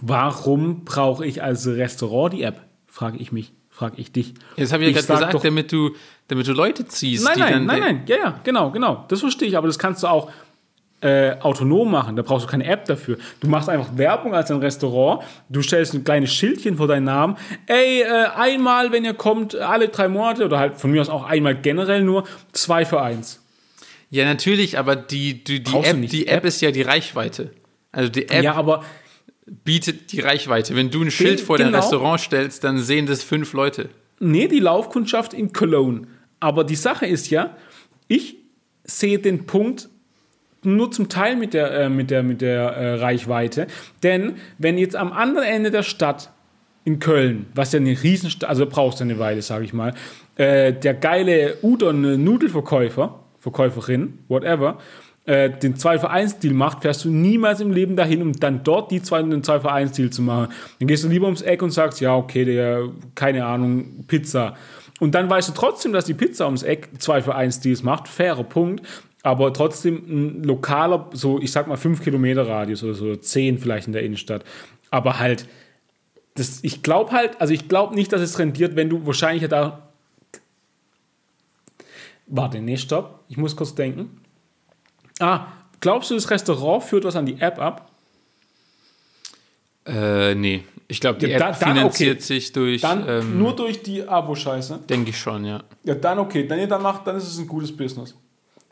warum 0.00 0.84
brauche 0.84 1.26
ich 1.26 1.42
als 1.42 1.66
Restaurant 1.66 2.32
die 2.32 2.42
App? 2.42 2.60
Frage 2.86 3.18
ich 3.18 3.32
mich, 3.32 3.52
frage 3.70 3.96
ich 4.00 4.12
dich. 4.12 4.34
Jetzt 4.56 4.72
habe 4.72 4.84
ich 4.84 4.90
ja 4.90 4.94
gerade 4.94 5.06
sag 5.06 5.14
gesagt, 5.16 5.34
doch- 5.34 5.42
damit 5.42 5.72
du, 5.72 5.90
damit 6.28 6.46
du 6.46 6.52
Leute 6.52 6.86
ziehst. 6.86 7.24
Nein, 7.24 7.38
nein, 7.38 7.66
nein, 7.66 7.80
nein, 7.80 8.02
ja, 8.06 8.16
ja, 8.16 8.40
genau, 8.44 8.70
genau. 8.70 9.04
Das 9.08 9.20
verstehe 9.20 9.48
ich, 9.48 9.56
aber 9.56 9.66
das 9.66 9.78
kannst 9.78 10.02
du 10.02 10.06
auch 10.06 10.30
äh, 11.00 11.36
autonom 11.40 11.90
machen. 11.90 12.16
Da 12.16 12.22
brauchst 12.22 12.46
du 12.46 12.50
keine 12.50 12.64
App 12.64 12.86
dafür. 12.86 13.18
Du 13.40 13.48
machst 13.48 13.68
einfach 13.68 13.96
Werbung 13.98 14.34
als 14.34 14.50
ein 14.50 14.58
Restaurant. 14.58 15.22
Du 15.50 15.60
stellst 15.60 15.92
ein 15.92 16.02
kleines 16.02 16.32
Schildchen 16.32 16.76
vor 16.78 16.86
deinen 16.88 17.04
Namen. 17.04 17.36
Ey, 17.66 18.02
äh, 18.02 18.26
einmal, 18.36 18.90
wenn 18.90 19.04
ihr 19.04 19.12
kommt, 19.12 19.54
alle 19.54 19.88
drei 19.88 20.08
Monate 20.08 20.44
oder 20.46 20.58
halt 20.58 20.76
von 20.76 20.90
mir 20.90 21.02
aus 21.02 21.10
auch 21.10 21.24
einmal 21.24 21.60
generell 21.60 22.02
nur, 22.02 22.24
zwei 22.52 22.86
für 22.86 23.02
eins. 23.02 23.42
Ja, 24.08 24.24
natürlich, 24.24 24.78
aber 24.78 24.96
die, 24.96 25.44
die, 25.44 25.62
die, 25.62 25.76
App, 25.76 26.08
die 26.08 26.28
App? 26.28 26.44
ist 26.44 26.60
ja 26.62 26.70
die 26.70 26.82
Reichweite. 26.82 27.50
Also 27.94 28.10
die 28.10 28.28
App 28.28 28.42
Ja, 28.42 28.54
aber 28.54 28.84
bietet 29.46 30.12
die 30.12 30.20
Reichweite. 30.20 30.74
Wenn 30.74 30.90
du 30.90 31.02
ein 31.02 31.10
Schild 31.10 31.40
vor 31.40 31.58
dein 31.58 31.68
genau. 31.68 31.78
Restaurant 31.78 32.20
stellst, 32.20 32.64
dann 32.64 32.78
sehen 32.78 33.06
das 33.06 33.22
fünf 33.22 33.52
Leute. 33.52 33.88
Nee, 34.20 34.48
die 34.48 34.60
Laufkundschaft 34.60 35.34
in 35.34 35.52
Cologne. 35.52 36.06
Aber 36.40 36.64
die 36.64 36.76
Sache 36.76 37.06
ist 37.06 37.30
ja, 37.30 37.56
ich 38.08 38.36
sehe 38.84 39.18
den 39.18 39.46
Punkt 39.46 39.88
nur 40.62 40.90
zum 40.90 41.08
Teil 41.08 41.36
mit 41.36 41.54
der, 41.54 41.72
äh, 41.72 41.88
mit 41.88 42.10
der, 42.10 42.22
mit 42.22 42.40
der 42.40 42.62
äh, 42.62 42.94
Reichweite. 42.94 43.66
Denn 44.02 44.36
wenn 44.58 44.78
jetzt 44.78 44.96
am 44.96 45.12
anderen 45.12 45.46
Ende 45.46 45.70
der 45.70 45.82
Stadt 45.82 46.30
in 46.84 46.98
Köln, 46.98 47.46
was 47.54 47.72
ja 47.72 47.80
eine 47.80 48.02
Riesenstadt, 48.02 48.48
also 48.48 48.66
brauchst 48.66 49.00
du 49.00 49.04
eine 49.04 49.18
Weile, 49.18 49.42
sage 49.42 49.64
ich 49.64 49.72
mal, 49.72 49.94
äh, 50.36 50.72
der 50.72 50.94
geile 50.94 51.58
Udon-Nudelverkäufer, 51.62 53.20
Verkäuferin, 53.40 54.18
whatever, 54.28 54.78
äh, 55.26 55.50
den 55.50 55.76
2 55.76 56.00
für 56.00 56.10
1 56.10 56.38
Deal 56.38 56.54
macht, 56.54 56.82
fährst 56.82 57.04
du 57.04 57.10
niemals 57.10 57.60
im 57.60 57.72
Leben 57.72 57.96
dahin, 57.96 58.20
um 58.20 58.32
dann 58.32 58.62
dort 58.62 58.90
die 58.90 59.02
zwei, 59.02 59.22
den 59.22 59.42
2 59.42 59.60
für 59.60 59.72
1 59.72 59.92
Deal 59.92 60.10
zu 60.10 60.22
machen. 60.22 60.52
Dann 60.78 60.88
gehst 60.88 61.02
du 61.04 61.08
lieber 61.08 61.26
ums 61.26 61.42
Eck 61.42 61.62
und 61.62 61.70
sagst, 61.70 62.00
ja, 62.00 62.14
okay, 62.14 62.44
der, 62.44 62.88
keine 63.14 63.46
Ahnung, 63.46 64.04
Pizza. 64.06 64.54
Und 65.00 65.14
dann 65.14 65.28
weißt 65.30 65.48
du 65.48 65.52
trotzdem, 65.52 65.92
dass 65.92 66.04
die 66.04 66.14
Pizza 66.14 66.44
ums 66.44 66.62
Eck 66.62 66.90
2 66.98 67.22
für 67.22 67.34
1 67.34 67.60
Deals 67.60 67.82
macht, 67.82 68.06
fairer 68.06 68.44
Punkt, 68.44 68.86
aber 69.22 69.52
trotzdem 69.54 70.02
ein 70.06 70.44
lokaler, 70.44 71.08
so 71.12 71.40
ich 71.40 71.50
sag 71.50 71.66
mal 71.66 71.76
5 71.78 72.02
Kilometer 72.02 72.46
Radius 72.46 72.84
oder 72.84 72.94
so, 72.94 73.16
10 73.16 73.58
vielleicht 73.58 73.86
in 73.86 73.94
der 73.94 74.02
Innenstadt. 74.02 74.44
Aber 74.90 75.18
halt, 75.18 75.48
das, 76.34 76.62
ich 76.62 76.82
glaube 76.82 77.12
halt, 77.12 77.40
also 77.40 77.54
ich 77.54 77.68
glaube 77.68 77.94
nicht, 77.94 78.12
dass 78.12 78.20
es 78.20 78.38
rendiert, 78.38 78.76
wenn 78.76 78.90
du 78.90 79.06
wahrscheinlich 79.06 79.48
da. 79.48 79.88
Warte, 82.26 82.60
nee, 82.60 82.76
stopp. 82.76 83.24
Ich 83.28 83.38
muss 83.38 83.56
kurz 83.56 83.74
denken. 83.74 84.23
Ah, 85.20 85.46
glaubst 85.80 86.10
du, 86.10 86.14
das 86.14 86.30
Restaurant 86.30 86.82
führt 86.84 87.04
was 87.04 87.16
an 87.16 87.26
die 87.26 87.40
App 87.40 87.58
ab? 87.58 87.90
Äh, 89.86 90.34
nee. 90.34 90.62
Ich 90.88 91.00
glaube, 91.00 91.18
die 91.18 91.26
Ja, 91.26 91.50
App 91.50 91.58
dann- 91.60 91.74
finanziert 91.76 92.16
okay. 92.18 92.22
sich 92.22 92.52
durch, 92.52 92.82
Dann 92.82 93.08
ähm, 93.08 93.38
nur 93.38 93.54
durch 93.56 93.82
die 93.82 94.06
Abo-Scheiße. 94.06 94.80
denke 94.88 95.10
ich 95.10 95.18
schon, 95.18 95.44
ja. 95.44 95.62
Ja, 95.84 95.94
dann 95.94 96.18
okay. 96.18 96.46
Dann, 96.46 96.58
nee, 96.58 96.66
dann, 96.66 96.82
macht, 96.82 97.06
dann 97.06 97.16
ist 97.16 97.24
es 97.26 97.38
ein 97.38 97.46
gutes 97.46 97.74
Business. 97.74 98.14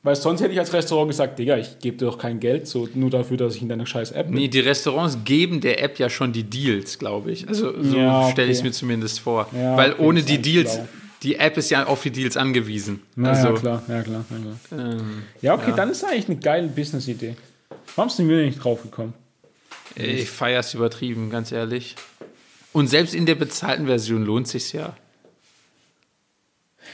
Weil 0.05 0.17
sonst 0.17 0.41
hätte 0.41 0.53
ich 0.53 0.59
als 0.59 0.73
Restaurant 0.73 1.09
gesagt, 1.11 1.39
Digga, 1.39 1.57
ich 1.59 1.79
gebe 1.79 1.97
dir 1.97 2.07
doch 2.07 2.19
kein 2.19 2.41
Geld, 2.41 2.67
so 2.67 2.89
nur 2.95 3.09
dafür, 3.09 3.37
dass 3.37 3.55
ich 3.55 3.63
in 3.63 3.69
deiner 3.69 3.87
scheiß 3.87 4.11
App 4.13 4.27
bin. 4.27 4.35
Nee, 4.35 4.49
die 4.49 4.59
Restaurants 4.61 5.17
geben 5.25 5.61
der 5.61 5.81
App 5.83 5.99
ja 5.99 6.11
schon 6.11 6.33
die 6.33 6.43
Deals, 6.43 6.99
glaube 6.99 7.31
ich. 7.31 7.47
Also 7.49 7.73
so 7.81 7.97
Ja, 7.97 8.23
okay. 8.23 8.33
stelle 8.33 8.51
ich 8.51 8.59
es 8.59 8.63
mir 8.65 8.73
zumindest 8.73 9.21
vor. 9.21 9.47
Ja, 9.53 9.77
Weil 9.77 9.93
okay, 9.93 10.03
ohne 10.03 10.23
die 10.23 10.39
Deals. 10.43 10.81
Die 11.23 11.37
App 11.37 11.57
ist 11.57 11.71
ja 11.71 11.87
auf 11.87 12.03
die 12.03 12.11
Deals 12.11 12.37
angewiesen. 12.37 13.03
Na, 13.15 13.31
also, 13.31 13.49
ja, 13.49 13.55
klar, 13.55 13.83
ja, 13.89 14.03
klar. 14.03 14.25
Ja, 14.31 14.37
klar. 14.69 14.93
Ähm, 14.93 15.23
ja 15.41 15.55
okay, 15.55 15.73
dann 15.77 15.91
ist 15.91 16.05
eigentlich 16.05 16.29
eine 16.29 16.37
geile 16.39 16.69
Business-Idee. 16.69 17.37
Warum 17.97 18.11
sind 18.11 18.29
wir 18.29 18.45
nicht 18.45 18.63
drauf 18.63 18.83
gekommen? 18.83 19.15
ich 19.95 20.31
feiere 20.31 20.61
es 20.61 20.73
übertrieben, 20.73 21.29
ganz 21.29 21.53
ehrlich. 21.53 21.97
Und 22.73 22.89
selbst 22.89 23.15
in 23.15 23.27
der 23.27 23.35
bezahlten 23.35 23.87
Version 23.87 24.25
lohnt 24.25 24.49
sich 24.49 24.73
ja. 24.73 24.97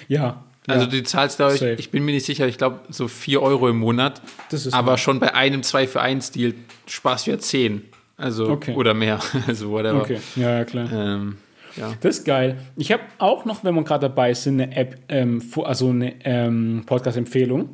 Ja. 0.09 0.45
Also 0.67 0.85
ja. 0.85 0.91
du 0.91 1.03
zahlst, 1.03 1.37
glaube 1.37 1.55
ich, 1.55 1.61
Safe. 1.61 1.77
ich 1.79 1.91
bin 1.91 2.05
mir 2.05 2.13
nicht 2.13 2.27
sicher, 2.27 2.47
ich 2.47 2.59
glaube 2.59 2.81
so 2.91 3.09
4 3.09 3.41
Euro 3.41 3.69
im 3.69 3.79
Monat. 3.79 4.21
Das 4.51 4.67
ist 4.67 4.75
aber 4.75 4.93
nice. 4.93 5.01
schon 5.01 5.21
bei 5.21 5.35
einem 5.35 5.63
2 5.63 5.87
für 5.87 6.01
1 6.01 6.33
Deal 6.33 6.55
sparst 6.87 7.27
du 7.27 7.31
ja 7.31 7.39
10. 7.39 7.83
Also, 8.17 8.49
Okay. 8.49 8.75
oder 8.75 8.95
mehr. 8.95 9.21
Also, 9.47 9.71
whatever. 9.71 10.03
Okay, 10.03 10.19
ja, 10.37 10.59
ja, 10.59 10.65
klar. 10.65 10.93
Ähm, 10.93 11.39
ja. 11.79 11.95
Das 12.01 12.19
ist 12.19 12.25
geil. 12.25 12.59
Ich 12.77 12.93
habe 12.93 13.03
auch 13.19 13.45
noch, 13.45 13.65
wenn 13.65 13.75
wir 13.75 13.85
gerade 13.85 14.09
dabei 14.09 14.35
sind, 14.35 14.61
eine 14.61 14.77
App, 14.77 14.99
ähm, 15.09 15.43
also 15.65 15.91
eine 15.91 16.15
ähm, 16.25 16.83
Podcast-Empfehlung. 16.87 17.71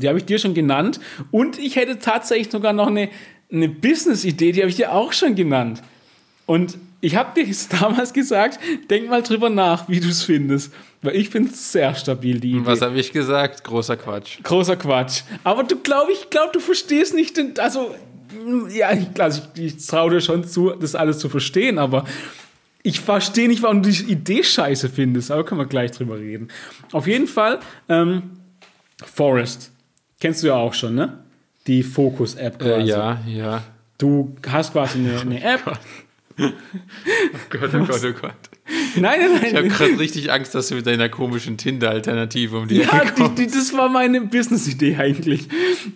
Die 0.00 0.08
habe 0.08 0.18
ich 0.18 0.24
dir 0.24 0.38
schon 0.38 0.54
genannt. 0.54 1.00
Und 1.30 1.58
ich 1.58 1.76
hätte 1.76 1.98
tatsächlich 1.98 2.50
sogar 2.50 2.72
noch 2.72 2.88
eine, 2.88 3.08
eine 3.50 3.68
Business-Idee, 3.68 4.52
die 4.52 4.60
habe 4.60 4.70
ich 4.70 4.76
dir 4.76 4.92
auch 4.92 5.12
schon 5.12 5.34
genannt. 5.34 5.82
Und 6.44 6.78
ich 7.00 7.16
habe 7.16 7.40
dir 7.40 7.52
damals 7.80 8.12
gesagt, 8.12 8.58
denk 8.90 9.08
mal 9.08 9.22
drüber 9.22 9.50
nach, 9.50 9.88
wie 9.88 10.00
du 10.00 10.08
es 10.08 10.22
findest. 10.22 10.72
Weil 11.02 11.16
ich 11.16 11.30
finde 11.30 11.50
es 11.50 11.72
sehr 11.72 11.94
stabil, 11.94 12.40
die 12.40 12.52
Idee. 12.52 12.66
Was 12.66 12.82
habe 12.82 12.98
ich 12.98 13.12
gesagt? 13.12 13.64
Großer 13.64 13.96
Quatsch. 13.96 14.42
Großer 14.42 14.76
Quatsch. 14.76 15.22
Aber 15.44 15.62
du 15.62 15.76
glaub 15.76 16.08
ich 16.10 16.30
glaube, 16.30 16.50
du 16.52 16.60
verstehst 16.60 17.14
nicht, 17.14 17.36
den, 17.36 17.58
also 17.58 17.94
ja, 18.70 18.92
ich, 18.92 19.20
also 19.20 19.42
ich, 19.54 19.76
ich 19.76 19.86
traue 19.86 20.10
dir 20.10 20.20
schon 20.20 20.44
zu, 20.44 20.70
das 20.70 20.94
alles 20.94 21.18
zu 21.18 21.28
verstehen, 21.28 21.78
aber 21.78 22.04
ich 22.86 23.00
verstehe 23.00 23.48
nicht, 23.48 23.62
warum 23.62 23.82
du 23.82 23.90
die 23.90 24.10
Idee 24.12 24.42
scheiße 24.42 24.88
findest. 24.88 25.30
Aber 25.30 25.44
können 25.44 25.60
wir 25.60 25.66
gleich 25.66 25.90
drüber 25.92 26.18
reden. 26.18 26.48
Auf 26.92 27.06
jeden 27.06 27.26
Fall, 27.26 27.60
ähm, 27.88 28.32
Forest. 29.04 29.72
Kennst 30.20 30.42
du 30.42 30.46
ja 30.48 30.54
auch 30.54 30.72
schon, 30.74 30.94
ne? 30.94 31.24
Die 31.66 31.82
Focus-App 31.82 32.62
Äh, 32.62 32.64
quasi. 32.64 32.90
ja, 32.90 33.20
ja. 33.26 33.62
Du 33.98 34.36
hast 34.48 34.72
quasi 34.72 34.98
eine, 34.98 35.20
eine 35.20 35.42
App. 35.42 35.78
Oh 36.38 36.50
Gott, 37.48 37.70
oh 37.74 37.78
Gott, 37.86 38.04
oh 38.04 38.12
Gott. 38.20 38.34
Nein, 38.96 39.20
nein, 39.20 39.30
nein. 39.34 39.44
Ich 39.46 39.54
habe 39.54 39.68
gerade 39.68 39.98
richtig 39.98 40.32
Angst, 40.32 40.54
dass 40.54 40.68
du 40.68 40.74
mit 40.74 40.86
deiner 40.86 41.08
komischen 41.08 41.56
Tinder-Alternative 41.56 42.58
um 42.58 42.66
die 42.66 42.76
Ja, 42.78 42.98
Ecke 43.02 43.12
die, 43.16 43.22
kommst. 43.22 43.38
die, 43.38 43.46
das 43.46 43.72
war 43.74 43.88
meine 43.88 44.20
Business-Idee 44.22 44.96
eigentlich. 44.96 45.48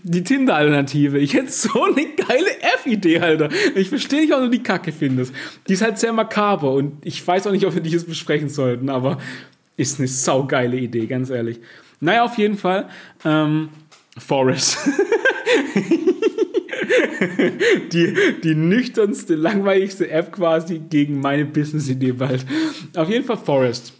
Die 0.02 0.22
Tinder-Alternative. 0.22 1.18
Ich 1.18 1.34
hätte 1.34 1.50
so 1.50 1.82
eine 1.84 2.06
geile 2.14 2.60
F-Idee, 2.76 3.18
Alter. 3.20 3.48
Ich 3.74 3.88
verstehe 3.88 4.20
nicht, 4.20 4.30
warum 4.30 4.44
du 4.44 4.50
die 4.50 4.62
Kacke 4.62 4.92
findest. 4.92 5.32
Die 5.68 5.72
ist 5.72 5.82
halt 5.82 5.98
sehr 5.98 6.12
makaber 6.12 6.72
und 6.72 7.04
ich 7.04 7.26
weiß 7.26 7.46
auch 7.46 7.52
nicht, 7.52 7.66
ob 7.66 7.74
wir 7.74 7.80
die 7.82 7.90
jetzt 7.90 8.08
besprechen 8.08 8.48
sollten, 8.48 8.88
aber 8.88 9.18
ist 9.76 9.98
eine 9.98 10.06
saugeile 10.08 10.76
Idee, 10.76 11.06
ganz 11.06 11.30
ehrlich. 11.30 11.58
Naja, 12.00 12.22
auf 12.24 12.38
jeden 12.38 12.56
Fall. 12.56 12.88
Ähm, 13.24 13.70
Forest. 14.18 14.78
die, 17.92 18.14
die 18.42 18.54
nüchternste, 18.54 19.34
langweiligste 19.34 20.10
App 20.10 20.32
quasi 20.32 20.78
gegen 20.78 21.20
meine 21.20 21.44
Business-Idee 21.44 22.12
bald. 22.12 22.44
Auf 22.96 23.08
jeden 23.08 23.24
Fall 23.24 23.38
Forest. 23.38 23.92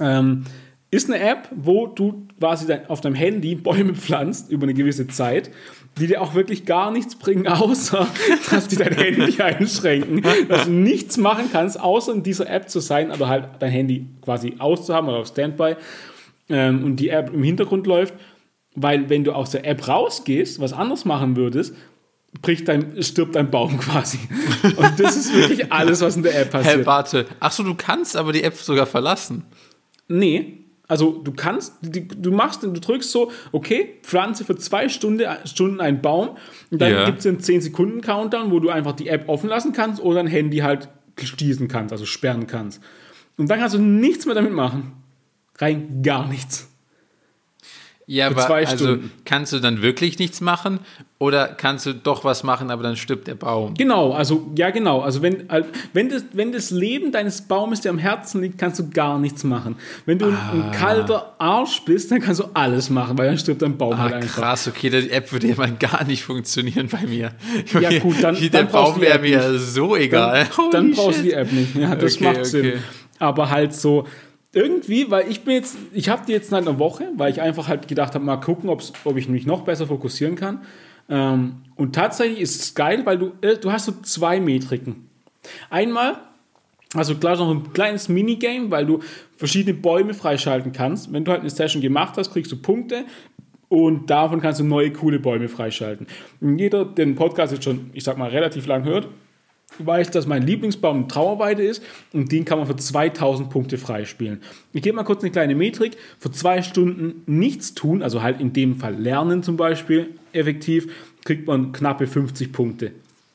Ähm, 0.00 0.44
ist 0.90 1.08
eine 1.08 1.20
App, 1.20 1.48
wo 1.54 1.86
du 1.86 2.26
quasi 2.38 2.66
dein, 2.66 2.88
auf 2.88 3.00
deinem 3.00 3.14
Handy 3.14 3.54
Bäume 3.54 3.94
pflanzt 3.94 4.50
über 4.50 4.64
eine 4.64 4.74
gewisse 4.74 5.06
Zeit, 5.06 5.50
die 5.98 6.08
dir 6.08 6.20
auch 6.20 6.34
wirklich 6.34 6.66
gar 6.66 6.90
nichts 6.90 7.16
bringen, 7.16 7.46
außer 7.48 8.08
dass 8.50 8.68
die 8.68 8.76
dein 8.76 8.94
Handy 8.94 9.40
einschränken, 9.40 10.22
dass 10.48 10.64
du 10.64 10.70
nichts 10.70 11.16
machen 11.16 11.46
kannst, 11.52 11.78
außer 11.78 12.12
in 12.12 12.22
dieser 12.22 12.48
App 12.50 12.68
zu 12.68 12.80
sein, 12.80 13.12
aber 13.12 13.28
halt 13.28 13.48
dein 13.60 13.70
Handy 13.70 14.06
quasi 14.22 14.56
auszuhaben 14.58 15.08
oder 15.10 15.18
auf 15.18 15.28
Standby 15.28 15.76
ähm, 16.48 16.84
und 16.84 16.96
die 16.96 17.10
App 17.10 17.32
im 17.32 17.42
Hintergrund 17.42 17.86
läuft, 17.86 18.14
weil 18.74 19.08
wenn 19.08 19.22
du 19.22 19.32
aus 19.32 19.50
der 19.50 19.64
App 19.66 19.86
rausgehst, 19.86 20.60
was 20.60 20.72
anderes 20.72 21.04
machen 21.04 21.36
würdest, 21.36 21.74
bricht 22.42 22.68
dein, 22.68 23.02
stirbt 23.02 23.34
dein 23.34 23.50
Baum 23.50 23.78
quasi. 23.80 24.18
Und 24.76 24.98
das 25.00 25.16
ist 25.16 25.34
wirklich 25.34 25.72
alles, 25.72 26.00
was 26.00 26.16
in 26.16 26.22
der 26.22 26.38
App 26.40 26.50
passiert. 26.50 26.86
warte. 26.86 27.26
Achso, 27.40 27.62
du 27.62 27.74
kannst 27.74 28.16
aber 28.16 28.32
die 28.32 28.42
App 28.42 28.54
sogar 28.56 28.86
verlassen. 28.86 29.44
Nee. 30.08 30.56
Also 30.88 31.12
du 31.22 31.30
kannst, 31.32 31.74
du 31.82 32.32
machst, 32.32 32.64
du 32.64 32.72
drückst 32.72 33.12
so, 33.12 33.30
okay, 33.52 33.98
pflanze 34.02 34.44
für 34.44 34.56
zwei 34.56 34.88
Stunden, 34.88 35.24
Stunden 35.44 35.80
einen 35.80 36.00
Baum 36.02 36.30
und 36.72 36.82
dann 36.82 36.90
Ja. 36.92 37.04
gibt 37.06 37.20
es 37.20 37.26
einen 37.26 37.38
10-Sekunden-Countdown, 37.38 38.50
wo 38.50 38.58
du 38.58 38.70
einfach 38.70 38.92
die 38.92 39.06
App 39.08 39.28
offen 39.28 39.48
lassen 39.48 39.72
kannst 39.72 40.02
oder 40.02 40.18
ein 40.18 40.26
Handy 40.26 40.58
halt 40.58 40.88
schließen 41.22 41.68
kannst, 41.68 41.92
also 41.92 42.06
sperren 42.06 42.48
kannst. 42.48 42.82
Und 43.36 43.48
dann 43.50 43.60
kannst 43.60 43.76
du 43.76 43.78
nichts 43.80 44.26
mehr 44.26 44.34
damit 44.34 44.52
machen. 44.52 44.92
Rein 45.58 46.02
gar 46.02 46.26
nichts. 46.26 46.68
Ja, 48.12 48.26
Für 48.26 48.32
aber 48.38 48.46
zwei 48.48 48.66
also 48.66 48.84
Stunden. 48.86 49.12
kannst 49.24 49.52
du 49.52 49.60
dann 49.60 49.82
wirklich 49.82 50.18
nichts 50.18 50.40
machen 50.40 50.80
oder 51.20 51.46
kannst 51.46 51.86
du 51.86 51.92
doch 51.94 52.24
was 52.24 52.42
machen, 52.42 52.72
aber 52.72 52.82
dann 52.82 52.96
stirbt 52.96 53.28
der 53.28 53.36
Baum? 53.36 53.74
Genau, 53.74 54.10
also 54.12 54.50
ja 54.58 54.70
genau. 54.70 55.00
Also 55.00 55.22
wenn, 55.22 55.48
äh, 55.48 55.62
wenn, 55.92 56.08
das, 56.08 56.24
wenn 56.32 56.50
das 56.50 56.72
Leben 56.72 57.12
deines 57.12 57.42
Baumes 57.42 57.82
dir 57.82 57.90
am 57.90 57.98
Herzen 57.98 58.40
liegt, 58.42 58.58
kannst 58.58 58.80
du 58.80 58.90
gar 58.90 59.20
nichts 59.20 59.44
machen. 59.44 59.76
Wenn 60.06 60.18
du 60.18 60.26
ein- 60.26 60.34
Ah. 60.36 60.50
ein 60.52 60.72
kalter 60.72 61.36
Arsch 61.38 61.82
bist, 61.84 62.10
dann 62.10 62.20
kannst 62.20 62.40
du 62.40 62.46
alles 62.52 62.90
machen, 62.90 63.16
weil 63.16 63.28
dann 63.28 63.38
stirbt 63.38 63.62
dein 63.62 63.78
Baum 63.78 63.92
Ah, 63.92 63.98
halt 63.98 64.14
einfach. 64.14 64.42
krass, 64.42 64.66
okay, 64.66 64.90
die 64.90 65.08
App 65.10 65.30
würde 65.30 65.46
ja 65.46 65.54
mal 65.54 65.70
gar 65.78 66.02
nicht 66.02 66.24
funktionieren 66.24 66.88
bei 66.88 67.06
mir. 67.06 67.30
Ja, 67.80 67.96
gut, 68.00 68.16
dann- 68.22 68.34
der 68.40 68.48
dann 68.50 68.68
Baum 68.72 68.94
du 68.94 69.00
die 69.00 69.06
wäre 69.06 69.14
App 69.18 69.22
mir 69.22 69.56
so 69.60 69.94
egal. 69.94 70.48
Dann, 70.56 70.70
dann 70.72 70.90
brauchst 70.90 71.20
du 71.20 71.22
die 71.22 71.32
App 71.34 71.52
nicht. 71.52 71.76
Ja, 71.76 71.94
das 71.94 72.16
Okay, 72.16 72.24
macht 72.24 72.36
okay. 72.38 72.44
Sinn. 72.44 72.72
Aber 73.20 73.50
halt 73.50 73.72
so 73.72 74.04
irgendwie, 74.52 75.10
weil 75.10 75.30
ich 75.30 75.44
bin 75.44 75.54
jetzt, 75.54 75.76
ich 75.92 76.08
habe 76.08 76.22
die 76.26 76.32
jetzt 76.32 76.50
seit 76.50 76.66
einer 76.66 76.78
Woche, 76.78 77.08
weil 77.16 77.30
ich 77.30 77.40
einfach 77.40 77.68
halt 77.68 77.86
gedacht 77.88 78.14
habe, 78.14 78.24
mal 78.24 78.36
gucken, 78.36 78.68
ob 78.68 79.16
ich 79.16 79.28
mich 79.28 79.46
noch 79.46 79.62
besser 79.62 79.86
fokussieren 79.86 80.34
kann. 80.34 80.62
Ähm, 81.08 81.62
und 81.76 81.94
tatsächlich 81.94 82.40
ist 82.40 82.60
es 82.60 82.74
geil, 82.74 83.04
weil 83.04 83.18
du, 83.18 83.32
äh, 83.40 83.56
du 83.56 83.72
hast 83.72 83.86
so 83.86 83.92
zwei 84.02 84.40
Metriken. 84.40 85.08
Einmal 85.70 86.18
also 86.94 87.14
klar 87.14 87.36
noch 87.36 87.50
ein 87.50 87.72
kleines 87.72 88.08
Minigame, 88.08 88.70
weil 88.70 88.84
du 88.84 89.00
verschiedene 89.36 89.74
Bäume 89.74 90.12
freischalten 90.12 90.72
kannst. 90.72 91.12
Wenn 91.12 91.24
du 91.24 91.30
halt 91.30 91.40
eine 91.40 91.50
Session 91.50 91.80
gemacht 91.80 92.16
hast, 92.16 92.32
kriegst 92.32 92.50
du 92.50 92.56
Punkte 92.56 93.04
und 93.68 94.10
davon 94.10 94.40
kannst 94.40 94.58
du 94.58 94.64
neue 94.64 94.92
coole 94.92 95.20
Bäume 95.20 95.48
freischalten. 95.48 96.08
Und 96.40 96.58
jeder, 96.58 96.84
der 96.84 97.06
den 97.06 97.14
Podcast 97.14 97.52
jetzt 97.52 97.64
schon, 97.64 97.90
ich 97.92 98.02
sag 98.02 98.18
mal, 98.18 98.30
relativ 98.30 98.66
lang 98.66 98.84
hört, 98.84 99.06
weiß, 99.78 100.10
dass 100.10 100.26
mein 100.26 100.42
Lieblingsbaum 100.46 101.08
Trauerweide 101.08 101.62
ist 101.62 101.82
und 102.12 102.30
den 102.32 102.44
kann 102.44 102.58
man 102.58 102.66
für 102.66 102.76
2000 102.76 103.48
Punkte 103.50 103.78
freispielen. 103.78 104.42
Ich 104.72 104.82
gebe 104.82 104.96
mal 104.96 105.04
kurz 105.04 105.22
eine 105.22 105.30
kleine 105.30 105.54
Metrik. 105.54 105.96
Für 106.18 106.30
zwei 106.30 106.62
Stunden 106.62 107.22
nichts 107.26 107.74
tun, 107.74 108.02
also 108.02 108.22
halt 108.22 108.40
in 108.40 108.52
dem 108.52 108.76
Fall 108.76 108.94
lernen 108.94 109.42
zum 109.42 109.56
Beispiel, 109.56 110.10
effektiv, 110.32 110.92
kriegt 111.24 111.46
man 111.46 111.72
knappe 111.72 112.06
50 112.06 112.52
Punkte. 112.52 112.92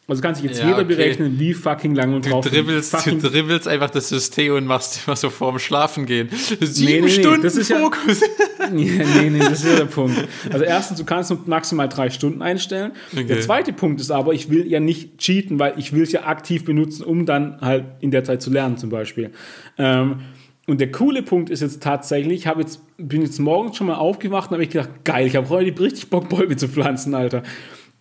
Also 0.07 0.21
kann 0.21 0.35
sich 0.35 0.43
jetzt 0.43 0.59
Ja, 0.59 0.65
jeder 0.65 0.77
okay. 0.79 0.87
berechnen, 0.89 1.39
wie 1.39 1.55
fucking 1.55 1.95
lang 1.95 2.13
und 2.13 2.25
Du 2.25 2.29
drauf 2.29 2.45
dribbelst, 2.47 2.93
du 3.07 3.17
dribbelst 3.17 3.67
einfach 3.67 3.89
das 3.89 4.09
System 4.09 4.53
und 4.53 4.67
machst 4.67 4.99
immer 5.07 5.15
so 5.15 5.31
vorm 5.31 5.57
Schlafen 5.57 6.05
gehen. 6.05 6.29
Sieben 6.61 6.91
nee, 6.91 7.01
nee, 7.01 7.09
Stunden 7.09 7.41
das 7.41 7.55
ist 7.55 7.69
ja- 7.69 7.79
Fokus. 7.79 8.21
nee, 8.21 8.54
nee, 8.73 9.29
nee, 9.29 9.39
das 9.39 9.63
ist 9.63 9.77
der 9.77 9.85
Punkt. 9.85 10.15
Also 10.51 10.63
erstens, 10.65 10.97
du 10.99 11.05
kannst 11.05 11.33
maximal 11.47 11.87
drei 11.89 12.09
Stunden 12.09 12.41
einstellen. 12.41 12.91
Der 13.13 13.23
Okay. 13.23 13.39
zweite 13.39 13.73
Punkt 13.73 13.99
ist 14.01 14.11
aber, 14.11 14.33
ich 14.33 14.49
will 14.49 14.67
ja 14.67 14.79
nicht 14.79 15.17
cheaten, 15.17 15.59
weil 15.59 15.73
ich 15.77 15.93
will 15.93 16.03
es 16.03 16.11
ja 16.11 16.23
aktiv 16.25 16.65
benutzen, 16.65 17.03
um 17.03 17.25
dann 17.25 17.59
halt 17.61 17.85
in 17.99 18.11
der 18.11 18.23
Zeit 18.23 18.41
zu 18.41 18.49
lernen 18.51 18.77
zum 18.77 18.89
Beispiel. 18.89 19.31
Ähm, 19.77 20.21
und 20.67 20.81
der 20.81 20.91
coole 20.91 21.21
Punkt 21.21 21.49
ist 21.51 21.61
jetzt 21.61 21.83
tatsächlich, 21.83 22.39
ich 22.39 22.47
habe 22.47 22.61
jetzt, 22.61 22.79
bin 22.97 23.21
jetzt 23.21 23.37
morgens 23.39 23.77
schon 23.77 23.85
mal 23.87 23.95
aufgewacht 23.95 24.49
und 24.49 24.55
habe 24.55 24.63
ich 24.63 24.69
gedacht, 24.71 24.89
geil, 25.03 25.27
ich 25.27 25.35
habe 25.35 25.47
heute 25.49 25.79
richtig 25.79 26.09
Bock, 26.09 26.27
Bäume 26.29 26.55
zu 26.55 26.67
pflanzen, 26.67 27.13
Alter. 27.13 27.43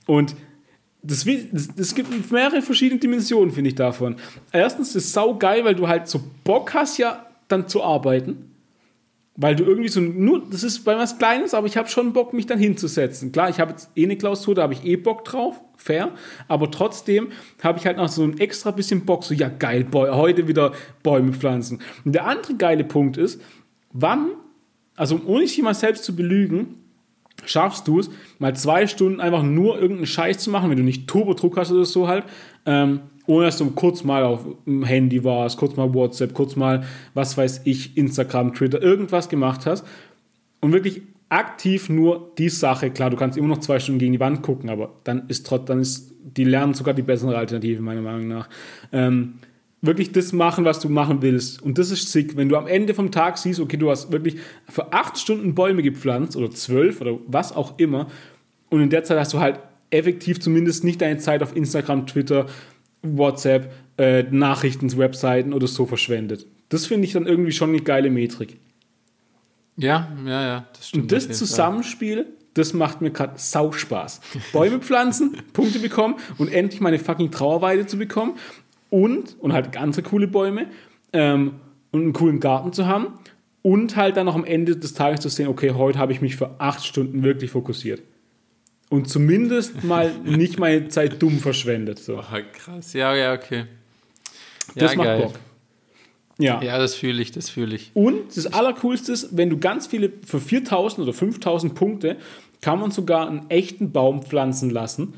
Und 0.06 0.34
das, 1.02 1.26
wi- 1.26 1.46
das, 1.52 1.68
das 1.76 1.94
gibt 1.94 2.30
mehrere 2.32 2.62
verschiedene 2.62 2.98
Dimensionen, 2.98 3.52
finde 3.52 3.68
ich, 3.68 3.74
davon. 3.74 4.16
Erstens 4.50 4.88
ist 4.96 5.04
es 5.04 5.12
sau 5.12 5.34
geil, 5.36 5.62
weil 5.66 5.74
du 5.74 5.88
halt 5.88 6.08
so 6.08 6.22
Bock 6.44 6.72
hast, 6.72 6.96
ja, 6.96 7.26
dann 7.48 7.68
zu 7.68 7.82
arbeiten. 7.84 8.53
Weil 9.36 9.56
du 9.56 9.64
irgendwie 9.64 9.88
so, 9.88 10.00
nur, 10.00 10.48
das 10.48 10.62
ist 10.62 10.84
bei 10.84 10.96
was 10.96 11.18
Kleines, 11.18 11.54
aber 11.54 11.66
ich 11.66 11.76
habe 11.76 11.88
schon 11.88 12.12
Bock, 12.12 12.32
mich 12.32 12.46
dann 12.46 12.58
hinzusetzen. 12.58 13.32
Klar, 13.32 13.50
ich 13.50 13.58
habe 13.58 13.72
jetzt 13.72 13.90
eh 13.96 14.04
eine 14.04 14.16
Klausur, 14.16 14.54
da 14.54 14.62
habe 14.62 14.74
ich 14.74 14.84
eh 14.84 14.94
Bock 14.94 15.24
drauf, 15.24 15.60
fair. 15.76 16.12
Aber 16.46 16.70
trotzdem 16.70 17.28
habe 17.60 17.78
ich 17.78 17.86
halt 17.86 17.96
noch 17.96 18.08
so 18.08 18.22
ein 18.22 18.38
extra 18.38 18.70
bisschen 18.70 19.04
Bock, 19.04 19.24
so, 19.24 19.34
ja 19.34 19.48
geil, 19.48 19.84
Boy, 19.84 20.10
heute 20.10 20.46
wieder 20.46 20.72
Bäume 21.02 21.32
pflanzen. 21.32 21.80
Und 22.04 22.14
der 22.14 22.26
andere 22.26 22.54
geile 22.54 22.84
Punkt 22.84 23.16
ist, 23.16 23.40
wann, 23.92 24.30
also 24.94 25.20
ohne 25.26 25.42
dich 25.42 25.60
mal 25.60 25.74
selbst 25.74 26.04
zu 26.04 26.14
belügen, 26.14 26.76
schaffst 27.44 27.88
du 27.88 27.98
es, 27.98 28.10
mal 28.38 28.54
zwei 28.54 28.86
Stunden 28.86 29.20
einfach 29.20 29.42
nur 29.42 29.76
irgendeinen 29.80 30.06
Scheiß 30.06 30.38
zu 30.38 30.50
machen, 30.50 30.70
wenn 30.70 30.78
du 30.78 30.84
nicht 30.84 31.08
Turbodruck 31.08 31.56
hast 31.56 31.72
oder 31.72 31.84
so 31.84 32.06
halt, 32.06 32.24
ähm, 32.66 33.00
ohne 33.26 33.46
dass 33.46 33.58
du 33.58 33.70
kurz 33.70 34.04
mal 34.04 34.22
auf 34.22 34.44
dem 34.66 34.84
Handy 34.84 35.24
warst, 35.24 35.56
kurz 35.56 35.76
mal 35.76 35.92
WhatsApp, 35.94 36.34
kurz 36.34 36.56
mal, 36.56 36.84
was 37.14 37.36
weiß 37.36 37.62
ich, 37.64 37.96
Instagram, 37.96 38.54
Twitter, 38.54 38.82
irgendwas 38.82 39.28
gemacht 39.28 39.66
hast 39.66 39.84
und 40.60 40.72
wirklich 40.72 41.02
aktiv 41.28 41.88
nur 41.88 42.32
die 42.38 42.48
Sache, 42.48 42.90
klar, 42.90 43.10
du 43.10 43.16
kannst 43.16 43.36
immer 43.36 43.48
noch 43.48 43.58
zwei 43.58 43.78
Stunden 43.80 43.98
gegen 43.98 44.12
die 44.12 44.20
Wand 44.20 44.42
gucken, 44.42 44.70
aber 44.70 44.92
dann 45.04 45.24
ist 45.28 45.46
trotz, 45.46 45.66
dann 45.66 45.80
ist 45.80 46.12
die 46.22 46.44
Lernen 46.44 46.74
sogar 46.74 46.94
die 46.94 47.02
bessere 47.02 47.36
Alternative, 47.36 47.82
meiner 47.82 48.02
Meinung 48.02 48.28
nach. 48.28 48.48
Ähm, 48.92 49.34
wirklich 49.82 50.12
das 50.12 50.32
machen, 50.32 50.64
was 50.64 50.80
du 50.80 50.88
machen 50.88 51.20
willst. 51.20 51.60
Und 51.60 51.78
das 51.78 51.90
ist 51.90 52.10
sick, 52.10 52.36
wenn 52.36 52.48
du 52.48 52.56
am 52.56 52.66
Ende 52.66 52.94
vom 52.94 53.10
Tag 53.10 53.36
siehst, 53.36 53.60
okay, 53.60 53.76
du 53.76 53.90
hast 53.90 54.12
wirklich 54.12 54.36
für 54.68 54.92
acht 54.92 55.18
Stunden 55.18 55.54
Bäume 55.54 55.82
gepflanzt 55.82 56.36
oder 56.36 56.50
zwölf 56.50 57.00
oder 57.00 57.18
was 57.26 57.54
auch 57.54 57.78
immer. 57.78 58.06
Und 58.70 58.80
in 58.80 58.90
der 58.90 59.04
Zeit 59.04 59.18
hast 59.18 59.34
du 59.34 59.40
halt 59.40 59.58
effektiv 59.90 60.40
zumindest 60.40 60.84
nicht 60.84 61.00
deine 61.00 61.18
Zeit 61.18 61.42
auf 61.42 61.54
Instagram, 61.54 62.06
Twitter, 62.06 62.46
WhatsApp, 63.04 63.72
äh, 63.98 64.24
Nachrichten, 64.24 64.96
Webseiten 64.96 65.52
oder 65.52 65.66
so 65.66 65.86
verschwendet. 65.86 66.46
Das 66.68 66.86
finde 66.86 67.06
ich 67.06 67.12
dann 67.12 67.26
irgendwie 67.26 67.52
schon 67.52 67.70
eine 67.70 67.80
geile 67.80 68.10
Metrik. 68.10 68.58
Ja, 69.76 70.12
ja, 70.24 70.42
ja, 70.42 70.66
das 70.72 70.88
stimmt. 70.88 71.04
Und 71.04 71.12
das 71.12 71.28
Zusammenspiel, 71.36 72.26
das 72.54 72.72
macht 72.72 73.00
mir 73.00 73.10
gerade 73.10 73.34
sau 73.36 73.72
Spaß. 73.72 74.20
Bäume 74.52 74.78
pflanzen, 74.78 75.36
Punkte 75.52 75.78
bekommen 75.78 76.16
und 76.38 76.52
endlich 76.52 76.80
meine 76.80 76.98
fucking 76.98 77.30
Trauerweide 77.30 77.86
zu 77.86 77.98
bekommen 77.98 78.34
und, 78.90 79.36
und 79.40 79.52
halt 79.52 79.72
ganz 79.72 80.00
coole 80.02 80.28
Bäume 80.28 80.66
ähm, 81.12 81.54
und 81.90 82.02
einen 82.02 82.12
coolen 82.12 82.40
Garten 82.40 82.72
zu 82.72 82.86
haben 82.86 83.08
und 83.62 83.96
halt 83.96 84.16
dann 84.16 84.26
noch 84.26 84.34
am 84.34 84.44
Ende 84.44 84.76
des 84.76 84.94
Tages 84.94 85.20
zu 85.20 85.28
sehen, 85.28 85.48
okay, 85.48 85.72
heute 85.72 85.98
habe 85.98 86.12
ich 86.12 86.20
mich 86.20 86.36
für 86.36 86.60
acht 86.60 86.84
Stunden 86.84 87.22
wirklich 87.22 87.50
fokussiert. 87.50 88.02
Und 88.90 89.08
zumindest 89.08 89.82
mal 89.82 90.12
nicht 90.24 90.58
meine 90.58 90.88
Zeit 90.88 91.20
dumm 91.22 91.38
verschwendet. 91.38 91.98
So. 91.98 92.18
Oh, 92.18 92.38
krass. 92.52 92.92
Ja, 92.92 93.14
ja, 93.14 93.32
okay. 93.32 93.64
Das 94.74 94.92
ja, 94.92 94.98
macht 94.98 95.06
geil. 95.06 95.22
Bock. 95.22 95.34
Ja. 96.38 96.62
Ja, 96.62 96.78
das 96.78 96.94
fühle 96.94 97.22
ich, 97.22 97.30
das 97.32 97.48
fühle 97.48 97.76
ich. 97.76 97.90
Und 97.94 98.36
das 98.36 98.46
Allercoolste 98.46 99.12
ist, 99.12 99.36
wenn 99.36 99.50
du 99.50 99.58
ganz 99.58 99.86
viele, 99.86 100.12
für 100.26 100.40
4000 100.40 101.06
oder 101.06 101.12
5000 101.12 101.74
Punkte, 101.74 102.16
kann 102.60 102.80
man 102.80 102.90
sogar 102.90 103.28
einen 103.28 103.48
echten 103.50 103.92
Baum 103.92 104.22
pflanzen 104.22 104.70
lassen. 104.70 105.14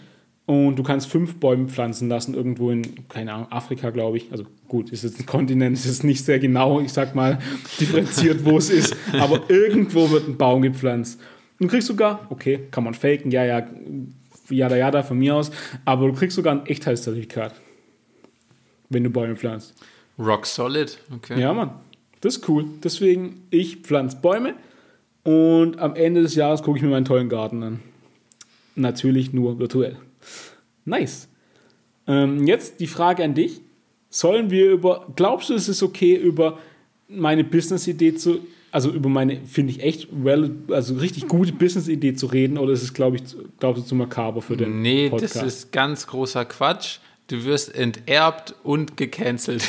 Und 0.47 0.77
du 0.77 0.85
kannst 0.85 1.09
fünf 1.09 1.41
Bäume 1.41 1.69
pflanzen 1.69 2.09
lassen, 2.09 2.35
irgendwo 2.35 2.71
in, 2.71 3.09
keine 3.09 3.33
Ahnung, 3.33 3.51
Afrika, 3.51 3.91
glaube 3.91 4.19
ich. 4.19 4.31
Also 4.31 4.45
gut, 4.69 4.91
ist 4.91 5.03
jetzt 5.03 5.19
ein 5.19 5.27
Kontinent, 5.27 5.77
ist 5.77 5.87
jetzt 5.87 6.05
nicht 6.05 6.25
sehr 6.25 6.39
genau, 6.39 6.81
ich 6.81 6.93
sag 6.93 7.17
mal, 7.17 7.39
differenziert, 7.81 8.45
wo 8.45 8.57
es 8.57 8.71
ist. 8.71 8.95
Aber 9.13 9.43
irgendwo 9.49 10.11
wird 10.11 10.29
ein 10.29 10.37
Baum 10.37 10.63
gepflanzt. 10.63 11.21
Du 11.59 11.67
kriegst 11.69 11.89
sogar, 11.89 12.27
okay, 12.31 12.67
kann 12.71 12.85
man 12.85 12.95
faken, 12.95 13.31
ja, 13.31 13.45
ja, 13.45 13.67
jada, 14.51 14.77
jada, 14.77 15.03
von 15.03 15.19
mir 15.19 15.35
aus. 15.35 15.51
Aber 15.85 16.07
du 16.09 16.13
kriegst 16.13 16.37
sogar 16.37 16.55
ein 16.55 16.67
Echtheitszertifikat, 16.67 17.55
wenn 18.89 19.05
du 19.05 19.11
Bäume 19.11 19.37
pflanzt. 19.37 19.75
Rock 20.19 20.47
solid, 20.47 20.99
okay. 21.15 21.41
Ja, 21.41 21.53
Mann. 21.53 21.71
Das 22.21 22.37
ist 22.39 22.49
cool. 22.49 22.65
Deswegen, 22.83 23.47
ich 23.51 23.79
pflanze 23.79 24.17
Bäume 24.17 24.55
und 25.23 25.79
am 25.79 25.95
Ende 25.95 26.23
des 26.23 26.35
Jahres 26.35 26.63
gucke 26.63 26.79
ich 26.79 26.83
mir 26.83 26.91
meinen 26.91 27.05
tollen 27.05 27.29
Garten 27.29 27.63
an. 27.63 27.81
Natürlich 28.75 29.33
nur 29.33 29.59
virtuell. 29.59 29.97
Nice. 30.85 31.29
Ähm, 32.07 32.47
jetzt 32.47 32.81
die 32.81 32.87
Frage 32.87 33.25
an 33.25 33.35
dich. 33.35 33.61
Sollen 34.09 34.51
wir 34.51 34.71
über, 34.71 35.07
glaubst 35.17 35.51
du, 35.51 35.55
es 35.55 35.69
ist 35.69 35.83
okay, 35.83 36.15
über 36.15 36.59
meine 37.09 37.45
Business-Idee 37.45 38.15
zu, 38.15 38.41
also 38.77 38.91
über 38.91 39.09
meine, 39.09 39.41
finde 39.47 39.73
ich 39.73 39.83
echt, 39.83 40.09
well, 40.13 40.51
also 40.69 40.97
richtig 40.97 41.29
gute 41.29 41.51
Business-Idee 41.55 42.13
zu 42.15 42.27
reden 42.27 42.59
oder 42.59 42.75
ist 42.75 42.83
es, 42.83 42.93
glaube 42.93 43.17
ich, 43.17 43.25
zu- 43.25 43.39
glaubst 43.59 43.83
du, 43.83 43.87
zu 43.89 43.95
makaber 43.95 44.43
für 44.43 44.55
den 44.55 44.83
Nee, 44.83 45.09
Podcast? 45.09 45.37
das 45.37 45.43
ist 45.45 45.73
ganz 45.73 46.07
großer 46.07 46.45
Quatsch. 46.45 46.99
Du 47.29 47.43
wirst 47.47 47.75
enterbt 47.75 48.55
und 48.63 48.99
gecancelt. 48.99 49.65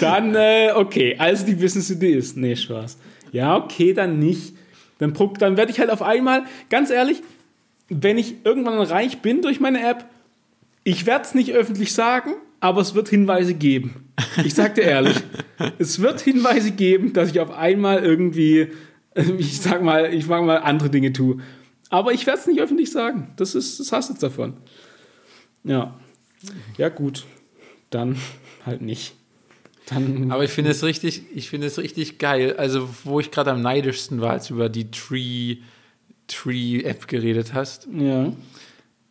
Dann, 0.00 0.34
äh, 0.34 0.72
okay, 0.74 1.16
also 1.18 1.46
die 1.46 1.54
Business-Idee 1.54 2.12
ist. 2.12 2.36
Nee, 2.36 2.54
Spaß. 2.56 2.98
Ja, 3.32 3.56
okay, 3.56 3.92
dann 3.94 4.18
nicht. 4.18 4.52
Dann, 4.98 5.14
dann 5.38 5.56
werde 5.56 5.72
ich 5.72 5.80
halt 5.80 5.90
auf 5.90 6.02
einmal, 6.02 6.44
ganz 6.70 6.90
ehrlich, 6.90 7.22
wenn 7.88 8.18
ich 8.18 8.44
irgendwann 8.44 8.78
reich 8.78 9.18
bin 9.22 9.42
durch 9.42 9.58
meine 9.58 9.84
App, 9.88 10.04
ich 10.84 11.06
werde 11.06 11.24
es 11.24 11.34
nicht 11.34 11.52
öffentlich 11.52 11.92
sagen, 11.94 12.34
aber 12.64 12.80
es 12.80 12.94
wird 12.94 13.10
Hinweise 13.10 13.52
geben. 13.52 14.10
Ich 14.42 14.54
sag 14.54 14.74
dir 14.74 14.84
ehrlich, 14.84 15.18
es 15.78 16.00
wird 16.00 16.22
Hinweise 16.22 16.70
geben, 16.70 17.12
dass 17.12 17.30
ich 17.30 17.38
auf 17.38 17.50
einmal 17.50 18.02
irgendwie, 18.02 18.68
äh, 19.14 19.32
ich 19.36 19.60
sag 19.60 19.82
mal, 19.82 20.14
ich 20.14 20.26
mag 20.28 20.42
mal 20.44 20.56
andere 20.56 20.88
Dinge 20.88 21.12
tue. 21.12 21.42
Aber 21.90 22.14
ich 22.14 22.26
werde 22.26 22.40
es 22.40 22.46
nicht 22.46 22.62
öffentlich 22.62 22.90
sagen. 22.90 23.34
Das 23.36 23.54
ist, 23.54 23.80
das 23.80 23.92
hast 23.92 24.08
du 24.08 24.14
jetzt 24.14 24.22
davon. 24.22 24.54
Ja. 25.62 26.00
Ja, 26.78 26.88
gut. 26.88 27.26
Dann 27.90 28.16
halt 28.64 28.80
nicht. 28.80 29.14
Dann, 29.84 30.32
Aber 30.32 30.44
ich 30.44 30.50
finde 30.50 30.70
es 30.70 30.82
richtig, 30.82 31.20
ich 31.34 31.50
finde 31.50 31.66
es 31.66 31.76
richtig 31.76 32.16
geil. 32.16 32.56
Also, 32.56 32.88
wo 33.04 33.20
ich 33.20 33.30
gerade 33.30 33.50
am 33.50 33.60
neidischsten 33.60 34.22
war, 34.22 34.30
als 34.30 34.46
du 34.46 34.54
über 34.54 34.70
die 34.70 34.90
Tree, 34.90 35.58
Tree 36.28 36.80
App 36.80 37.08
geredet 37.08 37.52
hast, 37.52 37.88
ja. 37.92 38.32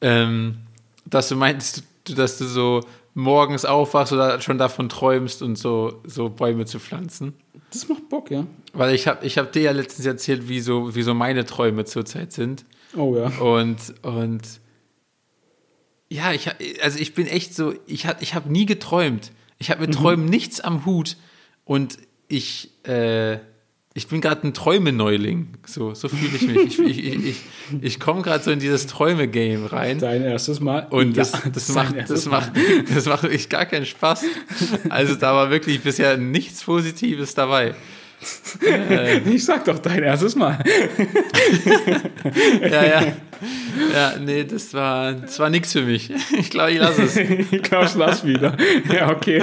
ähm, 0.02 0.58
dass 1.06 1.30
du 1.30 1.36
meintest, 1.36 1.84
dass 2.16 2.40
du 2.40 2.46
so 2.46 2.82
morgens 3.14 3.66
aufwachst 3.66 4.12
oder 4.14 4.42
schon 4.42 4.58
davon 4.58 4.90
träumst 4.90 5.42
und 5.42 5.58
so, 5.58 6.02
so 6.06 6.30
Bäume 6.30 6.66
zu 6.66 6.80
pflanzen. 6.80 7.34
Das 7.72 7.88
macht 7.88 8.10
Bock, 8.10 8.32
ja. 8.32 8.46
Weil 8.74 8.94
ich 8.96 9.08
habe 9.08 9.26
ich 9.26 9.38
hab 9.38 9.52
dir 9.52 9.62
ja 9.64 9.72
letztens 9.72 10.06
erzählt, 10.06 10.48
wie 10.48 10.60
so, 10.60 10.96
wie 10.96 11.04
so 11.04 11.14
meine 11.14 11.46
Träume 11.46 11.86
zurzeit 11.86 12.32
sind. 12.32 12.66
Oh 12.96 13.16
ja. 13.16 13.28
Und, 13.40 13.78
und 14.04 14.42
ja, 16.10 16.32
ich, 16.34 16.50
also 16.84 17.00
ich 17.00 17.14
bin 17.16 17.28
echt 17.28 17.56
so, 17.56 17.74
ich, 17.88 18.06
ha- 18.06 18.18
ich 18.20 18.36
habe 18.36 18.52
nie 18.52 18.66
geträumt. 18.66 19.32
Ich 19.58 19.72
habe 19.72 19.82
mit 19.82 19.94
Träumen 19.96 20.26
nichts 20.26 20.60
am 20.60 20.86
Hut. 20.86 21.18
Und 21.66 21.98
ich, 22.28 22.72
äh, 22.88 23.40
ich 23.96 24.08
bin 24.08 24.22
gerade 24.22 24.48
ein 24.48 24.54
Träumeneuling. 24.56 25.50
So, 25.68 25.94
so 25.94 26.10
fühle 26.10 26.36
ich 26.36 26.42
mich. 26.48 26.80
Ich, 26.80 27.06
ich, 27.06 27.26
ich, 27.26 27.42
ich, 27.80 28.00
komme 28.00 28.24
gerade 28.24 28.44
so 28.44 28.50
in 28.50 28.58
dieses 28.58 28.88
Träume-Game 28.88 29.66
rein. 29.66 30.00
Dein 30.00 30.24
erstes 30.24 30.60
Mal. 30.60 30.88
Und 30.90 31.16
das, 31.16 31.32
Ja, 31.34 31.42
das, 31.54 31.70
macht, 31.70 31.96
das, 32.10 32.26
macht, 32.26 32.52
das 32.94 33.06
macht 33.06 33.24
wirklich 33.24 33.50
gar 33.50 33.66
keinen 33.66 33.86
Spaß. 33.86 34.24
Also 34.90 35.16
da 35.16 35.36
war 35.36 35.52
wirklich 35.52 35.82
bisher 35.82 36.18
nichts 36.18 36.64
Positives 36.64 37.36
dabei. 37.36 37.76
Mal. 38.62 39.22
Ich 39.34 39.46
sag 39.46 39.66
doch 39.66 39.80
dein 39.80 40.04
erstes 40.04 40.36
Mal. 40.36 40.60
Ja, 42.62 42.86
ja. 42.86 43.14
Ja, 43.94 44.14
nee, 44.20 44.44
das 44.44 44.74
war, 44.74 45.14
das 45.14 45.38
war 45.40 45.50
nichts 45.50 45.74
für 45.74 45.82
mich. 45.82 46.10
Ich 46.38 46.50
glaube, 46.50 46.72
ich 46.72 46.80
lasse 46.80 47.04
es. 47.04 47.18
ich 47.52 47.62
glaube, 47.62 47.86
ich 47.86 47.96
lass 47.96 48.26
wieder. 48.26 48.56
Ja, 48.92 49.12
okay. 49.12 49.42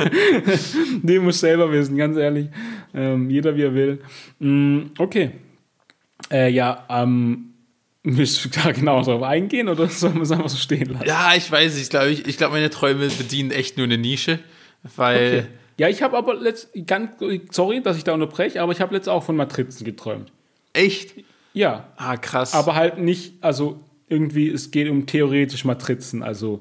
Nee, 1.03 1.19
muss 1.19 1.41
selber 1.41 1.71
wissen, 1.71 1.97
ganz 1.97 2.17
ehrlich. 2.17 2.49
Ähm, 2.95 3.29
jeder 3.29 3.55
wie 3.57 3.63
er 3.63 3.75
will. 3.75 3.99
Mm, 4.39 4.93
okay. 4.99 5.33
Äh, 6.31 6.51
ja, 6.51 6.87
ähm, 6.89 7.53
willst 8.03 8.45
du 8.45 8.49
da 8.49 8.73
genau 8.73 9.03
drauf 9.03 9.23
eingehen 9.23 9.69
oder 9.69 9.89
sollen 9.89 10.15
wir 10.15 10.23
es 10.23 10.33
einfach 10.33 10.49
so 10.49 10.57
stehen 10.57 10.91
lassen? 10.93 11.07
Ja, 11.07 11.33
ich 11.37 11.51
weiß 11.51 11.75
nicht. 11.75 11.85
Ich 11.85 11.91
glaube, 11.91 12.09
ich, 12.11 12.27
ich 12.27 12.37
glaub, 12.39 12.53
meine 12.53 12.71
Träume 12.71 13.09
bedienen 13.09 13.51
echt 13.51 13.77
nur 13.77 13.85
eine 13.85 13.99
Nische. 13.99 14.39
Weil, 14.97 15.17
Okay. 15.27 15.47
Ja, 15.81 15.89
ich 15.89 16.03
habe 16.03 16.17
aber 16.19 16.35
letzt, 16.35 16.69
ganz, 16.87 17.13
sorry, 17.51 17.83
dass 17.83 17.97
ich 17.97 18.05
da 18.05 18.13
unterbreche, 18.13 18.61
aber 18.61 18.73
ich 18.73 18.81
habe 18.83 18.93
letztens 18.95 19.15
auch 19.15 19.23
von 19.25 19.35
Matrizen 19.37 19.85
geträumt. 19.85 20.31
echt? 20.75 21.15
Ja, 21.55 21.89
Ah, 21.97 22.17
krass. 22.17 22.53
aber 22.55 22.75
halt 22.75 22.99
nicht, 22.99 23.35
also 23.41 23.81
irgendwie, 24.09 24.49
es 24.51 24.71
geht 24.71 24.89
um 24.91 25.07
theoretisch 25.07 25.65
Matrizen, 25.65 26.23
also 26.23 26.61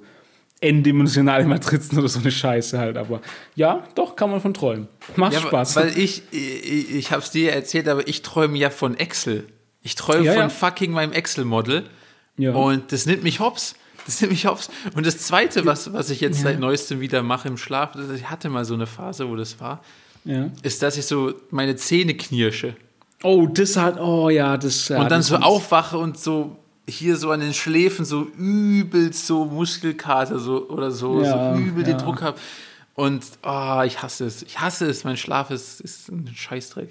n-dimensionale 0.62 1.46
Matrizen 1.46 1.98
oder 2.00 2.08
so 2.08 2.20
eine 2.20 2.32
Scheiße 2.32 2.78
halt. 2.80 2.98
Aber 2.98 3.22
ja, 3.56 3.84
doch, 3.96 4.16
kann 4.16 4.30
man 4.32 4.42
von 4.42 4.54
träumen. 4.54 4.88
Macht 5.16 5.34
ja, 5.34 5.40
Spaß. 5.42 5.76
Weil 5.76 5.98
ich, 5.98 6.24
ich, 6.32 6.96
ich 6.96 7.12
habe 7.12 7.22
es 7.22 7.32
dir 7.32 7.52
erzählt, 7.54 7.88
aber 7.88 8.08
ich 8.08 8.22
träume 8.22 8.58
ja 8.58 8.70
von 8.70 8.96
Excel. 8.98 9.46
Ich 9.82 9.96
träume 9.96 10.26
Ja, 10.26 10.34
von 10.34 10.42
ja. 10.44 10.50
fucking 10.50 10.92
meinem 10.92 11.12
Excel-Model. 11.14 11.84
Ja. 12.38 12.54
Und 12.54 12.92
das 12.92 13.06
nimmt 13.06 13.24
mich 13.24 13.40
hops. 13.40 13.76
Das 14.06 14.22
nimmt 14.22 14.34
mich 14.34 14.46
hops. 14.46 14.70
Und 14.96 15.06
das 15.06 15.18
Zweite, 15.20 15.66
was, 15.66 15.94
was 15.94 16.10
ich 16.10 16.22
jetzt 16.22 16.42
seit 16.42 16.60
neuestem 16.60 17.00
wieder 17.00 17.24
mache 17.24 17.48
im 17.48 17.58
Schlaf, 17.58 17.92
ich 18.16 18.30
hatte 18.30 18.50
mal 18.50 18.66
so 18.66 18.74
eine 18.74 18.88
Phase, 18.88 19.30
wo 19.30 19.36
das 19.36 19.60
war, 19.60 19.84
ja. 20.26 20.50
ist, 20.64 20.82
dass 20.82 20.98
ich 20.98 21.06
so 21.06 21.34
meine 21.52 21.76
Zähne 21.76 22.16
knirsche. 22.16 22.76
Oh, 23.24 23.48
das 23.48 23.76
hat, 23.78 24.00
oh 24.00 24.30
ja, 24.30 24.58
das. 24.58 24.88
Ja, 24.88 25.02
und 25.02 25.12
dann 25.12 25.20
das 25.20 25.28
so 25.28 25.36
aufwache 25.36 25.98
und 25.98 26.18
so 26.18 26.58
hier 26.88 27.18
so 27.18 27.32
an 27.32 27.40
den 27.40 27.54
Schläfen 27.54 28.06
so 28.06 28.24
übelst 28.38 29.28
so 29.28 29.46
Muskelkater 29.46 30.40
so 30.40 30.68
oder 30.70 30.92
so, 30.92 31.22
Ja, 31.22 31.56
so 31.56 31.62
übel 31.62 31.84
ja. 31.84 31.94
den 31.94 31.98
Druck 31.98 32.22
habe. 32.22 32.38
Und 32.96 33.24
oh, 33.44 33.82
ich 33.86 34.02
hasse 34.02 34.26
es. 34.26 34.42
Ich 34.44 34.60
hasse 34.60 34.86
es. 34.88 35.04
Mein 35.06 35.16
Schlaf 35.16 35.52
ist, 35.52 35.80
ist 35.80 36.10
ein 36.10 36.30
Scheißdreck. 36.34 36.90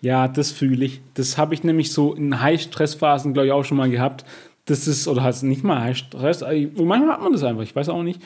Ja, 0.00 0.28
das 0.28 0.50
fühle 0.50 0.84
ich. 0.84 1.02
Das 1.14 1.38
habe 1.38 1.54
ich 1.54 1.62
nämlich 1.62 1.92
so 1.92 2.14
in 2.14 2.40
High-Stress-Phasen, 2.40 3.32
glaube 3.32 3.46
ich, 3.46 3.52
auch 3.52 3.64
schon 3.64 3.76
mal 3.76 3.90
gehabt. 3.90 4.24
Das 4.66 4.88
ist, 4.88 5.06
oder 5.08 5.22
halt 5.22 5.42
nicht 5.42 5.62
mal 5.62 5.80
High-Stress, 5.82 6.42
äh, 6.42 6.68
manchmal 6.74 7.14
hat 7.14 7.22
man 7.22 7.32
das 7.32 7.42
einfach, 7.42 7.62
ich 7.62 7.76
weiß 7.76 7.88
auch 7.90 8.02
nicht. 8.02 8.22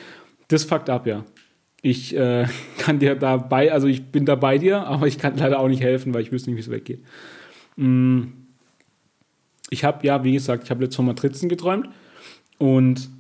Das 0.49 0.65
fuckt 0.65 0.89
ab, 0.89 1.07
ja. 1.07 1.25
Ich 1.83 2.15
äh, 2.17 2.47
kann 2.79 2.99
dir 2.99 3.15
dabei, 3.15 3.73
also 3.73 3.87
ich 3.87 4.05
bin 4.07 4.25
da 4.25 4.35
bei 4.35 4.59
dir, 4.59 4.87
aber 4.87 5.07
ich 5.07 5.19
kann 5.19 5.37
leider 5.37 5.59
auch 5.59 5.69
nicht 5.69 5.83
helfen, 5.83 6.15
weil 6.15 6.23
ich 6.23 6.33
wüsste 6.33 6.51
nicht, 6.51 6.59
wie 6.59 6.63
es 6.63 6.71
weggeht. 6.71 7.03
Mm. 7.77 8.23
Ich 9.71 9.85
habe, 9.85 10.07
ja, 10.07 10.25
wie 10.25 10.33
gesagt, 10.33 10.65
ich 10.65 10.71
habe 10.71 10.81
letztes 10.83 10.97
von 10.97 11.05
Matrizen 11.05 11.51
geträumt 11.51 11.91
und 12.57 13.11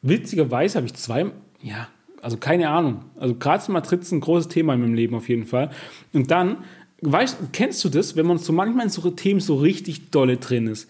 witzigerweise 0.00 0.76
habe 0.76 0.86
ich 0.86 0.94
zwei, 0.94 1.26
ja, 1.60 1.88
also 2.22 2.36
keine 2.36 2.68
Ahnung. 2.70 3.04
Also 3.18 3.34
gerade 3.34 3.70
Matrizen 3.70 4.20
großes 4.20 4.48
Thema 4.48 4.74
in 4.74 4.80
meinem 4.80 4.94
Leben 4.94 5.16
auf 5.16 5.28
jeden 5.28 5.44
Fall. 5.44 5.70
Und 6.12 6.30
dann, 6.30 6.58
weißt, 7.00 7.38
kennst 7.52 7.84
du 7.84 7.88
das, 7.88 8.14
wenn 8.14 8.26
man 8.26 8.38
so 8.38 8.52
manchmal 8.52 8.86
in 8.86 8.90
so 8.90 9.10
Themen 9.10 9.40
so 9.40 9.56
richtig 9.56 10.10
dolle 10.10 10.36
drin 10.36 10.68
ist? 10.68 10.88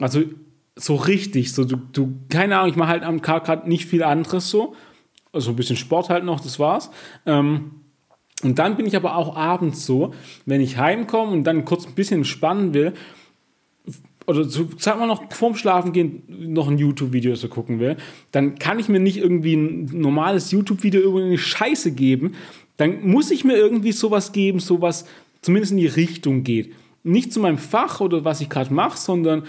Also 0.00 0.24
so 0.76 0.96
richtig, 0.96 1.52
so 1.52 1.64
du, 1.64 1.76
du 1.76 2.14
keine 2.28 2.58
Ahnung, 2.58 2.70
ich 2.70 2.76
mache 2.76 2.88
halt 2.88 3.02
am 3.02 3.22
Tag 3.22 3.44
gerade 3.44 3.68
nicht 3.68 3.86
viel 3.86 4.02
anderes 4.02 4.50
so. 4.50 4.74
Also 5.32 5.50
ein 5.50 5.56
bisschen 5.56 5.76
Sport 5.76 6.10
halt 6.10 6.24
noch, 6.24 6.40
das 6.40 6.58
war's. 6.58 6.90
Ähm, 7.26 7.72
und 8.42 8.58
dann 8.58 8.76
bin 8.76 8.86
ich 8.86 8.96
aber 8.96 9.16
auch 9.16 9.36
abends 9.36 9.86
so, 9.86 10.12
wenn 10.46 10.60
ich 10.60 10.76
heimkomme 10.76 11.32
und 11.32 11.44
dann 11.44 11.64
kurz 11.64 11.86
ein 11.86 11.94
bisschen 11.94 12.18
entspannen 12.18 12.74
will, 12.74 12.92
oder 14.26 14.44
so, 14.44 14.68
sag 14.78 14.98
mal 14.98 15.06
noch 15.06 15.32
vorm 15.32 15.54
Schlafen 15.54 15.92
gehen 15.92 16.22
noch 16.28 16.68
ein 16.68 16.78
YouTube-Video 16.78 17.34
so 17.34 17.48
gucken 17.48 17.78
will, 17.78 17.96
dann 18.32 18.58
kann 18.58 18.78
ich 18.78 18.88
mir 18.88 19.00
nicht 19.00 19.18
irgendwie 19.18 19.54
ein 19.54 19.84
normales 19.92 20.50
YouTube-Video 20.50 21.02
über 21.02 21.22
eine 21.22 21.38
Scheiße 21.38 21.92
geben. 21.92 22.34
Dann 22.76 23.06
muss 23.06 23.30
ich 23.30 23.44
mir 23.44 23.56
irgendwie 23.56 23.92
sowas 23.92 24.32
geben, 24.32 24.60
sowas 24.60 25.06
zumindest 25.42 25.72
in 25.72 25.78
die 25.78 25.86
Richtung 25.86 26.42
geht. 26.42 26.72
Nicht 27.02 27.32
zu 27.32 27.40
meinem 27.40 27.58
Fach 27.58 28.00
oder 28.00 28.24
was 28.24 28.40
ich 28.40 28.48
gerade 28.48 28.72
mache, 28.72 28.96
sondern 28.96 29.44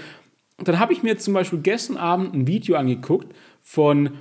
dann 0.57 0.79
habe 0.79 0.93
ich 0.93 1.03
mir 1.03 1.17
zum 1.17 1.33
Beispiel 1.33 1.59
gestern 1.59 1.97
Abend 1.97 2.33
ein 2.33 2.47
Video 2.47 2.75
angeguckt 2.75 3.35
von 3.61 4.11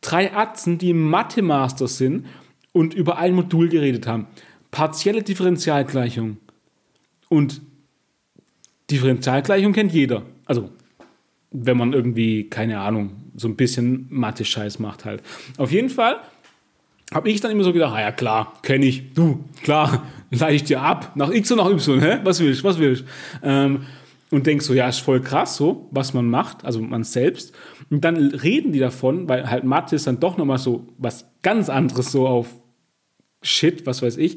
drei 0.00 0.34
Atzen, 0.34 0.78
die 0.78 0.92
Mathe-Master 0.92 1.88
sind 1.88 2.26
und 2.72 2.94
über 2.94 3.18
ein 3.18 3.34
Modul 3.34 3.68
geredet 3.68 4.06
haben. 4.06 4.26
Partielle 4.70 5.22
Differentialgleichung. 5.22 6.38
Und 7.28 7.60
Differentialgleichung 8.90 9.72
kennt 9.72 9.92
jeder. 9.92 10.22
Also, 10.46 10.70
wenn 11.50 11.76
man 11.76 11.92
irgendwie, 11.92 12.48
keine 12.48 12.80
Ahnung, 12.80 13.12
so 13.36 13.48
ein 13.48 13.56
bisschen 13.56 14.06
Mathe-Scheiß 14.10 14.78
macht 14.78 15.04
halt. 15.04 15.22
Auf 15.56 15.70
jeden 15.70 15.90
Fall 15.90 16.20
habe 17.12 17.30
ich 17.30 17.40
dann 17.40 17.50
immer 17.50 17.64
so 17.64 17.72
gedacht, 17.72 17.94
ah 17.94 18.00
ja 18.00 18.12
klar, 18.12 18.54
kenne 18.62 18.86
ich, 18.86 19.14
du, 19.14 19.44
klar, 19.62 20.06
leite 20.30 20.54
ich 20.54 20.64
dir 20.64 20.80
ab, 20.80 21.12
nach 21.14 21.30
X 21.30 21.50
und 21.50 21.58
nach 21.58 21.70
Y, 21.70 22.00
hä? 22.00 22.18
Was 22.24 22.40
willst, 22.40 22.64
was 22.64 22.78
willst? 22.78 23.04
Ähm, 23.42 23.86
und 24.30 24.46
denkst 24.46 24.66
so, 24.66 24.74
ja, 24.74 24.88
ist 24.88 24.98
voll 24.98 25.20
krass 25.20 25.56
so, 25.56 25.88
was 25.90 26.14
man 26.14 26.28
macht, 26.28 26.64
also 26.64 26.80
man 26.80 27.04
selbst. 27.04 27.54
Und 27.90 28.04
dann 28.04 28.16
reden 28.16 28.72
die 28.72 28.78
davon, 28.78 29.28
weil 29.28 29.48
halt 29.50 29.64
Mathe 29.64 29.96
ist 29.96 30.06
dann 30.06 30.20
doch 30.20 30.36
nochmal 30.36 30.58
so 30.58 30.86
was 30.98 31.30
ganz 31.42 31.68
anderes 31.68 32.12
so 32.12 32.26
auf 32.26 32.58
Shit, 33.42 33.86
was 33.86 34.02
weiß 34.02 34.16
ich. 34.16 34.36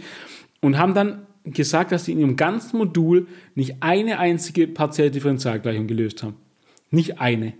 Und 0.61 0.77
haben 0.77 0.93
dann 0.93 1.25
gesagt, 1.43 1.91
dass 1.91 2.05
sie 2.05 2.13
in 2.13 2.19
ihrem 2.19 2.35
ganzen 2.35 2.77
Modul 2.77 3.27
nicht 3.55 3.77
eine 3.81 4.19
einzige 4.19 4.67
partielle 4.67 5.11
Differentialgleichung 5.11 5.87
gelöst 5.87 6.23
haben. 6.23 6.35
Nicht 6.91 7.19
eine. 7.19 7.53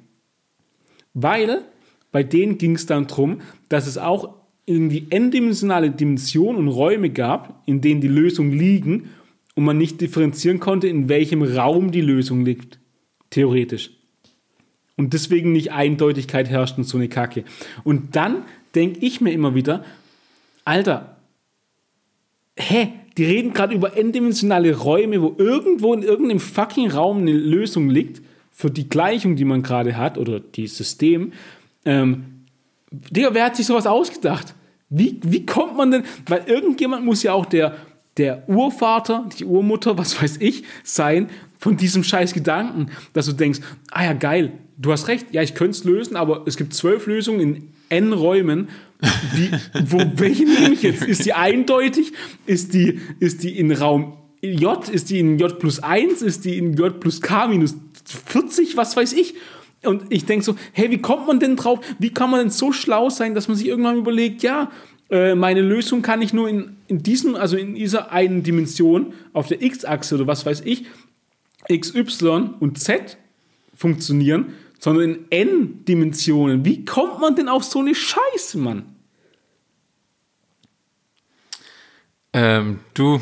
Weil 1.13 1.63
bei 2.11 2.23
denen 2.23 2.57
ging 2.57 2.75
es 2.75 2.85
dann 2.85 3.07
darum, 3.07 3.41
dass 3.69 3.87
es 3.87 3.97
auch 3.97 4.35
irgendwie 4.65 5.07
n-dimensionale 5.09 5.91
Dimensionen 5.91 6.67
und 6.67 6.67
Räume 6.67 7.09
gab, 7.09 7.63
in 7.65 7.81
denen 7.81 7.99
die 7.99 8.07
Lösungen 8.07 8.51
liegen 8.51 9.09
und 9.55 9.63
man 9.63 9.77
nicht 9.77 10.01
differenzieren 10.01 10.59
konnte, 10.59 10.87
in 10.87 11.09
welchem 11.09 11.43
Raum 11.43 11.91
die 11.91 12.01
Lösung 12.01 12.45
liegt. 12.45 12.79
Theoretisch. 13.29 13.91
Und 14.97 15.13
deswegen 15.13 15.51
nicht 15.51 15.71
Eindeutigkeit 15.71 16.49
herrscht 16.49 16.77
und 16.77 16.83
so 16.83 16.97
eine 16.97 17.09
Kacke. 17.09 17.43
Und 17.83 18.15
dann 18.15 18.43
denke 18.75 18.99
ich 18.99 19.21
mir 19.21 19.31
immer 19.31 19.55
wieder, 19.55 19.83
Alter, 20.65 21.17
hä? 22.57 22.89
Die 23.17 23.25
reden 23.25 23.53
gerade 23.53 23.75
über 23.75 23.97
n-dimensionale 23.97 24.73
Räume, 24.77 25.21
wo 25.21 25.35
irgendwo 25.37 25.93
in 25.93 26.01
irgendeinem 26.01 26.39
fucking 26.39 26.91
Raum 26.91 27.17
eine 27.17 27.33
Lösung 27.33 27.89
liegt 27.89 28.21
für 28.51 28.71
die 28.71 28.87
Gleichung, 28.87 29.35
die 29.35 29.43
man 29.43 29.63
gerade 29.63 29.97
hat, 29.97 30.17
oder 30.17 30.39
die 30.39 30.67
System. 30.67 31.33
Ähm, 31.83 32.45
Digga, 32.89 33.33
wer 33.33 33.45
hat 33.45 33.57
sich 33.57 33.65
sowas 33.65 33.85
ausgedacht? 33.85 34.55
Wie, 34.89 35.19
wie 35.23 35.45
kommt 35.45 35.75
man 35.75 35.91
denn? 35.91 36.03
Weil 36.25 36.43
irgendjemand 36.47 37.05
muss 37.05 37.23
ja 37.23 37.33
auch 37.33 37.45
der, 37.45 37.75
der 38.21 38.47
Urvater, 38.47 39.27
die 39.39 39.45
Urmutter, 39.45 39.97
was 39.97 40.21
weiß 40.21 40.37
ich, 40.41 40.63
sein 40.83 41.27
von 41.57 41.75
diesem 41.75 42.03
scheiß 42.03 42.33
Gedanken, 42.33 42.91
dass 43.13 43.25
du 43.25 43.33
denkst, 43.33 43.61
ah 43.89 44.03
ja, 44.03 44.13
geil, 44.13 44.51
du 44.77 44.91
hast 44.91 45.07
recht, 45.07 45.27
ja, 45.31 45.41
ich 45.41 45.55
könnte 45.55 45.71
es 45.71 45.83
lösen, 45.83 46.15
aber 46.15 46.43
es 46.45 46.55
gibt 46.55 46.75
zwölf 46.75 47.07
Lösungen 47.07 47.39
in 47.39 47.69
n 47.89 48.13
Räumen. 48.13 48.69
Wie, 49.33 49.49
wo, 49.85 49.99
welche 50.15 50.45
nehme 50.45 50.73
ich 50.73 50.83
jetzt? 50.83 51.03
Ist 51.03 51.25
die 51.25 51.33
eindeutig? 51.33 52.13
Ist 52.45 52.75
die, 52.75 52.99
ist 53.19 53.41
die 53.41 53.57
in 53.57 53.71
Raum 53.71 54.17
J? 54.41 54.87
Ist 54.87 55.09
die 55.09 55.19
in 55.19 55.39
J 55.39 55.57
plus 55.57 55.81
1? 55.81 56.21
Ist 56.21 56.45
die 56.45 56.59
in 56.59 56.75
J 56.75 56.99
plus 56.99 57.21
K 57.21 57.47
minus 57.47 57.75
40? 58.05 58.77
Was 58.77 58.95
weiß 58.95 59.13
ich? 59.13 59.33
Und 59.83 60.03
ich 60.09 60.25
denke 60.25 60.45
so, 60.45 60.55
hey, 60.73 60.91
wie 60.91 60.99
kommt 60.99 61.25
man 61.25 61.39
denn 61.39 61.55
drauf? 61.55 61.79
Wie 61.97 62.11
kann 62.11 62.29
man 62.29 62.41
denn 62.41 62.49
so 62.51 62.71
schlau 62.71 63.09
sein, 63.09 63.33
dass 63.33 63.47
man 63.47 63.57
sich 63.57 63.67
irgendwann 63.67 63.97
überlegt, 63.97 64.43
ja, 64.43 64.69
äh, 65.11 65.35
meine 65.35 65.61
Lösung 65.61 66.01
kann 66.01 66.21
ich 66.21 66.31
nur 66.31 66.47
in, 66.47 66.77
in 66.87 67.03
diesem, 67.03 67.35
also 67.35 67.57
in 67.57 67.75
dieser 67.75 68.11
einen 68.11 68.43
Dimension 68.43 69.13
auf 69.33 69.47
der 69.47 69.61
X-Achse 69.61 70.15
oder 70.15 70.25
was 70.25 70.45
weiß 70.45 70.61
ich, 70.61 70.85
X, 71.67 71.93
Y 71.93 72.55
und 72.59 72.79
Z 72.79 73.17
funktionieren, 73.75 74.53
sondern 74.79 75.03
in 75.03 75.25
N-Dimensionen. 75.29 76.65
Wie 76.65 76.85
kommt 76.85 77.19
man 77.19 77.35
denn 77.35 77.49
auf 77.49 77.63
so 77.65 77.79
eine 77.79 77.93
Scheiße, 77.93 78.57
Mann? 78.57 78.85
Ähm, 82.33 82.79
du, 82.93 83.19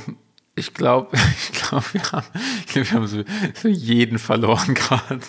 ich 0.55 0.75
glaube, 0.75 1.17
ich 1.51 1.59
glaube, 1.59 1.85
wir 1.93 2.03
haben, 2.11 2.27
glaub, 2.67 2.85
wir 2.85 2.91
haben 2.91 3.07
so, 3.07 3.23
so 3.55 3.67
jeden 3.67 4.19
verloren 4.19 4.75
gerade. 4.75 5.21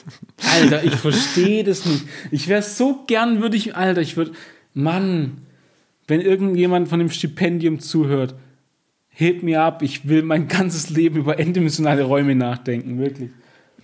Alter, 0.52 0.84
ich 0.84 0.94
verstehe 0.94 1.64
das 1.64 1.86
nicht. 1.86 2.04
Ich 2.30 2.48
wäre 2.48 2.62
so 2.62 3.04
gern, 3.06 3.40
würde 3.40 3.56
ich, 3.56 3.76
Alter, 3.76 4.02
ich 4.02 4.18
würde, 4.18 4.32
Mann, 4.74 5.46
wenn 6.10 6.20
irgendjemand 6.20 6.88
von 6.88 6.98
dem 6.98 7.08
Stipendium 7.08 7.78
zuhört, 7.78 8.34
hebt 9.08 9.42
mir 9.42 9.62
ab, 9.62 9.82
ich 9.82 10.08
will 10.08 10.22
mein 10.22 10.48
ganzes 10.48 10.90
Leben 10.90 11.16
über 11.16 11.38
enddimensionale 11.38 12.02
Räume 12.02 12.34
nachdenken, 12.34 12.98
wirklich. 12.98 13.30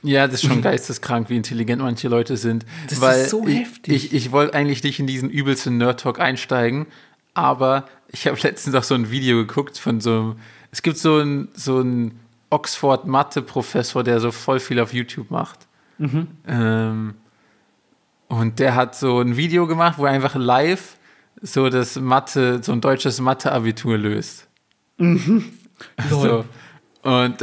Ja, 0.02 0.26
das 0.26 0.42
ist 0.42 0.48
schon 0.48 0.62
geisteskrank, 0.62 1.30
wie 1.30 1.36
intelligent 1.36 1.82
manche 1.82 2.08
Leute 2.08 2.36
sind. 2.36 2.66
Das 2.88 3.00
weil 3.00 3.22
ist 3.22 3.30
so 3.30 3.46
ich, 3.46 3.60
heftig. 3.60 3.94
Ich, 3.94 4.14
ich 4.14 4.32
wollte 4.32 4.54
eigentlich 4.54 4.82
nicht 4.82 4.98
in 4.98 5.06
diesen 5.06 5.30
übelsten 5.30 5.78
Nerd-Talk 5.78 6.20
einsteigen, 6.20 6.86
aber 7.34 7.86
ich 8.08 8.26
habe 8.26 8.38
letztens 8.42 8.74
auch 8.74 8.84
so 8.84 8.94
ein 8.94 9.10
Video 9.10 9.38
geguckt 9.38 9.78
von 9.78 10.00
so 10.00 10.10
einem, 10.10 10.36
es 10.70 10.82
gibt 10.82 10.96
so 10.96 11.16
einen 11.16 11.48
so 11.54 11.84
Oxford-Mathe-Professor, 12.50 14.04
der 14.04 14.20
so 14.20 14.30
voll 14.30 14.60
viel 14.60 14.80
auf 14.80 14.92
YouTube 14.92 15.30
macht. 15.30 15.66
Ähm, 16.46 17.14
und 18.28 18.58
der 18.58 18.74
hat 18.74 18.94
so 18.94 19.20
ein 19.20 19.36
Video 19.36 19.66
gemacht, 19.66 19.98
wo 19.98 20.06
er 20.06 20.12
einfach 20.12 20.34
live 20.34 20.96
so 21.42 21.68
das 21.68 21.96
Mathe, 22.00 22.62
so 22.62 22.72
ein 22.72 22.80
deutsches 22.80 23.20
Mathe-Abitur 23.20 23.98
löst. 23.98 24.48
So. 24.98 26.44
Und, 27.02 27.36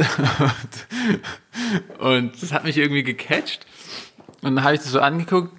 und 1.98 2.42
das 2.42 2.52
hat 2.52 2.64
mich 2.64 2.76
irgendwie 2.76 3.02
gecatcht. 3.02 3.66
Und 4.42 4.56
dann 4.56 4.64
habe 4.64 4.74
ich 4.74 4.80
das 4.80 4.90
so 4.90 5.00
angeguckt 5.00 5.56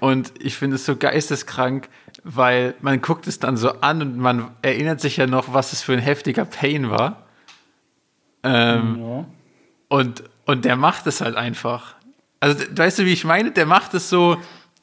und 0.00 0.32
ich 0.38 0.56
finde 0.56 0.76
es 0.76 0.84
so 0.86 0.94
geisteskrank, 0.96 1.88
weil 2.22 2.74
man 2.80 3.00
guckt 3.00 3.26
es 3.26 3.40
dann 3.40 3.56
so 3.56 3.80
an 3.80 4.00
und 4.02 4.16
man 4.18 4.50
erinnert 4.62 5.00
sich 5.00 5.16
ja 5.16 5.26
noch, 5.26 5.52
was 5.54 5.72
es 5.72 5.82
für 5.82 5.94
ein 5.94 5.98
heftiger 5.98 6.44
Pain 6.44 6.90
war. 6.90 7.26
Ähm, 8.44 8.98
Ja. 9.00 9.24
und, 9.88 10.22
und 10.44 10.64
der 10.64 10.76
macht 10.76 11.06
es 11.06 11.20
halt 11.20 11.34
einfach. 11.36 11.96
Also, 12.40 12.64
weißt 12.76 13.00
du, 13.00 13.04
wie 13.06 13.12
ich 13.12 13.24
meine? 13.24 13.50
Der 13.50 13.66
macht 13.66 13.94
es 13.94 14.08
so, 14.08 14.36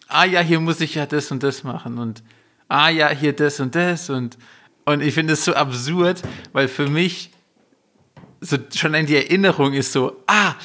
ah 0.10 0.26
ja, 0.26 0.42
hier 0.42 0.60
muss 0.60 0.82
ich 0.82 0.96
ja 0.96 1.06
das 1.06 1.32
und 1.32 1.44
das 1.44 1.64
machen 1.64 1.98
und 1.98 2.22
ah 2.68 2.90
ja, 2.90 3.10
hier 3.10 3.34
das 3.34 3.60
und 3.60 3.76
das 3.76 4.10
und, 4.10 4.38
und 4.86 5.02
ich 5.02 5.14
finde 5.14 5.34
es 5.34 5.46
so 5.46 5.54
absurd, 5.54 6.22
weil 6.54 6.68
für 6.68 6.88
mich 6.88 7.32
so 8.42 8.58
schon 8.74 8.94
in 8.94 9.06
die 9.06 9.16
Erinnerung 9.16 9.74
ist 9.74 9.92
so, 9.92 10.24
ah, 10.28 10.56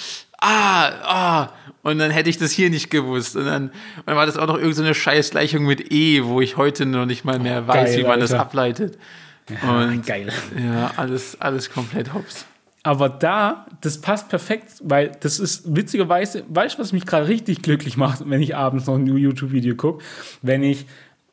ah, 0.40 0.90
ah, 1.04 1.52
und 1.82 1.98
dann 1.98 2.10
hätte 2.10 2.28
ich 2.28 2.38
das 2.38 2.50
hier 2.50 2.70
nicht 2.70 2.90
gewusst. 2.90 3.36
Und 3.36 3.46
dann, 3.46 3.68
und 3.68 4.06
dann 4.06 4.16
war 4.16 4.26
das 4.26 4.36
auch 4.36 4.46
noch 4.46 4.58
irgendeine 4.58 4.88
so 4.88 4.94
Scheißgleichung 4.94 5.64
mit 5.64 5.92
E, 5.92 6.24
wo 6.24 6.40
ich 6.40 6.56
heute 6.56 6.84
noch 6.84 7.06
nicht 7.06 7.24
mal 7.24 7.38
mehr 7.38 7.66
weiß, 7.66 7.90
geil, 7.90 7.98
wie 7.98 8.06
man 8.06 8.20
das 8.20 8.32
Alter. 8.32 8.42
ableitet. 8.42 8.98
Und 9.62 10.06
Geil. 10.06 10.32
ja, 10.56 10.92
alles, 10.96 11.40
alles 11.40 11.70
komplett 11.70 12.12
hops. 12.14 12.46
Aber 12.82 13.08
da, 13.08 13.66
das 13.80 14.00
passt 14.00 14.28
perfekt, 14.28 14.74
weil 14.82 15.12
das 15.20 15.38
ist 15.38 15.74
witzigerweise, 15.74 16.44
weißt 16.48 16.78
du, 16.78 16.82
was 16.82 16.92
mich 16.92 17.04
gerade 17.04 17.28
richtig 17.28 17.60
glücklich 17.60 17.96
macht, 17.96 18.28
wenn 18.28 18.40
ich 18.40 18.56
abends 18.56 18.86
noch 18.86 18.94
ein 18.94 19.06
YouTube-Video 19.06 19.74
gucke? 19.74 20.02
Wenn 20.40 20.62
ich, 20.62 20.86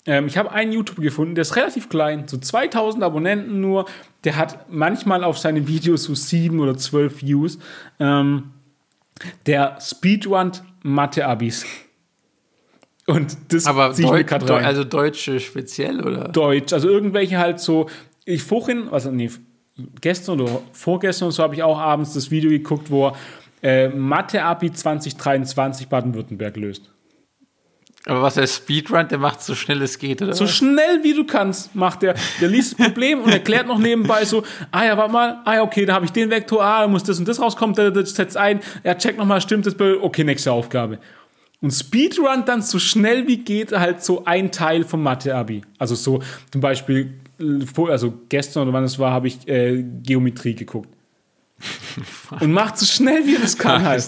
ähm, 0.08 0.26
ich 0.28 0.38
habe 0.38 0.52
einen 0.52 0.72
YouTuber 0.72 1.02
gefunden, 1.02 1.36
der 1.36 1.44
ist 1.44 1.56
relativ 1.56 1.90
klein, 1.90 2.28
so 2.28 2.38
2000 2.38 3.04
Abonnenten 3.04 3.62
nur, 3.62 3.86
der 4.24 4.38
hat 4.38 4.72
manchmal 4.72 5.24
auf 5.24 5.38
seine 5.38 5.68
Videos 5.68 6.06
so 6.06 6.16
sieben 6.16 6.60
oder 6.60 6.78
zwölf 6.78 7.22
Views, 7.22 7.60
ähm, 8.00 8.52
der 9.46 9.78
speedrunnt 9.82 10.64
Mathe-Abis. 10.82 11.66
Und 13.06 13.38
das 13.50 13.66
Aber 13.66 13.92
zieh 13.94 14.04
ich 14.04 14.12
mir 14.12 14.18
Deu 14.18 14.24
grad 14.24 14.50
Deu 14.50 14.56
rein. 14.56 14.66
also 14.66 14.84
Deutsche 14.84 15.40
speziell, 15.40 16.02
oder? 16.02 16.30
Deutsch, 16.30 16.74
also 16.74 16.90
irgendwelche 16.90 17.38
halt 17.38 17.60
so, 17.60 17.90
ich 18.26 18.44
vorhin, 18.44 18.90
also 18.90 19.12
nee, 19.12 19.30
gestern 20.02 20.42
oder 20.42 20.62
vorgestern 20.72 21.28
und 21.28 21.32
so 21.34 21.44
habe 21.44 21.56
ich 21.56 21.64
auch 21.64 21.78
abends 21.78 22.14
das 22.14 22.32
Video 22.32 22.50
geguckt, 22.50 22.90
wo 22.90 23.08
er 23.08 23.16
äh, 23.62 23.90
Mathe-Abi 23.90 24.72
2023 24.72 25.88
Baden-Württemberg 25.88 26.58
löst. 26.58 26.92
Aber 28.08 28.22
was 28.22 28.36
der 28.36 28.48
Speedrun, 28.48 29.08
der 29.10 29.18
macht 29.18 29.42
so 29.42 29.54
schnell 29.54 29.82
es 29.82 30.00
geht, 30.00 30.22
oder? 30.22 30.34
So 30.34 30.46
was? 30.46 30.56
schnell 30.56 31.04
wie 31.04 31.14
du 31.14 31.26
kannst, 31.26 31.76
macht 31.76 32.04
der. 32.04 32.16
Der 32.40 32.48
liest 32.48 32.80
das 32.80 32.88
Problem 32.88 33.20
und 33.22 33.32
erklärt 33.32 33.68
noch 33.68 33.80
nebenbei 33.80 34.24
so, 34.24 34.44
ah 34.72 34.86
ja, 34.86 34.98
warte 34.98 35.12
mal, 35.12 35.42
ah 35.44 35.56
ja, 35.56 35.62
okay, 35.62 35.86
da 35.86 35.96
habe 35.96 36.06
ich 36.06 36.12
den 36.12 36.30
Vektor, 36.30 36.64
ah, 36.64 36.82
da 36.82 36.88
muss 36.88 37.04
das 37.04 37.20
und 37.20 37.28
das 37.28 37.42
rauskommen, 37.42 37.76
da, 37.76 37.90
das 37.90 38.12
setzt 38.12 38.38
ein, 38.38 38.62
er 38.84 38.98
checkt 38.98 39.18
nochmal, 39.18 39.42
stimmt 39.42 39.66
das, 39.66 39.76
okay, 39.78 40.24
nächste 40.24 40.54
Aufgabe. 40.54 41.00
Und 41.60 41.72
Speedrun 41.72 42.46
dann 42.46 42.62
so 42.62 42.80
schnell 42.80 43.28
wie 43.28 43.38
geht 43.38 43.74
halt 43.74 44.02
so 44.04 44.24
ein 44.24 44.52
Teil 44.52 44.86
vom 44.86 45.04
Mathe-Abi. 45.04 45.64
Also 45.78 45.96
so 45.96 46.22
zum 46.52 46.62
Beispiel, 46.62 47.14
äh, 47.40 47.90
also 47.90 48.14
gestern 48.30 48.64
oder 48.64 48.74
wann 48.74 48.86
es 48.86 48.98
war, 49.00 49.12
habe 49.12 49.28
ich 49.28 49.46
äh, 49.50 49.84
Geometrie 49.84 50.56
geguckt. 50.56 50.90
Und 52.40 52.52
macht 52.52 52.78
so 52.78 52.86
schnell 52.86 53.26
wie 53.26 53.36
er 53.36 53.42
das 53.42 53.58
kann 53.58 53.84
halt. 53.84 54.08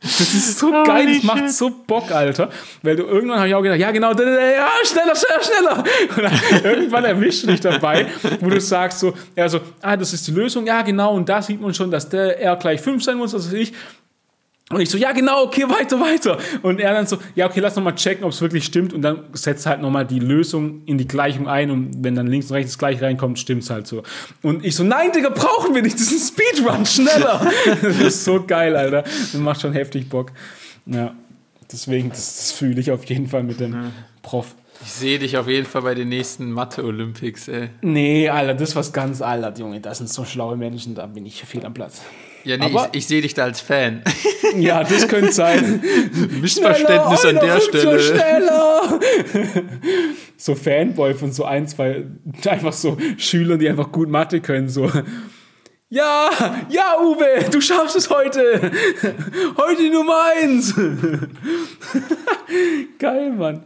Das 0.00 0.20
ist 0.20 0.58
so 0.58 0.70
geil, 0.70 1.14
das 1.14 1.22
macht 1.22 1.50
so 1.50 1.70
Bock, 1.70 2.10
Alter. 2.10 2.50
Weil 2.82 2.96
du 2.96 3.04
irgendwann 3.04 3.38
habe 3.38 3.48
ich 3.48 3.54
auch 3.54 3.62
gedacht, 3.62 3.80
ja 3.80 3.90
genau, 3.90 4.12
ja, 4.12 4.68
schneller, 4.84 5.14
schneller, 5.16 5.42
schneller. 5.42 5.84
Und 6.16 6.22
dann 6.22 6.64
irgendwann 6.64 7.04
erwischst 7.04 7.44
du 7.44 7.46
dich 7.48 7.60
dabei, 7.60 8.06
wo 8.40 8.50
du 8.50 8.60
sagst 8.60 9.00
so, 9.00 9.14
ja 9.34 9.48
so, 9.48 9.60
ah, 9.80 9.96
das 9.96 10.12
ist 10.12 10.26
die 10.26 10.32
Lösung, 10.32 10.66
ja 10.66 10.82
genau, 10.82 11.14
und 11.14 11.28
da 11.28 11.40
sieht 11.40 11.60
man 11.60 11.72
schon, 11.72 11.90
dass 11.90 12.08
der 12.08 12.40
R 12.40 12.56
gleich 12.56 12.80
5 12.80 13.02
sein 13.02 13.16
muss, 13.16 13.34
weiß 13.34 13.52
ich. 13.54 13.72
Und 14.68 14.80
ich 14.80 14.90
so, 14.90 14.98
ja 14.98 15.12
genau, 15.12 15.44
okay, 15.44 15.62
weiter, 15.68 16.00
weiter. 16.00 16.38
Und 16.62 16.80
er 16.80 16.92
dann 16.92 17.06
so, 17.06 17.18
ja 17.36 17.46
okay, 17.46 17.60
lass 17.60 17.76
nochmal 17.76 17.94
checken, 17.94 18.24
ob 18.24 18.32
es 18.32 18.40
wirklich 18.40 18.64
stimmt. 18.64 18.92
Und 18.92 19.02
dann 19.02 19.24
setzt 19.32 19.64
halt 19.66 19.80
nochmal 19.80 20.04
die 20.04 20.18
Lösung 20.18 20.82
in 20.86 20.98
die 20.98 21.06
Gleichung 21.06 21.46
ein. 21.46 21.70
Und 21.70 22.02
wenn 22.02 22.16
dann 22.16 22.26
links 22.26 22.50
und 22.50 22.56
rechts 22.56 22.72
das 22.72 22.78
gleiche 22.78 23.02
reinkommt, 23.02 23.38
stimmt 23.38 23.62
es 23.62 23.70
halt 23.70 23.86
so. 23.86 24.02
Und 24.42 24.64
ich 24.64 24.74
so, 24.74 24.82
nein, 24.82 25.12
Digga, 25.12 25.28
brauchen 25.28 25.74
wir 25.74 25.82
nicht, 25.82 25.94
das 25.94 26.10
ist 26.10 26.36
ein 26.36 26.44
Speedrun, 26.54 26.84
schneller. 26.84 27.48
das 27.82 27.98
ist 27.98 28.24
so 28.24 28.44
geil, 28.44 28.74
Alter. 28.74 29.02
Das 29.02 29.34
macht 29.34 29.60
schon 29.60 29.72
heftig 29.72 30.08
Bock. 30.08 30.32
Ja, 30.86 31.14
deswegen, 31.70 32.10
das, 32.10 32.36
das 32.36 32.52
fühle 32.52 32.80
ich 32.80 32.90
auf 32.90 33.04
jeden 33.04 33.28
Fall 33.28 33.44
mit 33.44 33.60
dem 33.60 33.92
Prof. 34.22 34.56
Ich 34.82 34.92
sehe 34.92 35.18
dich 35.18 35.38
auf 35.38 35.48
jeden 35.48 35.66
Fall 35.66 35.82
bei 35.82 35.94
den 35.94 36.08
nächsten 36.08 36.50
Mathe-Olympics, 36.50 37.48
ey. 37.48 37.70
Nee, 37.82 38.28
Alter, 38.28 38.54
das 38.54 38.70
ist 38.70 38.76
was 38.76 38.92
ganz 38.92 39.22
Alter, 39.22 39.54
Junge. 39.58 39.80
Das 39.80 39.98
sind 39.98 40.10
so 40.10 40.24
schlaue 40.24 40.56
Menschen, 40.56 40.94
da 40.94 41.06
bin 41.06 41.24
ich 41.24 41.42
fehl 41.44 41.64
am 41.64 41.72
Platz. 41.72 42.02
Ja, 42.46 42.56
nee, 42.56 42.64
Aber- 42.64 42.88
ich, 42.92 42.98
ich 42.98 43.06
sehe 43.08 43.20
dich 43.20 43.34
da 43.34 43.44
als 43.44 43.60
Fan. 43.60 44.02
Ja, 44.56 44.84
das 44.84 45.08
könnte 45.08 45.32
sein. 45.32 45.82
Missverständnis 46.40 47.20
Schneller, 47.20 47.40
an 47.42 47.46
der 47.46 47.60
Stelle. 47.60 47.98
so 48.00 48.14
schneller. 48.14 49.00
so 50.36 50.54
Fanboy 50.54 51.14
von 51.14 51.32
so 51.32 51.44
ein, 51.44 51.66
zwei, 51.66 52.04
einfach 52.46 52.72
so 52.72 52.96
Schülern, 53.18 53.58
die 53.58 53.68
einfach 53.68 53.90
gut 53.90 54.08
Mathe 54.08 54.40
können, 54.40 54.68
so. 54.68 54.90
Ja, 55.90 56.30
ja, 56.70 56.94
Uwe, 57.02 57.44
du 57.50 57.60
schaffst 57.60 57.96
es 57.96 58.08
heute. 58.08 58.70
Heute 59.56 59.90
Nummer 59.90 60.20
eins. 60.40 60.72
Geil, 62.98 63.32
Mann. 63.32 63.64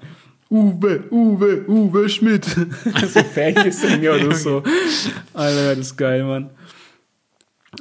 Uwe, 0.51 1.05
Uwe, 1.11 1.64
Uwe 1.68 2.09
Schmidt. 2.09 2.45
so 2.47 3.20
Fangesänge 3.35 4.11
oder 4.12 4.35
so. 4.35 4.62
Alter, 5.35 5.76
das 5.76 5.87
ist 5.87 5.97
geil, 5.97 6.24
Mann. 6.24 6.51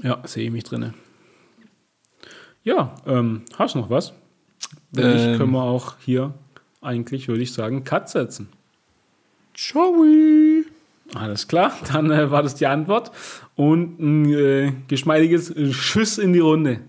Ja, 0.04 0.22
sehe 0.26 0.46
ich 0.46 0.52
mich 0.52 0.64
drinne. 0.64 0.94
Ja, 2.64 2.96
ähm, 3.08 3.44
hast 3.58 3.76
du 3.76 3.80
noch 3.80 3.90
was? 3.90 4.14
Wenn 4.92 5.14
nicht, 5.14 5.26
Ähm. 5.26 5.38
können 5.38 5.52
wir 5.52 5.64
auch 5.64 5.96
hier 6.00 6.34
eigentlich, 6.82 7.28
würde 7.28 7.42
ich 7.42 7.54
sagen, 7.54 7.84
Cut 7.84 8.10
setzen. 8.10 8.50
Ciao. 9.56 10.06
Alles 11.16 11.48
klar, 11.48 11.74
dann 11.92 12.12
äh, 12.12 12.30
war 12.32 12.44
das 12.44 12.56
die 12.56 12.68
Antwort 12.68 13.12
und 13.56 14.00
ein 14.00 14.34
äh, 14.34 14.74
geschmeidiges 14.88 15.54
Schuss 15.76 16.18
in 16.18 16.34
die 16.34 16.40
Runde. 16.40 16.82